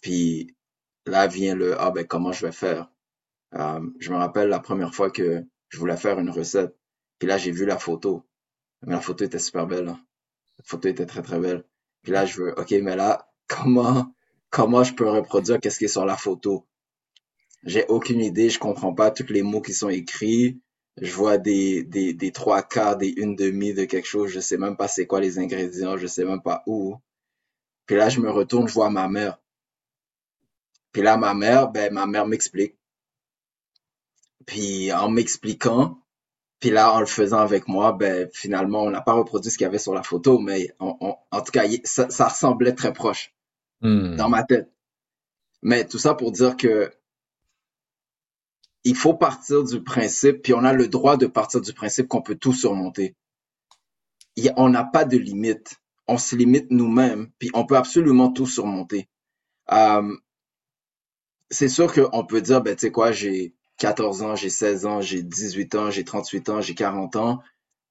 Puis 0.00 0.54
là 1.06 1.26
vient 1.26 1.54
le 1.54 1.80
ah 1.80 1.90
ben 1.90 2.06
comment 2.06 2.32
je 2.32 2.46
vais 2.46 2.52
faire? 2.52 2.90
Euh, 3.54 3.80
je 3.98 4.12
me 4.12 4.18
rappelle 4.18 4.48
la 4.48 4.60
première 4.60 4.94
fois 4.94 5.10
que 5.10 5.44
je 5.68 5.78
voulais 5.78 5.96
faire 5.96 6.18
une 6.18 6.30
recette, 6.30 6.76
puis 7.18 7.28
là 7.28 7.38
j'ai 7.38 7.52
vu 7.52 7.64
la 7.64 7.78
photo, 7.78 8.24
mais 8.82 8.94
la 8.94 9.00
photo 9.00 9.24
était 9.24 9.38
super 9.38 9.66
belle. 9.66 9.88
Hein. 9.88 10.00
La 10.58 10.64
photo 10.64 10.88
était 10.88 11.06
très, 11.06 11.22
très 11.22 11.38
belle. 11.38 11.64
Puis 12.02 12.12
là, 12.12 12.24
je 12.24 12.40
veux, 12.40 12.58
OK, 12.58 12.70
mais 12.82 12.96
là, 12.96 13.28
comment, 13.48 14.14
comment 14.50 14.84
je 14.84 14.94
peux 14.94 15.08
reproduire 15.08 15.60
qu'est-ce 15.60 15.78
qui 15.78 15.86
est 15.86 15.88
sur 15.88 16.04
la 16.06 16.16
photo? 16.16 16.66
J'ai 17.64 17.84
aucune 17.88 18.20
idée, 18.20 18.48
je 18.48 18.58
comprends 18.58 18.94
pas 18.94 19.10
tous 19.10 19.32
les 19.32 19.42
mots 19.42 19.60
qui 19.60 19.72
sont 19.72 19.88
écrits. 19.88 20.60
Je 20.98 21.12
vois 21.12 21.36
des, 21.36 21.82
des, 21.82 22.32
trois 22.32 22.62
quarts, 22.62 22.96
des 22.96 23.08
une 23.08 23.36
demi 23.36 23.74
de 23.74 23.84
quelque 23.84 24.06
chose. 24.06 24.30
Je 24.30 24.40
sais 24.40 24.56
même 24.56 24.76
pas 24.76 24.88
c'est 24.88 25.06
quoi 25.06 25.20
les 25.20 25.38
ingrédients, 25.38 25.96
je 25.96 26.06
sais 26.06 26.24
même 26.24 26.42
pas 26.42 26.62
où. 26.66 26.96
Puis 27.86 27.96
là, 27.96 28.08
je 28.08 28.20
me 28.20 28.30
retourne, 28.30 28.68
je 28.68 28.74
vois 28.74 28.90
ma 28.90 29.08
mère. 29.08 29.38
Puis 30.92 31.02
là, 31.02 31.16
ma 31.16 31.34
mère, 31.34 31.68
ben, 31.68 31.92
ma 31.92 32.06
mère 32.06 32.26
m'explique. 32.26 32.76
Puis 34.46 34.92
en 34.92 35.08
m'expliquant, 35.08 36.00
puis 36.60 36.70
là, 36.70 36.92
en 36.92 37.00
le 37.00 37.06
faisant 37.06 37.38
avec 37.38 37.68
moi, 37.68 37.92
ben, 37.92 38.28
finalement, 38.32 38.82
on 38.82 38.90
n'a 38.90 39.00
pas 39.00 39.12
reproduit 39.12 39.50
ce 39.50 39.58
qu'il 39.58 39.64
y 39.64 39.68
avait 39.68 39.78
sur 39.78 39.94
la 39.94 40.02
photo, 40.02 40.38
mais 40.38 40.74
en 40.78 41.40
tout 41.44 41.52
cas, 41.52 41.64
ça, 41.84 42.08
ça, 42.10 42.28
ressemblait 42.28 42.74
très 42.74 42.92
proche 42.92 43.34
hmm. 43.82 44.16
dans 44.16 44.28
ma 44.28 44.42
tête. 44.42 44.70
Mais 45.62 45.86
tout 45.86 45.98
ça 45.98 46.14
pour 46.14 46.32
dire 46.32 46.56
que 46.56 46.92
il 48.84 48.94
faut 48.94 49.14
partir 49.14 49.64
du 49.64 49.82
principe, 49.82 50.42
puis 50.42 50.54
on 50.54 50.62
a 50.62 50.72
le 50.72 50.86
droit 50.86 51.16
de 51.16 51.26
partir 51.26 51.60
du 51.60 51.72
principe 51.72 52.06
qu'on 52.06 52.22
peut 52.22 52.36
tout 52.36 52.52
surmonter. 52.52 53.16
on 54.56 54.68
n'a 54.68 54.84
pas 54.84 55.04
de 55.04 55.16
limite. 55.16 55.80
On 56.08 56.18
se 56.18 56.36
limite 56.36 56.70
nous-mêmes, 56.70 57.30
puis 57.38 57.50
on 57.54 57.66
peut 57.66 57.76
absolument 57.76 58.32
tout 58.32 58.46
surmonter. 58.46 59.08
Euh, 59.72 60.16
c'est 61.50 61.68
sûr 61.68 61.92
qu'on 61.92 62.24
peut 62.24 62.40
dire, 62.40 62.60
ben, 62.62 62.74
tu 62.76 62.82
sais 62.86 62.92
quoi, 62.92 63.12
j'ai 63.12 63.54
14 63.78 64.22
ans, 64.22 64.36
j'ai 64.36 64.50
16 64.50 64.86
ans, 64.86 65.00
j'ai 65.00 65.22
18 65.22 65.74
ans, 65.74 65.90
j'ai 65.90 66.04
38 66.04 66.48
ans, 66.48 66.60
j'ai 66.60 66.74
40 66.74 67.16
ans. 67.16 67.40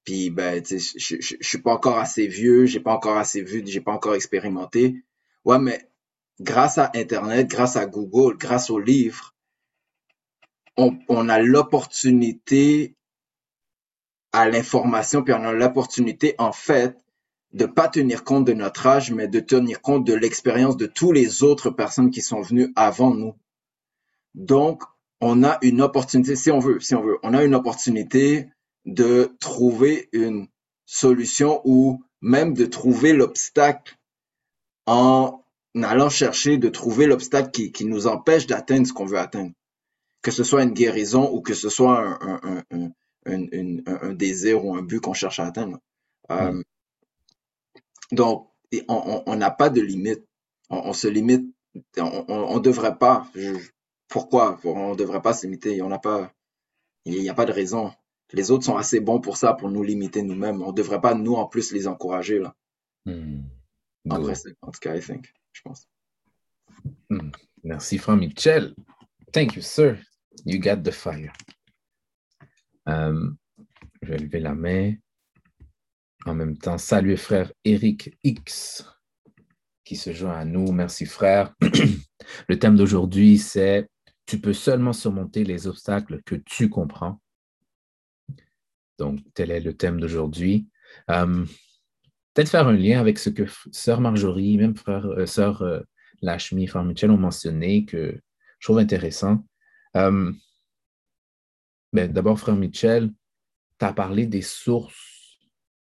Puis 0.04 0.30
ben, 0.30 0.62
je, 0.64 0.76
je, 0.78 1.16
je, 1.20 1.36
suis 1.40 1.58
pas 1.58 1.72
encore 1.72 1.98
assez 1.98 2.26
vieux, 2.28 2.66
j'ai 2.66 2.80
pas 2.80 2.92
encore 2.92 3.16
assez 3.18 3.42
vu, 3.42 3.62
j'ai 3.66 3.80
pas 3.80 3.92
encore 3.92 4.14
expérimenté. 4.14 5.02
Ouais, 5.44 5.58
mais 5.58 5.88
grâce 6.40 6.78
à 6.78 6.90
Internet, 6.94 7.48
grâce 7.48 7.76
à 7.76 7.86
Google, 7.86 8.36
grâce 8.36 8.70
aux 8.70 8.78
livres, 8.78 9.34
on, 10.76 10.98
on 11.08 11.28
a 11.28 11.40
l'opportunité 11.40 12.96
à 14.32 14.48
l'information, 14.48 15.22
puis 15.22 15.34
on 15.34 15.44
a 15.44 15.52
l'opportunité, 15.52 16.34
en 16.38 16.52
fait, 16.52 16.96
de 17.56 17.64
pas 17.64 17.88
tenir 17.88 18.22
compte 18.22 18.44
de 18.44 18.52
notre 18.52 18.86
âge, 18.86 19.10
mais 19.12 19.28
de 19.28 19.40
tenir 19.40 19.80
compte 19.80 20.06
de 20.06 20.12
l'expérience 20.12 20.76
de 20.76 20.84
tous 20.84 21.10
les 21.10 21.42
autres 21.42 21.70
personnes 21.70 22.10
qui 22.10 22.20
sont 22.20 22.42
venues 22.42 22.70
avant 22.76 23.14
nous. 23.14 23.34
Donc, 24.34 24.82
on 25.22 25.42
a 25.42 25.56
une 25.62 25.80
opportunité, 25.80 26.36
si 26.36 26.50
on 26.50 26.58
veut, 26.58 26.80
si 26.80 26.94
on 26.94 27.02
veut, 27.02 27.16
on 27.22 27.32
a 27.32 27.42
une 27.42 27.54
opportunité 27.54 28.50
de 28.84 29.34
trouver 29.40 30.10
une 30.12 30.48
solution 30.84 31.62
ou 31.64 32.04
même 32.20 32.52
de 32.52 32.66
trouver 32.66 33.14
l'obstacle 33.14 33.96
en 34.84 35.42
allant 35.74 36.10
chercher 36.10 36.58
de 36.58 36.68
trouver 36.68 37.06
l'obstacle 37.06 37.50
qui, 37.50 37.72
qui, 37.72 37.86
nous 37.86 38.06
empêche 38.06 38.46
d'atteindre 38.46 38.86
ce 38.86 38.92
qu'on 38.92 39.06
veut 39.06 39.18
atteindre. 39.18 39.52
Que 40.20 40.30
ce 40.30 40.44
soit 40.44 40.62
une 40.62 40.74
guérison 40.74 41.30
ou 41.32 41.40
que 41.40 41.54
ce 41.54 41.70
soit 41.70 41.98
un, 42.22 42.62
un, 42.70 42.90
un, 43.24 44.12
désir 44.12 44.62
ou 44.62 44.76
un 44.76 44.82
but 44.82 45.00
qu'on 45.00 45.14
cherche 45.14 45.40
à 45.40 45.46
atteindre. 45.46 45.78
Euh. 46.30 46.62
Donc, 48.12 48.50
on 48.88 49.36
n'a 49.36 49.50
pas 49.50 49.70
de 49.70 49.80
limite. 49.80 50.24
On, 50.70 50.78
on, 50.78 50.92
se 50.92 51.08
limite. 51.08 51.54
On 51.98 52.56
ne 52.56 52.60
devrait 52.60 52.98
pas. 52.98 53.28
Je, 53.34 53.56
pourquoi? 54.08 54.60
On 54.64 54.90
ne 54.90 54.96
devrait 54.96 55.22
pas 55.22 55.34
se 55.34 55.46
limiter 55.46 55.82
On 55.82 55.88
n'a 55.88 55.98
pas, 55.98 56.32
il 57.04 57.20
n'y 57.20 57.28
a 57.28 57.34
pas 57.34 57.46
de 57.46 57.52
raison. 57.52 57.92
Les 58.32 58.50
autres 58.50 58.64
sont 58.64 58.76
assez 58.76 59.00
bons 59.00 59.20
pour 59.20 59.36
ça, 59.36 59.54
pour 59.54 59.70
nous 59.70 59.82
limiter 59.82 60.22
nous-mêmes. 60.22 60.62
On 60.62 60.68
ne 60.68 60.76
devrait 60.76 61.00
pas, 61.00 61.14
nous, 61.14 61.34
en 61.34 61.46
plus, 61.46 61.72
les 61.72 61.86
encourager. 61.86 62.40
Là. 62.40 62.56
Hmm. 63.04 63.42
En, 64.10 64.20
vrai, 64.20 64.34
en 64.62 64.70
tout 64.70 64.80
cas, 64.80 64.96
I 64.96 65.00
think, 65.00 65.32
je 65.52 65.62
pense. 65.62 65.88
Hmm. 67.08 67.30
Merci, 67.62 67.98
Franck 67.98 68.20
Michel. 68.20 68.74
Thank 69.32 69.54
you, 69.54 69.62
sir. 69.62 69.98
You 70.44 70.58
got 70.58 70.82
the 70.82 70.90
fire. 70.90 71.32
Euh, 72.88 73.30
je 74.02 74.08
vais 74.08 74.18
lever 74.18 74.40
la 74.40 74.54
main. 74.54 74.94
En 76.26 76.34
même 76.34 76.58
temps, 76.58 76.76
saluer 76.76 77.16
frère 77.16 77.52
Eric 77.64 78.18
X 78.24 78.84
qui 79.84 79.94
se 79.94 80.12
joint 80.12 80.36
à 80.36 80.44
nous. 80.44 80.72
Merci 80.72 81.06
frère. 81.06 81.54
Le 82.48 82.58
thème 82.58 82.76
d'aujourd'hui, 82.76 83.38
c'est 83.38 83.88
Tu 84.26 84.40
peux 84.40 84.52
seulement 84.52 84.92
surmonter 84.92 85.44
les 85.44 85.68
obstacles 85.68 86.20
que 86.24 86.34
tu 86.34 86.68
comprends. 86.68 87.20
Donc, 88.98 89.20
tel 89.34 89.52
est 89.52 89.60
le 89.60 89.76
thème 89.76 90.00
d'aujourd'hui. 90.00 90.68
Euh, 91.10 91.44
peut-être 92.34 92.48
faire 92.48 92.66
un 92.66 92.72
lien 92.72 92.98
avec 92.98 93.20
ce 93.20 93.30
que 93.30 93.44
sœur 93.70 94.00
Marjorie, 94.00 94.58
même 94.58 94.74
frère, 94.74 95.06
euh, 95.06 95.26
sœur 95.26 95.62
euh, 95.62 95.80
Lachmi, 96.22 96.66
frère 96.66 96.82
Michel 96.82 97.12
ont 97.12 97.18
mentionné 97.18 97.84
que 97.84 98.18
je 98.58 98.66
trouve 98.66 98.78
intéressant. 98.78 99.46
Ben, 99.94 100.34
D'abord, 101.92 102.40
frère 102.40 102.56
Michel, 102.56 103.12
tu 103.78 103.84
as 103.84 103.92
parlé 103.92 104.26
des 104.26 104.42
sources. 104.42 105.15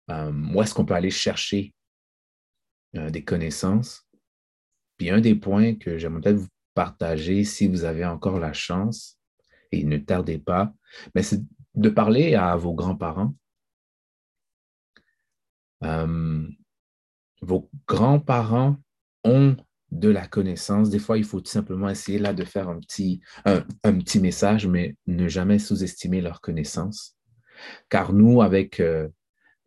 Où 0.09 0.61
est-ce 0.61 0.73
qu'on 0.73 0.85
peut 0.85 0.93
aller 0.93 1.11
chercher 1.11 1.73
des 2.93 3.23
connaissances? 3.23 4.07
Puis 4.97 5.09
un 5.09 5.21
des 5.21 5.35
points 5.35 5.75
que 5.75 5.97
j'aimerais 5.97 6.21
peut-être 6.21 6.37
vous 6.37 6.47
partager, 6.73 7.43
si 7.43 7.67
vous 7.67 7.83
avez 7.83 8.05
encore 8.05 8.39
la 8.39 8.53
chance, 8.53 9.19
et 9.71 9.83
ne 9.83 9.97
tardez 9.97 10.37
pas, 10.37 10.73
mais 11.07 11.21
ben, 11.21 11.23
c'est 11.23 11.41
de 11.75 11.89
parler 11.89 12.35
à 12.35 12.55
vos 12.55 12.73
grands-parents. 12.73 13.35
Euh, 15.83 16.47
vos 17.41 17.69
grands-parents 17.87 18.77
ont 19.23 19.55
de 19.91 20.09
la 20.09 20.27
connaissance. 20.27 20.89
Des 20.89 20.99
fois, 20.99 21.17
il 21.17 21.23
faut 21.23 21.39
tout 21.39 21.51
simplement 21.51 21.89
essayer 21.89 22.19
là 22.19 22.33
de 22.33 22.43
faire 22.43 22.69
un 22.69 22.79
petit, 22.79 23.21
un, 23.45 23.61
petit 23.83 24.19
message, 24.19 24.67
mais 24.67 24.95
ne 25.05 25.27
jamais 25.27 25.59
sous-estimer 25.59 26.21
leur 26.21 26.41
connaissance. 26.41 27.15
Car 27.89 28.13
nous, 28.13 28.41
avec 28.41 28.79
euh, 28.79 29.07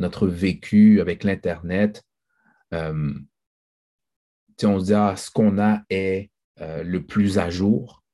notre 0.01 0.27
vécu, 0.27 1.01
avec 1.01 1.23
l'Internet, 1.23 2.03
euh, 2.75 3.15
on 4.63 4.81
se 4.81 4.85
dit, 4.87 4.95
ah, 4.95 5.15
ce 5.17 5.31
qu'on 5.31 5.59
a 5.59 5.83
est 5.89 6.31
le 6.59 6.99
plus 6.99 7.39
à 7.39 7.49
jour, 7.49 8.05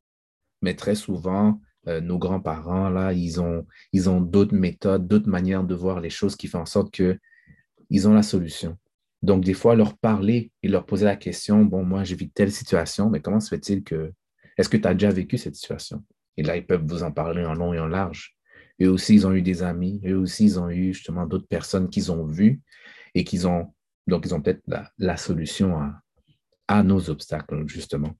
mais 0.63 0.75
très 0.75 0.95
souvent, 0.95 1.61
euh, 1.89 2.01
nos 2.01 2.19
grands-parents, 2.19 2.89
là, 2.89 3.13
ils 3.13 3.41
ont, 3.41 3.67
ils 3.93 4.11
ont 4.11 4.21
d'autres 4.21 4.55
méthodes, 4.55 5.07
d'autres 5.07 5.29
manières 5.29 5.65
de 5.65 5.75
voir 5.75 6.01
les 6.01 6.11
choses 6.11 6.37
qui 6.37 6.49
font 6.49 6.61
en 6.61 6.67
sorte 6.67 6.93
qu'ils 6.93 8.09
ont 8.09 8.15
la 8.15 8.23
solution. 8.23 8.77
Donc, 9.23 9.45
des 9.45 9.55
fois, 9.55 9.77
leur 9.77 9.97
parler 9.97 10.51
et 10.63 10.69
leur 10.69 10.85
poser 10.85 11.05
la 11.05 11.17
question, 11.17 11.65
bon, 11.65 11.85
moi, 11.85 12.05
j'ai 12.05 12.17
vécu 12.17 12.33
telle 12.33 12.53
situation, 12.53 13.09
mais 13.09 13.21
comment 13.21 13.41
se 13.41 13.49
fait-il 13.49 13.85
que, 13.85 14.13
est-ce 14.59 14.69
que 14.69 14.77
tu 14.77 14.89
as 14.89 14.95
déjà 14.95 15.11
vécu 15.11 15.39
cette 15.39 15.55
situation? 15.55 16.05
Et 16.37 16.43
là, 16.43 16.57
ils 16.57 16.67
peuvent 16.67 16.85
vous 16.85 17.03
en 17.03 17.13
parler 17.13 17.45
en 17.45 17.55
long 17.55 17.73
et 17.73 17.79
en 17.79 17.87
large. 17.87 18.36
Eux 18.83 18.91
aussi, 18.91 19.15
ils 19.15 19.27
ont 19.27 19.33
eu 19.33 19.43
des 19.43 19.63
amis. 19.63 20.01
Eux 20.05 20.17
aussi, 20.17 20.45
ils 20.45 20.61
ont 20.61 20.69
eu 20.69 20.93
justement 20.93 21.27
d'autres 21.27 21.49
personnes 21.49 21.89
qu'ils 21.89 22.13
ont 22.13 22.27
vues 22.27 22.61
et 23.15 23.25
qu'ils 23.25 23.47
ont, 23.47 23.73
donc, 24.07 24.25
ils 24.27 24.35
ont 24.35 24.41
peut-être 24.41 24.63
la, 24.99 25.17
solution 25.17 25.81
à, 26.69 26.83
nos 26.83 27.09
obstacles, 27.11 27.67
justement. 27.67 28.15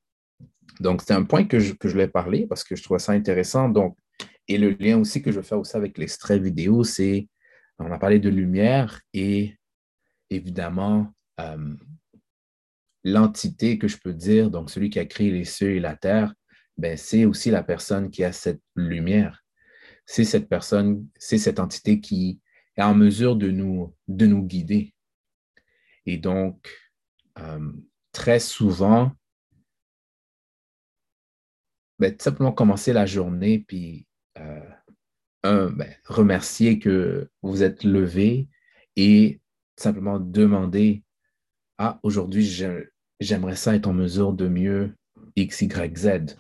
Donc, 0.81 1.03
c'est 1.03 1.15
un 1.15 1.25
point 1.25 1.45
que 1.45 1.59
je, 1.59 1.75
que 1.75 1.89
je 1.89 1.93
voulais 1.93 2.09
parler 2.09 2.47
parce 2.47 2.65
que 2.65 2.75
je 2.75 2.83
trouve 2.83 2.99
ça 2.99 3.13
intéressant. 3.13 3.69
Donc, 3.69 3.97
et 4.49 4.59
le 4.59 4.71
lien 4.71 4.99
aussi 4.99 5.23
que 5.23 5.33
je 5.33 5.41
fais 5.41 5.55
aussi 5.55 5.77
avec 5.77 5.99
l'extrait 5.99 6.39
vidéo, 6.39 6.85
c'est, 6.85 7.29
on 7.79 7.91
a 7.91 7.99
parlé 7.99 8.19
de 8.19 8.29
lumière 8.29 9.01
et 9.13 9.57
évidemment, 10.31 11.13
euh, 11.41 11.75
l'entité 13.05 13.79
que 13.79 13.89
je 13.89 13.99
peux 13.99 14.15
dire, 14.15 14.51
donc 14.51 14.71
celui 14.71 14.91
qui 14.91 14.99
a 14.99 15.07
créé 15.07 15.31
les 15.31 15.45
cieux 15.45 15.77
et 15.77 15.81
la 15.81 15.97
terre, 15.97 16.35
ben, 16.77 16.97
c'est 16.97 17.25
aussi 17.25 17.51
la 17.51 17.63
personne 17.63 18.11
qui 18.11 18.25
a 18.25 18.33
cette 18.33 18.61
lumière. 18.75 19.46
C'est 20.07 20.25
cette 20.25 20.49
personne, 20.49 21.07
c'est 21.17 21.39
cette 21.39 21.59
entité 21.59 22.01
qui 22.01 22.41
est 22.77 22.83
en 22.83 22.95
mesure 22.95 23.37
de 23.37 23.51
nous, 23.51 23.95
de 24.09 24.27
nous 24.27 24.43
guider. 24.43 24.95
Et 26.07 26.17
donc, 26.17 26.71
euh, 27.39 27.73
très 28.13 28.39
souvent, 28.39 29.13
ben, 31.99 32.17
tout 32.17 32.23
simplement 32.23 32.53
commencer 32.53 32.93
la 32.93 33.07
journée, 33.07 33.59
puis 33.67 34.07
euh, 34.39 34.71
un, 35.43 35.71
ben, 35.71 35.93
remercier 36.05 36.79
que 36.79 37.29
vous 37.43 37.63
êtes 37.63 37.85
levé 37.85 38.49
et 38.97 39.41
simplement 39.77 40.21
demander 40.21 41.03
Ah, 41.79 41.99
aujourd'hui, 42.03 42.45
j'aimerais 43.21 43.57
ça 43.57 43.75
être 43.75 43.87
en 43.87 43.93
mesure 43.93 44.33
de 44.33 44.49
mieux 44.49 44.95
X, 45.37 45.63
Y, 45.63 45.97
Z. 45.97 46.37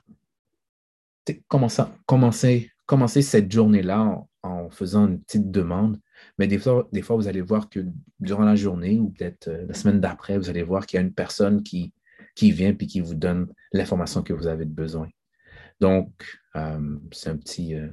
Commencer, 1.48 1.82
commencer, 2.06 2.70
commencer 2.86 3.20
cette 3.20 3.50
journée-là 3.50 4.24
en, 4.42 4.70
faisant 4.70 5.08
une 5.08 5.20
petite 5.20 5.50
demande. 5.50 6.00
Mais 6.38 6.46
des 6.46 6.58
fois, 6.58 6.88
des 6.92 7.02
fois, 7.02 7.16
vous 7.16 7.28
allez 7.28 7.42
voir 7.42 7.68
que 7.68 7.80
durant 8.20 8.44
la 8.44 8.56
journée 8.56 8.98
ou 8.98 9.10
peut-être 9.10 9.48
euh, 9.48 9.66
la 9.66 9.74
semaine 9.74 10.00
d'après, 10.00 10.38
vous 10.38 10.48
allez 10.48 10.62
voir 10.62 10.86
qu'il 10.86 10.98
y 10.98 11.02
a 11.02 11.04
une 11.04 11.12
personne 11.12 11.62
qui, 11.62 11.92
qui 12.34 12.52
vient 12.52 12.72
puis 12.74 12.86
qui 12.86 13.00
vous 13.00 13.14
donne 13.14 13.52
l'information 13.72 14.22
que 14.22 14.32
vous 14.32 14.46
avez 14.46 14.64
besoin. 14.64 15.08
Donc, 15.80 16.10
euh, 16.54 16.98
c'est 17.12 17.28
un 17.28 17.36
petit, 17.36 17.74
euh, 17.74 17.88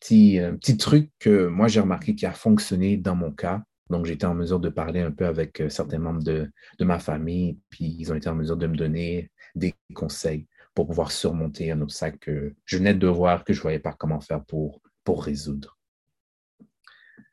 petit, 0.00 0.76
truc 0.76 1.10
que 1.20 1.46
moi, 1.46 1.68
j'ai 1.68 1.80
remarqué 1.80 2.14
qui 2.14 2.26
a 2.26 2.32
fonctionné 2.32 2.96
dans 2.96 3.14
mon 3.14 3.30
cas. 3.30 3.62
Donc, 3.90 4.06
j'étais 4.06 4.26
en 4.26 4.34
mesure 4.34 4.60
de 4.60 4.70
parler 4.70 5.00
un 5.00 5.12
peu 5.12 5.26
avec 5.26 5.62
certains 5.68 5.98
membres 5.98 6.22
de, 6.22 6.50
de, 6.78 6.84
ma 6.84 6.98
famille, 6.98 7.58
puis 7.68 7.96
ils 7.98 8.10
ont 8.10 8.16
été 8.16 8.28
en 8.28 8.34
mesure 8.34 8.56
de 8.56 8.66
me 8.66 8.76
donner 8.76 9.30
des 9.54 9.74
conseils 9.94 10.46
pour 10.74 10.86
pouvoir 10.86 11.12
surmonter 11.12 11.70
un 11.70 11.80
obstacle 11.80 12.18
que 12.18 12.54
je 12.64 12.78
venais 12.78 12.94
de 12.94 13.06
voir, 13.06 13.44
que 13.44 13.52
je 13.52 13.60
ne 13.60 13.62
voyais 13.62 13.78
pas 13.78 13.92
comment 13.92 14.20
faire 14.20 14.44
pour, 14.44 14.80
pour 15.04 15.24
résoudre. 15.24 15.78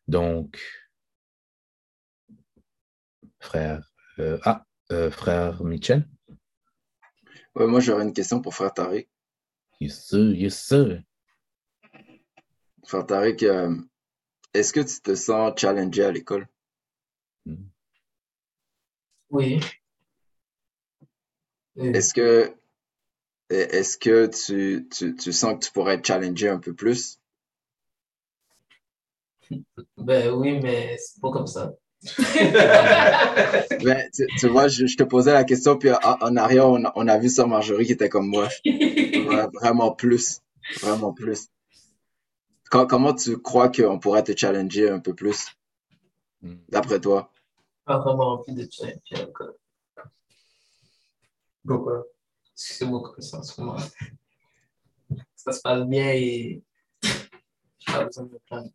Donc, 0.08 0.60
frère, 3.39 3.92
ah, 4.44 4.64
frère 5.10 5.64
Michel, 5.64 6.08
Ouais, 7.56 7.68
moi, 7.68 7.82
j'aurais 7.82 8.04
une 8.04 8.14
question 8.14 8.42
pour 8.42 8.56
Frère 8.56 8.74
Tariq. 8.74 9.10
Yes, 9.82 10.06
sir, 10.06 10.34
yes, 10.34 10.58
sir. 10.58 11.02
Frère 12.86 13.06
Tariq, 13.06 13.44
euh, 13.44 13.76
est-ce 14.54 14.72
que 14.72 14.80
tu 14.80 15.02
te 15.02 15.16
sens 15.16 15.54
challengé 15.58 16.04
à 16.04 16.12
l'école? 16.12 16.48
Hmm. 17.46 17.68
Oui. 19.32 19.60
Est-ce 21.76 22.14
que, 22.14 22.56
est-ce 23.52 23.97
que 23.97 24.28
tu, 24.28 24.88
tu, 24.89 25.16
tu 25.16 25.34
sens 25.34 25.56
que 25.56 25.66
tu 25.66 25.72
pourrais 25.72 25.95
être 25.95 26.06
challengé 26.06 26.49
un 26.49 26.60
peu 26.60 26.74
plus? 26.74 27.20
Ben 29.97 30.32
oui, 30.32 30.60
mais 30.62 30.97
c'est 30.97 31.22
pas 31.22 31.32
comme 31.32 31.47
ça. 31.47 31.74
Ben, 33.84 34.10
tu, 34.39 34.47
vois, 34.47 34.68
je, 34.68 34.95
te 34.95 35.04
posais 35.04 35.34
la 35.34 35.43
question, 35.43 35.78
puis 35.78 35.91
en, 35.91 36.36
arrière, 36.36 36.68
on, 36.68 36.84
on, 36.95 37.08
a 37.08 37.18
vu 37.18 37.30
Sœur 37.30 37.47
Marjorie 37.47 37.86
qui 37.86 37.91
était 37.91 38.10
comme 38.10 38.28
moi. 38.28 38.47
vraiment 39.54 39.91
plus. 39.91 40.41
Vraiment 40.82 41.14
plus. 41.14 41.47
comment 42.70 43.14
tu 43.14 43.38
crois 43.38 43.70
qu'on 43.70 43.99
pourrait 43.99 44.24
te 44.24 44.36
challenger 44.36 44.89
un 44.89 44.99
peu 44.99 45.14
plus, 45.14 45.47
d'après 46.70 46.99
toi? 46.99 47.32
Pas 47.86 47.99
vraiment 47.99 48.34
envie 48.34 48.54
de 48.54 48.68
challenger 48.72 49.28
encore. 49.28 49.54
Pourquoi? 51.66 52.06
Excusez-moi 52.62 53.01
comme 53.01 53.22
ça 53.22 53.39
en 53.39 53.43
ce 53.43 53.59
moment. 53.59 53.78
Ça 55.36 55.51
se 55.51 55.62
passe 55.62 55.84
bien 55.88 56.12
et 56.12 56.62
j'ai 57.01 57.91
pas 57.91 58.05
besoin 58.05 58.26
de 58.26 58.34
me 58.34 58.39
plaindre. 58.39 58.72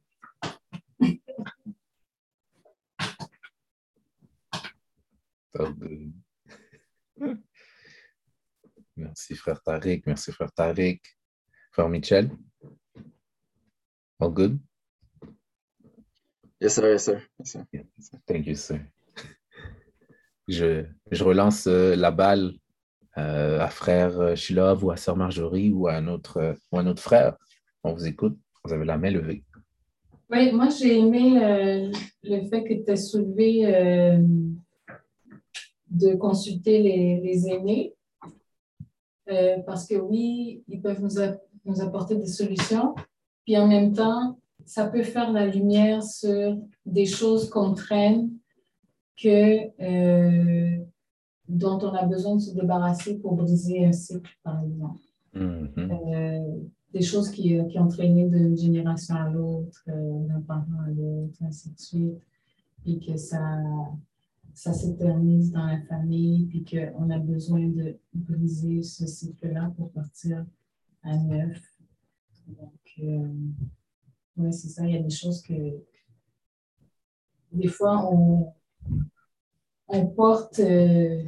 Merci, 8.97 9.37
frère 9.37 9.63
Tariq. 9.63 10.03
Merci, 10.07 10.33
frère 10.33 10.53
Tariq. 10.53 11.01
Frère 11.71 11.89
Michel? 11.89 12.31
All 14.19 14.31
good? 14.31 14.59
Yes, 16.61 16.75
sir. 16.75 16.91
Yes, 16.91 17.05
sir. 17.45 17.67
Thank 18.27 18.47
you, 18.47 18.55
sir. 18.57 18.81
Je, 20.49 20.87
je 21.11 21.25
relance 21.25 21.69
euh, 21.69 21.95
la 21.95 22.11
balle 22.11 22.59
euh, 23.19 23.61
à 23.61 23.69
frère 23.69 24.37
Shilov 24.37 24.85
ou 24.85 24.91
à 24.91 24.97
sœur 24.97 25.17
Marjorie 25.17 25.73
ou 25.73 25.89
à 25.89 25.95
un 25.95 26.09
autre, 26.09 26.55
ou 26.71 26.79
à 26.79 26.83
un 26.83 26.87
autre 26.87 27.03
frère. 27.03 27.37
On 27.85 27.93
vous 27.93 28.07
écoute. 28.07 28.39
Vous 28.65 28.73
avez 28.73 28.85
la 28.85 28.99
main 28.99 29.11
levée. 29.11 29.45
Oui, 30.31 30.51
moi, 30.53 30.69
j'ai 30.71 30.99
aimé 30.99 31.39
euh, 31.41 31.93
le 32.25 32.49
fait 32.49 32.65
que 32.65 32.85
tu 32.85 32.91
as 32.91 32.97
soulevé 32.97 33.65
de 35.91 36.15
consulter 36.15 36.83
les, 36.83 37.49
aînés. 37.49 37.95
Euh, 39.29 39.59
parce 39.67 39.87
que 39.87 39.97
oui, 39.97 40.63
ils 40.69 40.81
peuvent 40.81 41.03
nous, 41.03 41.21
nous, 41.65 41.81
apporter 41.81 42.17
des 42.17 42.27
solutions. 42.27 42.95
Puis 43.45 43.57
en 43.57 43.67
même 43.67 43.93
temps, 43.93 44.39
ça 44.65 44.87
peut 44.87 45.03
faire 45.03 45.33
la 45.33 45.47
lumière 45.47 46.03
sur 46.03 46.57
des 46.85 47.07
choses 47.07 47.49
qu'on 47.51 47.75
traîne 47.75 48.31
que, 49.21 49.69
euh, 49.83 50.85
dont 51.49 51.79
on 51.83 51.95
a 51.95 52.05
besoin 52.05 52.37
de 52.37 52.41
se 52.41 52.55
débarrasser 52.55 53.19
pour 53.19 53.35
briser 53.37 53.85
un 53.85 53.93
cycle, 53.93 54.31
par 54.43 54.63
exemple. 54.63 55.01
Mm-hmm. 55.35 56.15
Euh, 56.15 56.61
des 56.93 57.03
choses 57.03 57.31
qui, 57.31 57.59
qui 57.69 57.79
ont 57.79 57.89
traîné 57.89 58.29
d'une 58.29 58.57
génération 58.57 59.15
à 59.15 59.29
l'autre, 59.29 59.83
d'un 59.87 60.41
parent 60.41 60.81
à 60.87 60.91
l'autre, 60.91 61.39
ainsi 61.43 61.71
de 61.71 61.79
suite. 61.79 62.23
Puis 62.83 63.01
que 63.01 63.17
ça, 63.17 63.63
ça 64.55 64.73
s'éternise 64.73 65.53
dans 65.53 65.67
la 65.67 65.81
famille, 65.83 66.47
puis 66.47 66.65
qu'on 66.65 67.11
a 67.11 67.19
besoin 67.19 67.67
de 67.67 67.99
briser 68.15 68.83
ce 68.83 69.07
cycle-là 69.07 69.73
pour 69.77 69.91
partir 69.93 70.47
à 71.03 71.17
neuf. 71.19 71.61
Donc, 72.47 72.71
euh, 73.01 73.29
oui, 74.39 74.53
c'est 74.53 74.69
ça. 74.69 74.87
Il 74.87 74.95
y 74.95 74.99
a 74.99 75.03
des 75.03 75.11
choses 75.11 75.43
que, 75.43 75.53
des 77.53 77.69
fois, 77.69 78.11
on, 78.11 78.53
on 79.89 80.07
porte 80.07 80.59
euh, 80.61 81.23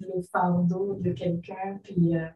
le 0.00 0.22
fardeau 0.30 0.98
de 1.00 1.12
quelqu'un, 1.12 1.78
puis 1.82 2.16
euh, 2.16 2.26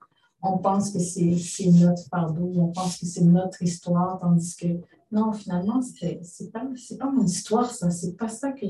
on 0.42 0.59
pense 0.59 0.90
que 0.90 0.99
c'est 0.99 1.70
notre 1.70 2.07
fardeau, 2.09 2.53
on 2.57 2.68
pense 2.68 2.99
que 2.99 3.07
c'est 3.07 3.24
notre 3.24 3.62
histoire, 3.62 4.18
tandis 4.20 4.57
que 4.57 4.66
non, 5.14 5.32
finalement, 5.32 5.80
c'est 5.80 6.20
pas, 6.53 6.66
pas 6.99 7.11
mon 7.11 7.24
histoire, 7.24 7.70
ça. 7.70 7.88
C'est 7.90 8.16
pas 8.16 8.28
ça 8.28 8.51
que, 8.51 8.66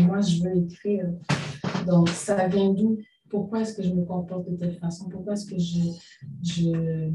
moi, 0.00 0.20
je 0.20 0.42
veux 0.42 0.56
écrire. 0.56 1.12
Donc, 1.86 2.08
ça 2.08 2.46
vient 2.46 2.72
d'où? 2.72 2.98
Pourquoi 3.28 3.62
est-ce 3.62 3.74
que 3.74 3.82
je 3.82 3.92
me 3.92 4.04
comporte 4.04 4.48
de 4.48 4.54
telle 4.56 4.78
façon? 4.78 5.08
Pourquoi 5.08 5.32
est-ce 5.32 5.46
que 5.46 5.58
je, 5.58 5.80
je, 6.40 7.10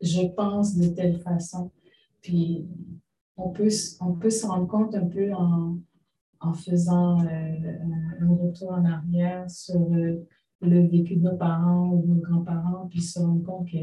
je 0.00 0.26
pense 0.28 0.76
de 0.76 0.88
telle 0.88 1.18
façon? 1.18 1.72
Puis, 2.22 2.68
on 3.36 3.50
peut, 3.50 3.70
on 4.00 4.12
peut 4.12 4.30
se 4.30 4.46
rendre 4.46 4.68
compte 4.68 4.94
un 4.94 5.06
peu 5.06 5.32
en, 5.34 5.78
en 6.46 6.54
faisant 6.54 7.20
euh, 7.20 7.78
un 8.20 8.28
retour 8.28 8.72
en 8.72 8.84
arrière 8.84 9.50
sur 9.50 9.80
le, 9.88 10.26
vécu 10.60 11.16
de 11.16 11.22
nos 11.22 11.36
parents 11.36 11.90
ou 11.90 12.02
de 12.02 12.06
nos 12.06 12.20
grands-parents, 12.20 12.86
puis 12.88 13.00
se 13.00 13.18
rendre 13.18 13.44
compte 13.44 13.70
que, 13.70 13.78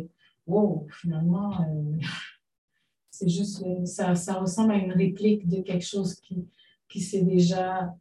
wow, 0.48 0.88
finalement, 1.02 1.52
euh, 1.62 1.98
c'est 3.10 3.30
juste, 3.30 3.64
euh, 3.64 3.86
ça, 3.86 4.16
ça, 4.16 4.36
ressemble 4.36 4.72
à 4.72 4.78
une 4.78 4.92
réplique 4.92 5.48
de 5.48 5.62
quelque 5.62 5.86
chose 5.86 6.16
qui, 6.16 6.48
qui 6.90 7.24
déjà, 7.24 7.96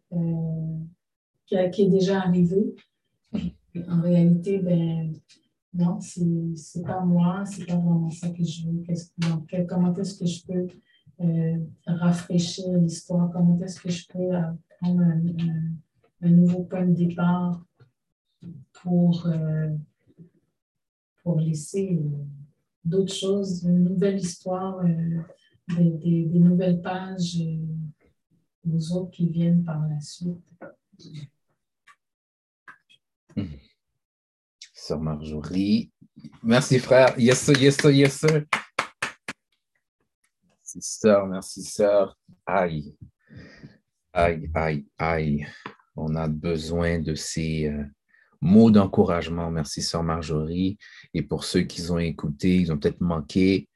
qui, 1.47 1.55
est 1.55 1.89
déjà 1.89 2.21
arrivé. 2.21 2.75
En 3.89 4.03
réalité, 4.03 4.59
ben, 4.59 5.15
non, 5.73 5.99
c'est 6.01 6.83
pas 6.85 7.01
moi, 7.01 7.45
c'est 7.47 7.65
pas 7.65 7.77
vraiment 7.77 8.11
ça 8.11 8.29
que 8.29 8.45
je 8.45 8.67
veux. 8.67 9.65
comment 9.67 9.95
est-ce 9.95 10.19
que 10.19 10.27
je 10.27 10.45
peux 10.45 10.67
euh, 11.21 11.59
rafraîchir 11.87 12.79
l'histoire? 12.79 13.31
Comment 13.33 13.59
est-ce 13.61 13.81
que 13.81 13.91
je 13.91 14.07
peux 14.09 14.31
prendre 14.81 15.03
un, 15.03 15.21
un, 16.23 16.31
nouveau 16.31 16.65
point 16.65 16.87
de 16.87 16.95
départ 16.95 17.65
pour, 18.73 19.29
pour 21.23 21.41
laisser 21.41 22.01
d'autres 22.85 23.15
choses, 23.15 23.65
une 23.65 23.85
nouvelle 23.85 24.19
histoire, 24.19 24.79
euh, 24.81 25.23
des, 25.69 26.27
nouvelles 26.35 26.81
pages 26.81 27.41
euh, 27.41 28.71
aux 28.71 28.93
autres 28.93 29.11
qui 29.13 29.29
viennent 29.29 29.65
par 29.65 29.87
la 29.89 30.01
suite. 30.01 30.39
Sœur 34.75 35.01
Marjorie. 35.01 35.91
Merci, 36.43 36.79
frère. 36.79 37.19
Yes, 37.19 37.41
sir, 37.41 37.57
yes, 37.61 37.77
sir, 37.77 37.91
yes, 37.91 38.19
sir. 38.19 38.45
Merci, 40.75 40.83
sœur. 40.83 41.27
Merci, 41.27 41.63
sœur. 41.63 42.19
Aïe. 42.47 42.97
Aïe, 44.13 44.51
aïe, 44.55 44.87
aïe. 44.99 45.47
On 45.97 46.15
a 46.17 46.29
besoin 46.29 46.99
de 46.99 47.15
ces, 47.15 47.67
euh, 47.67 47.85
Mot 48.43 48.73
d'encouragement. 48.73 49.53
Merci, 49.53 49.83
Sœur 49.83 50.03
Marjorie. 50.03 50.77
Et 51.15 51.23
pour 51.23 51.45
ceux 51.45 51.61
qui 51.61 51.89
ont 51.93 51.99
écouté, 51.99 52.57
ils 52.57 52.73
ont 52.73 52.77
peut-être 52.77 53.01
manqué, 53.01 53.69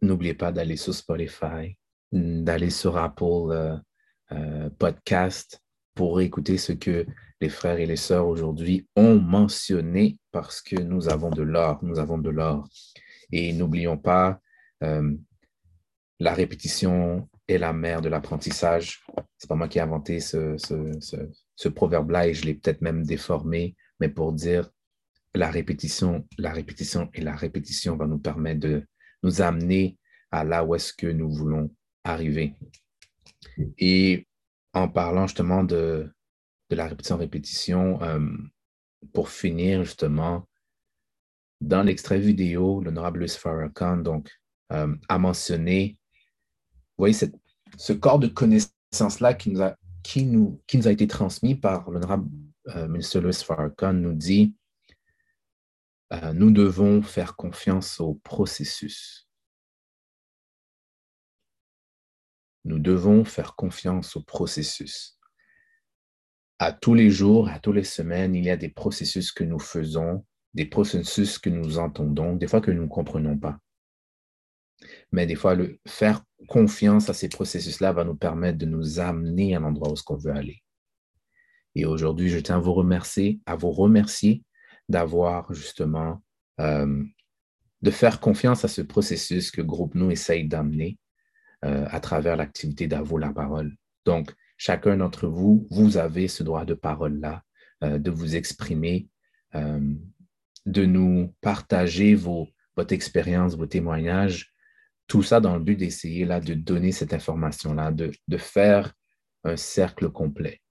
n'oubliez 0.00 0.34
pas 0.34 0.52
d'aller 0.52 0.76
sur 0.76 0.94
Spotify, 0.94 1.76
d'aller 2.12 2.70
sur 2.70 2.96
Apple 2.96 3.50
euh, 3.50 3.76
euh, 4.30 4.70
Podcast 4.78 5.60
pour 5.96 6.20
écouter 6.20 6.58
ce 6.58 6.72
que 6.72 7.06
les 7.40 7.48
frères 7.48 7.80
et 7.80 7.86
les 7.86 7.96
sœurs 7.96 8.28
aujourd'hui 8.28 8.86
ont 8.94 9.18
mentionné 9.18 10.16
parce 10.30 10.62
que 10.62 10.80
nous 10.80 11.08
avons 11.08 11.30
de 11.30 11.42
l'or, 11.42 11.80
nous 11.82 11.98
avons 11.98 12.18
de 12.18 12.30
l'or. 12.30 12.68
Et 13.32 13.52
n'oublions 13.52 13.98
pas, 13.98 14.40
euh, 14.82 15.14
la 16.18 16.34
répétition 16.34 17.28
est 17.48 17.58
la 17.58 17.72
mère 17.72 18.02
de 18.02 18.08
l'apprentissage. 18.08 19.04
C'est 19.38 19.48
pas 19.48 19.54
moi 19.54 19.68
qui 19.68 19.78
ai 19.78 19.82
inventé 19.82 20.20
ce, 20.20 21.68
proverbe-là 21.68 22.28
et 22.28 22.34
je 22.34 22.44
l'ai 22.44 22.54
peut-être 22.54 22.82
même 22.82 23.04
déformé, 23.04 23.74
mais 23.98 24.08
pour 24.08 24.32
dire 24.32 24.70
la 25.34 25.50
répétition, 25.50 26.26
la 26.38 26.52
répétition 26.52 27.10
et 27.14 27.22
la 27.22 27.34
répétition 27.34 27.96
va 27.96 28.06
nous 28.06 28.18
permettre 28.18 28.60
de 28.60 28.86
nous 29.22 29.42
amener 29.42 29.98
à 30.30 30.44
là 30.44 30.64
où 30.64 30.74
est-ce 30.74 30.92
que 30.92 31.06
nous 31.06 31.30
voulons 31.30 31.74
arriver. 32.04 32.54
Et 33.78 34.26
en 34.72 34.88
parlant 34.88 35.26
justement 35.26 35.64
de, 35.64 36.12
de 36.70 36.76
la 36.76 36.86
répétition-répétition, 36.86 38.02
euh, 38.02 38.28
pour 39.12 39.30
finir 39.30 39.84
justement, 39.84 40.46
dans 41.60 41.82
l'extrait 41.82 42.20
vidéo, 42.20 42.80
l'honorable 42.80 43.20
Louis 43.20 43.28
Farrakhan 43.28 43.98
donc, 43.98 44.30
euh, 44.72 44.94
a 45.08 45.18
mentionné, 45.18 45.98
vous 46.96 47.02
voyez, 47.02 47.16
ce 47.76 47.92
corps 47.92 48.18
de 48.18 48.28
connaissance-là 48.28 49.34
qui 49.34 50.26
nous 50.26 50.60
a 50.84 50.90
été 50.90 51.06
transmis 51.06 51.54
par 51.54 51.90
l'honorable 51.90 52.28
euh, 52.68 52.86
Louis 52.86 53.32
Farrakhan 53.32 53.94
nous 53.94 54.14
dit 54.14 54.54
euh, 56.12 56.32
nous 56.32 56.50
devons 56.50 57.02
faire 57.02 57.36
confiance 57.36 58.00
au 58.00 58.14
processus. 58.14 59.28
Nous 62.64 62.78
devons 62.78 63.24
faire 63.24 63.54
confiance 63.54 64.16
au 64.16 64.22
processus. 64.22 65.18
À 66.58 66.72
tous 66.72 66.94
les 66.94 67.10
jours, 67.10 67.48
à 67.48 67.58
toutes 67.58 67.76
les 67.76 67.84
semaines, 67.84 68.34
il 68.34 68.44
y 68.44 68.50
a 68.50 68.56
des 68.56 68.68
processus 68.68 69.32
que 69.32 69.44
nous 69.44 69.58
faisons, 69.58 70.26
des 70.52 70.66
processus 70.66 71.38
que 71.38 71.48
nous 71.48 71.78
entendons, 71.78 72.36
des 72.36 72.46
fois 72.46 72.60
que 72.60 72.70
nous 72.70 72.82
ne 72.82 72.88
comprenons 72.88 73.38
pas. 73.38 73.58
Mais 75.12 75.26
des 75.26 75.34
fois, 75.34 75.56
faire 75.86 76.22
confiance 76.48 77.10
à 77.10 77.14
ces 77.14 77.28
processus-là 77.28 77.92
va 77.92 78.04
nous 78.04 78.14
permettre 78.14 78.58
de 78.58 78.66
nous 78.66 79.00
amener 79.00 79.54
à 79.54 79.60
l'endroit 79.60 79.90
où 79.90 79.96
ce 79.96 80.02
qu'on 80.02 80.16
veut 80.16 80.32
aller. 80.32 80.62
Et 81.74 81.84
aujourd'hui, 81.84 82.28
je 82.28 82.38
tiens 82.38 82.56
à 82.56 82.60
vous 82.60 82.72
remercier, 82.72 83.40
à 83.46 83.56
vous 83.56 83.70
remercier 83.70 84.42
d'avoir 84.88 85.52
justement, 85.52 86.22
euh, 86.60 87.04
de 87.82 87.90
faire 87.90 88.20
confiance 88.20 88.64
à 88.64 88.68
ce 88.68 88.82
processus 88.82 89.50
que 89.50 89.62
Groupe 89.62 89.94
Nous 89.94 90.10
essaye 90.10 90.46
d'amener 90.48 90.98
euh, 91.64 91.86
à 91.90 92.00
travers 92.00 92.36
l'activité 92.36 92.88
d'Avo 92.88 93.18
la 93.18 93.32
parole. 93.32 93.76
Donc, 94.04 94.34
chacun 94.56 94.96
d'entre 94.96 95.28
vous, 95.28 95.66
vous 95.70 95.96
avez 95.96 96.26
ce 96.26 96.42
droit 96.42 96.64
de 96.64 96.74
parole-là, 96.74 97.42
euh, 97.84 97.98
de 97.98 98.10
vous 98.10 98.36
exprimer, 98.36 99.08
de 99.52 100.84
nous 100.84 101.34
partager 101.40 102.14
vos, 102.14 102.46
votre 102.76 102.92
expérience, 102.92 103.56
vos 103.56 103.66
témoignages, 103.66 104.54
tout 105.10 105.24
ça 105.24 105.40
dans 105.40 105.56
le 105.56 105.60
but 105.60 105.74
d'essayer 105.74 106.24
là 106.24 106.38
de 106.38 106.54
donner 106.54 106.92
cette 106.92 107.12
information-là, 107.12 107.90
de, 107.90 108.36
faire 108.36 108.94
un 109.42 109.56
cercle 109.56 110.08
complet. 110.08 110.62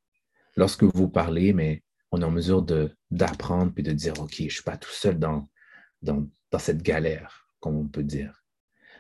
Lorsque 0.56 0.84
vous 0.84 1.10
parlez, 1.10 1.52
mais 1.52 1.84
on 2.12 2.22
est 2.22 2.26
en 2.26 2.32
mesure 2.32 2.66
d'apprendre 3.12 3.74
puis 3.74 3.84
de 3.84 3.92
dire, 3.92 4.14
OK, 4.18 4.36
je 4.38 4.44
ne 4.46 4.50
suis 4.50 4.64
pas 4.64 4.78
tout 4.78 4.92
seul 4.92 5.20
dans, 5.20 5.50
dans, 6.02 6.26
cette 6.58 6.82
galère, 6.82 7.50
comme 7.60 7.76
on 7.76 7.88
peut 7.90 8.04
dire. 8.04 8.46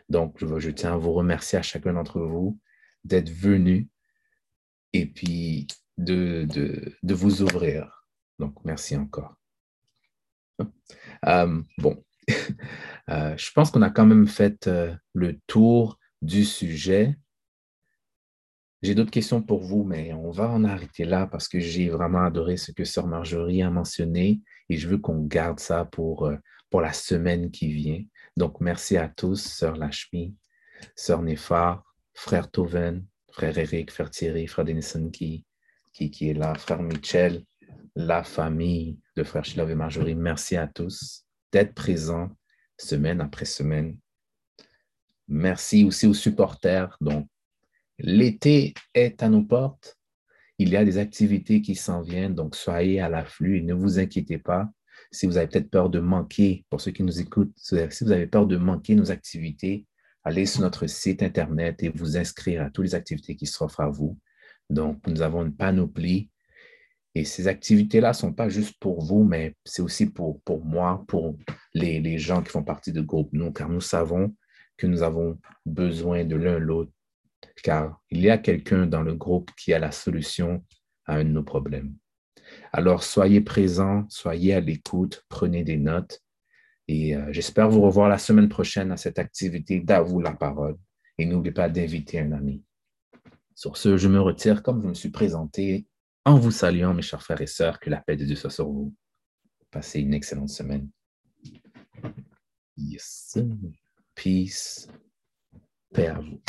Donc, 0.09 0.43
je, 0.43 0.69
tiens 0.71 0.95
à 0.95 0.97
vous 0.97 1.13
remercier 1.13 1.57
à 1.57 1.61
chacun 1.61 1.93
d'entre 1.93 2.19
vous 2.19 2.59
d'être 3.05 3.29
venu 3.29 3.87
et 4.91 5.05
puis 5.05 5.67
de, 5.97 6.45
de, 7.01 7.13
vous 7.13 7.41
ouvrir. 7.43 8.05
Donc, 8.39 8.55
merci 8.65 8.97
encore. 8.97 9.35
Euh, 11.25 11.61
bon, 11.77 12.03
Euh, 13.09 13.35
je 13.37 13.51
pense 13.53 13.71
qu'on 13.71 13.81
a 13.81 13.89
quand 13.89 14.05
même 14.05 14.27
fait 14.27 14.67
euh, 14.67 14.95
le 15.13 15.39
tour 15.47 15.97
du 16.21 16.45
sujet. 16.45 17.17
J'ai 18.83 18.93
d'autres 18.93 19.09
questions 19.09 19.41
pour 19.41 19.63
vous, 19.63 19.83
mais 19.83 20.13
on 20.13 20.29
va 20.29 20.47
en 20.47 20.63
arrêter 20.63 21.05
là 21.05 21.25
parce 21.25 21.47
que 21.47 21.59
j'ai 21.59 21.89
vraiment 21.89 22.23
adoré 22.23 22.55
ce 22.55 22.71
que 22.71 22.85
Sœur 22.85 23.07
Marjorie 23.07 23.63
a 23.63 23.71
mentionné 23.71 24.41
et 24.69 24.77
je 24.77 24.87
veux 24.87 24.99
qu'on 24.99 25.23
garde 25.23 25.59
ça 25.59 25.85
pour, 25.85 26.27
euh, 26.27 26.37
la 26.71 26.93
semaine 26.93 27.49
qui 27.49 27.73
vient. 27.73 28.03
Donc, 28.37 28.61
merci 28.61 28.95
à 28.95 29.07
tous, 29.07 29.41
Sœur 29.41 29.75
Lachmi, 29.75 30.35
Sœur 30.95 31.23
Néphar, 31.23 31.83
Frère 32.13 32.51
Toven, 32.51 33.03
Frère 33.31 33.57
Eric, 33.57 33.89
Frère 33.89 34.11
Thierry, 34.11 34.45
Frère 34.45 34.65
Denison 34.65 35.09
qui, 35.09 35.45
qui, 35.93 36.11
qui 36.11 36.29
est 36.29 36.35
là, 36.35 36.53
Frère 36.53 36.83
Michel, 36.83 37.43
la 37.95 38.23
famille 38.23 38.99
de 39.15 39.23
Frère 39.23 39.43
Chilov 39.43 39.71
et 39.71 39.75
Marjorie. 39.75 40.13
Merci 40.13 40.57
à 40.57 40.67
tous 40.67 41.25
d'être 41.51 41.73
présent 41.73 42.29
semaine 42.77 43.21
après 43.21 43.45
semaine. 43.45 43.97
Merci 45.27 45.83
aussi 45.83 46.07
aux 46.07 46.13
supporters. 46.13 46.97
Donc, 47.01 47.27
l'été 47.99 48.73
est 48.93 49.21
à 49.21 49.29
nos 49.29 49.43
portes. 49.43 49.97
Il 50.57 50.69
y 50.69 50.75
a 50.75 50.83
des 50.83 50.97
activités 50.97 51.61
qui 51.61 51.75
s'en 51.75 52.01
viennent, 52.01 52.35
donc 52.35 52.55
soyez 52.55 52.99
à 52.99 53.09
l'afflux 53.09 53.57
et 53.57 53.61
ne 53.61 53.73
vous 53.73 53.99
inquiétez 53.99 54.37
pas. 54.37 54.69
Si 55.11 55.25
vous 55.25 55.37
avez 55.37 55.47
peut-être 55.47 55.69
peur 55.69 55.89
de 55.89 55.99
manquer, 55.99 56.65
pour 56.69 56.81
ceux 56.81 56.91
qui 56.91 57.03
nous 57.03 57.21
écoutent, 57.21 57.53
si 57.55 57.75
vous 57.75 58.11
avez 58.11 58.27
peur 58.27 58.45
de 58.45 58.57
manquer 58.57 58.95
nos 58.95 59.11
activités, 59.11 59.85
allez 60.23 60.45
sur 60.45 60.61
notre 60.61 60.87
site 60.87 61.23
Internet 61.23 61.81
et 61.83 61.89
vous 61.89 62.17
inscrire 62.17 62.63
à 62.63 62.69
toutes 62.69 62.85
les 62.85 62.95
activités 62.95 63.35
qui 63.35 63.45
s'offrent 63.45 63.79
à 63.79 63.89
vous. 63.89 64.19
Donc, 64.69 65.05
nous 65.07 65.21
avons 65.21 65.45
une 65.45 65.55
panoplie 65.55 66.29
et 67.15 67.25
ces 67.25 67.47
activités-là 67.47 68.09
ne 68.09 68.13
sont 68.13 68.33
pas 68.33 68.49
juste 68.49 68.77
pour 68.79 69.01
vous, 69.03 69.23
mais 69.23 69.55
c'est 69.65 69.81
aussi 69.81 70.05
pour, 70.05 70.41
pour 70.41 70.63
moi, 70.63 71.03
pour 71.07 71.35
les, 71.73 71.99
les, 71.99 72.17
gens 72.17 72.41
qui 72.41 72.49
font 72.49 72.63
partie 72.63 72.91
de 72.91 73.01
groupe, 73.01 73.29
nous, 73.33 73.51
car 73.51 73.69
nous 73.69 73.81
savons 73.81 74.35
que 74.77 74.87
nous 74.87 75.01
avons 75.01 75.37
besoin 75.65 76.23
de 76.23 76.35
l'un 76.35 76.59
l'autre, 76.59 76.91
car 77.63 77.99
il 78.11 78.21
y 78.21 78.29
a 78.29 78.37
quelqu'un 78.37 78.85
dans 78.85 79.01
le 79.01 79.15
groupe 79.15 79.51
qui 79.57 79.73
a 79.73 79.79
la 79.79 79.91
solution 79.91 80.63
à 81.05 81.15
un 81.15 81.23
de 81.23 81.29
nos 81.29 81.43
problèmes. 81.43 81.95
Alors, 82.71 83.03
soyez 83.03 83.41
présents, 83.41 84.05
soyez 84.09 84.53
à 84.53 84.59
l'écoute, 84.59 85.25
prenez 85.29 85.63
des 85.63 85.77
notes 85.77 86.21
et 86.87 87.15
euh, 87.15 87.27
j'espère 87.31 87.69
vous 87.69 87.81
revoir 87.81 88.09
la 88.09 88.17
semaine 88.17 88.49
prochaine 88.49 88.91
à 88.91 88.97
cette 88.97 89.19
activité 89.19 89.79
d'avoue 89.79 90.21
la 90.21 90.33
parole. 90.33 90.75
Et 91.17 91.25
n'oubliez 91.25 91.53
pas 91.53 91.69
d'inviter 91.69 92.19
un 92.19 92.31
ami. 92.31 92.63
Sur 93.53 93.77
ce, 93.77 93.97
je 93.97 94.07
me 94.07 94.19
retire 94.19 94.63
comme 94.63 94.81
je 94.81 94.87
me 94.87 94.93
suis 94.93 95.09
présenté 95.09 95.85
en 96.29 96.37
vous 96.37 96.51
saluant, 96.51 96.93
mes 96.93 97.01
chers 97.01 97.23
frères 97.23 97.41
et 97.41 97.47
sœurs, 97.47 97.79
que 97.79 97.89
la 97.89 98.01
paix 98.01 98.15
de 98.15 98.23
Dieu 98.23 98.35
soit 98.35 98.51
sur 98.51 98.67
vous. 98.69 98.93
Passez 99.71 99.99
une 99.99 100.13
excellente 100.13 100.49
semaine. 100.49 100.87
Yes. 102.77 103.39
Peace. 104.13 104.87
Paix 105.91 106.07
à 106.07 106.19
vous. 106.19 106.39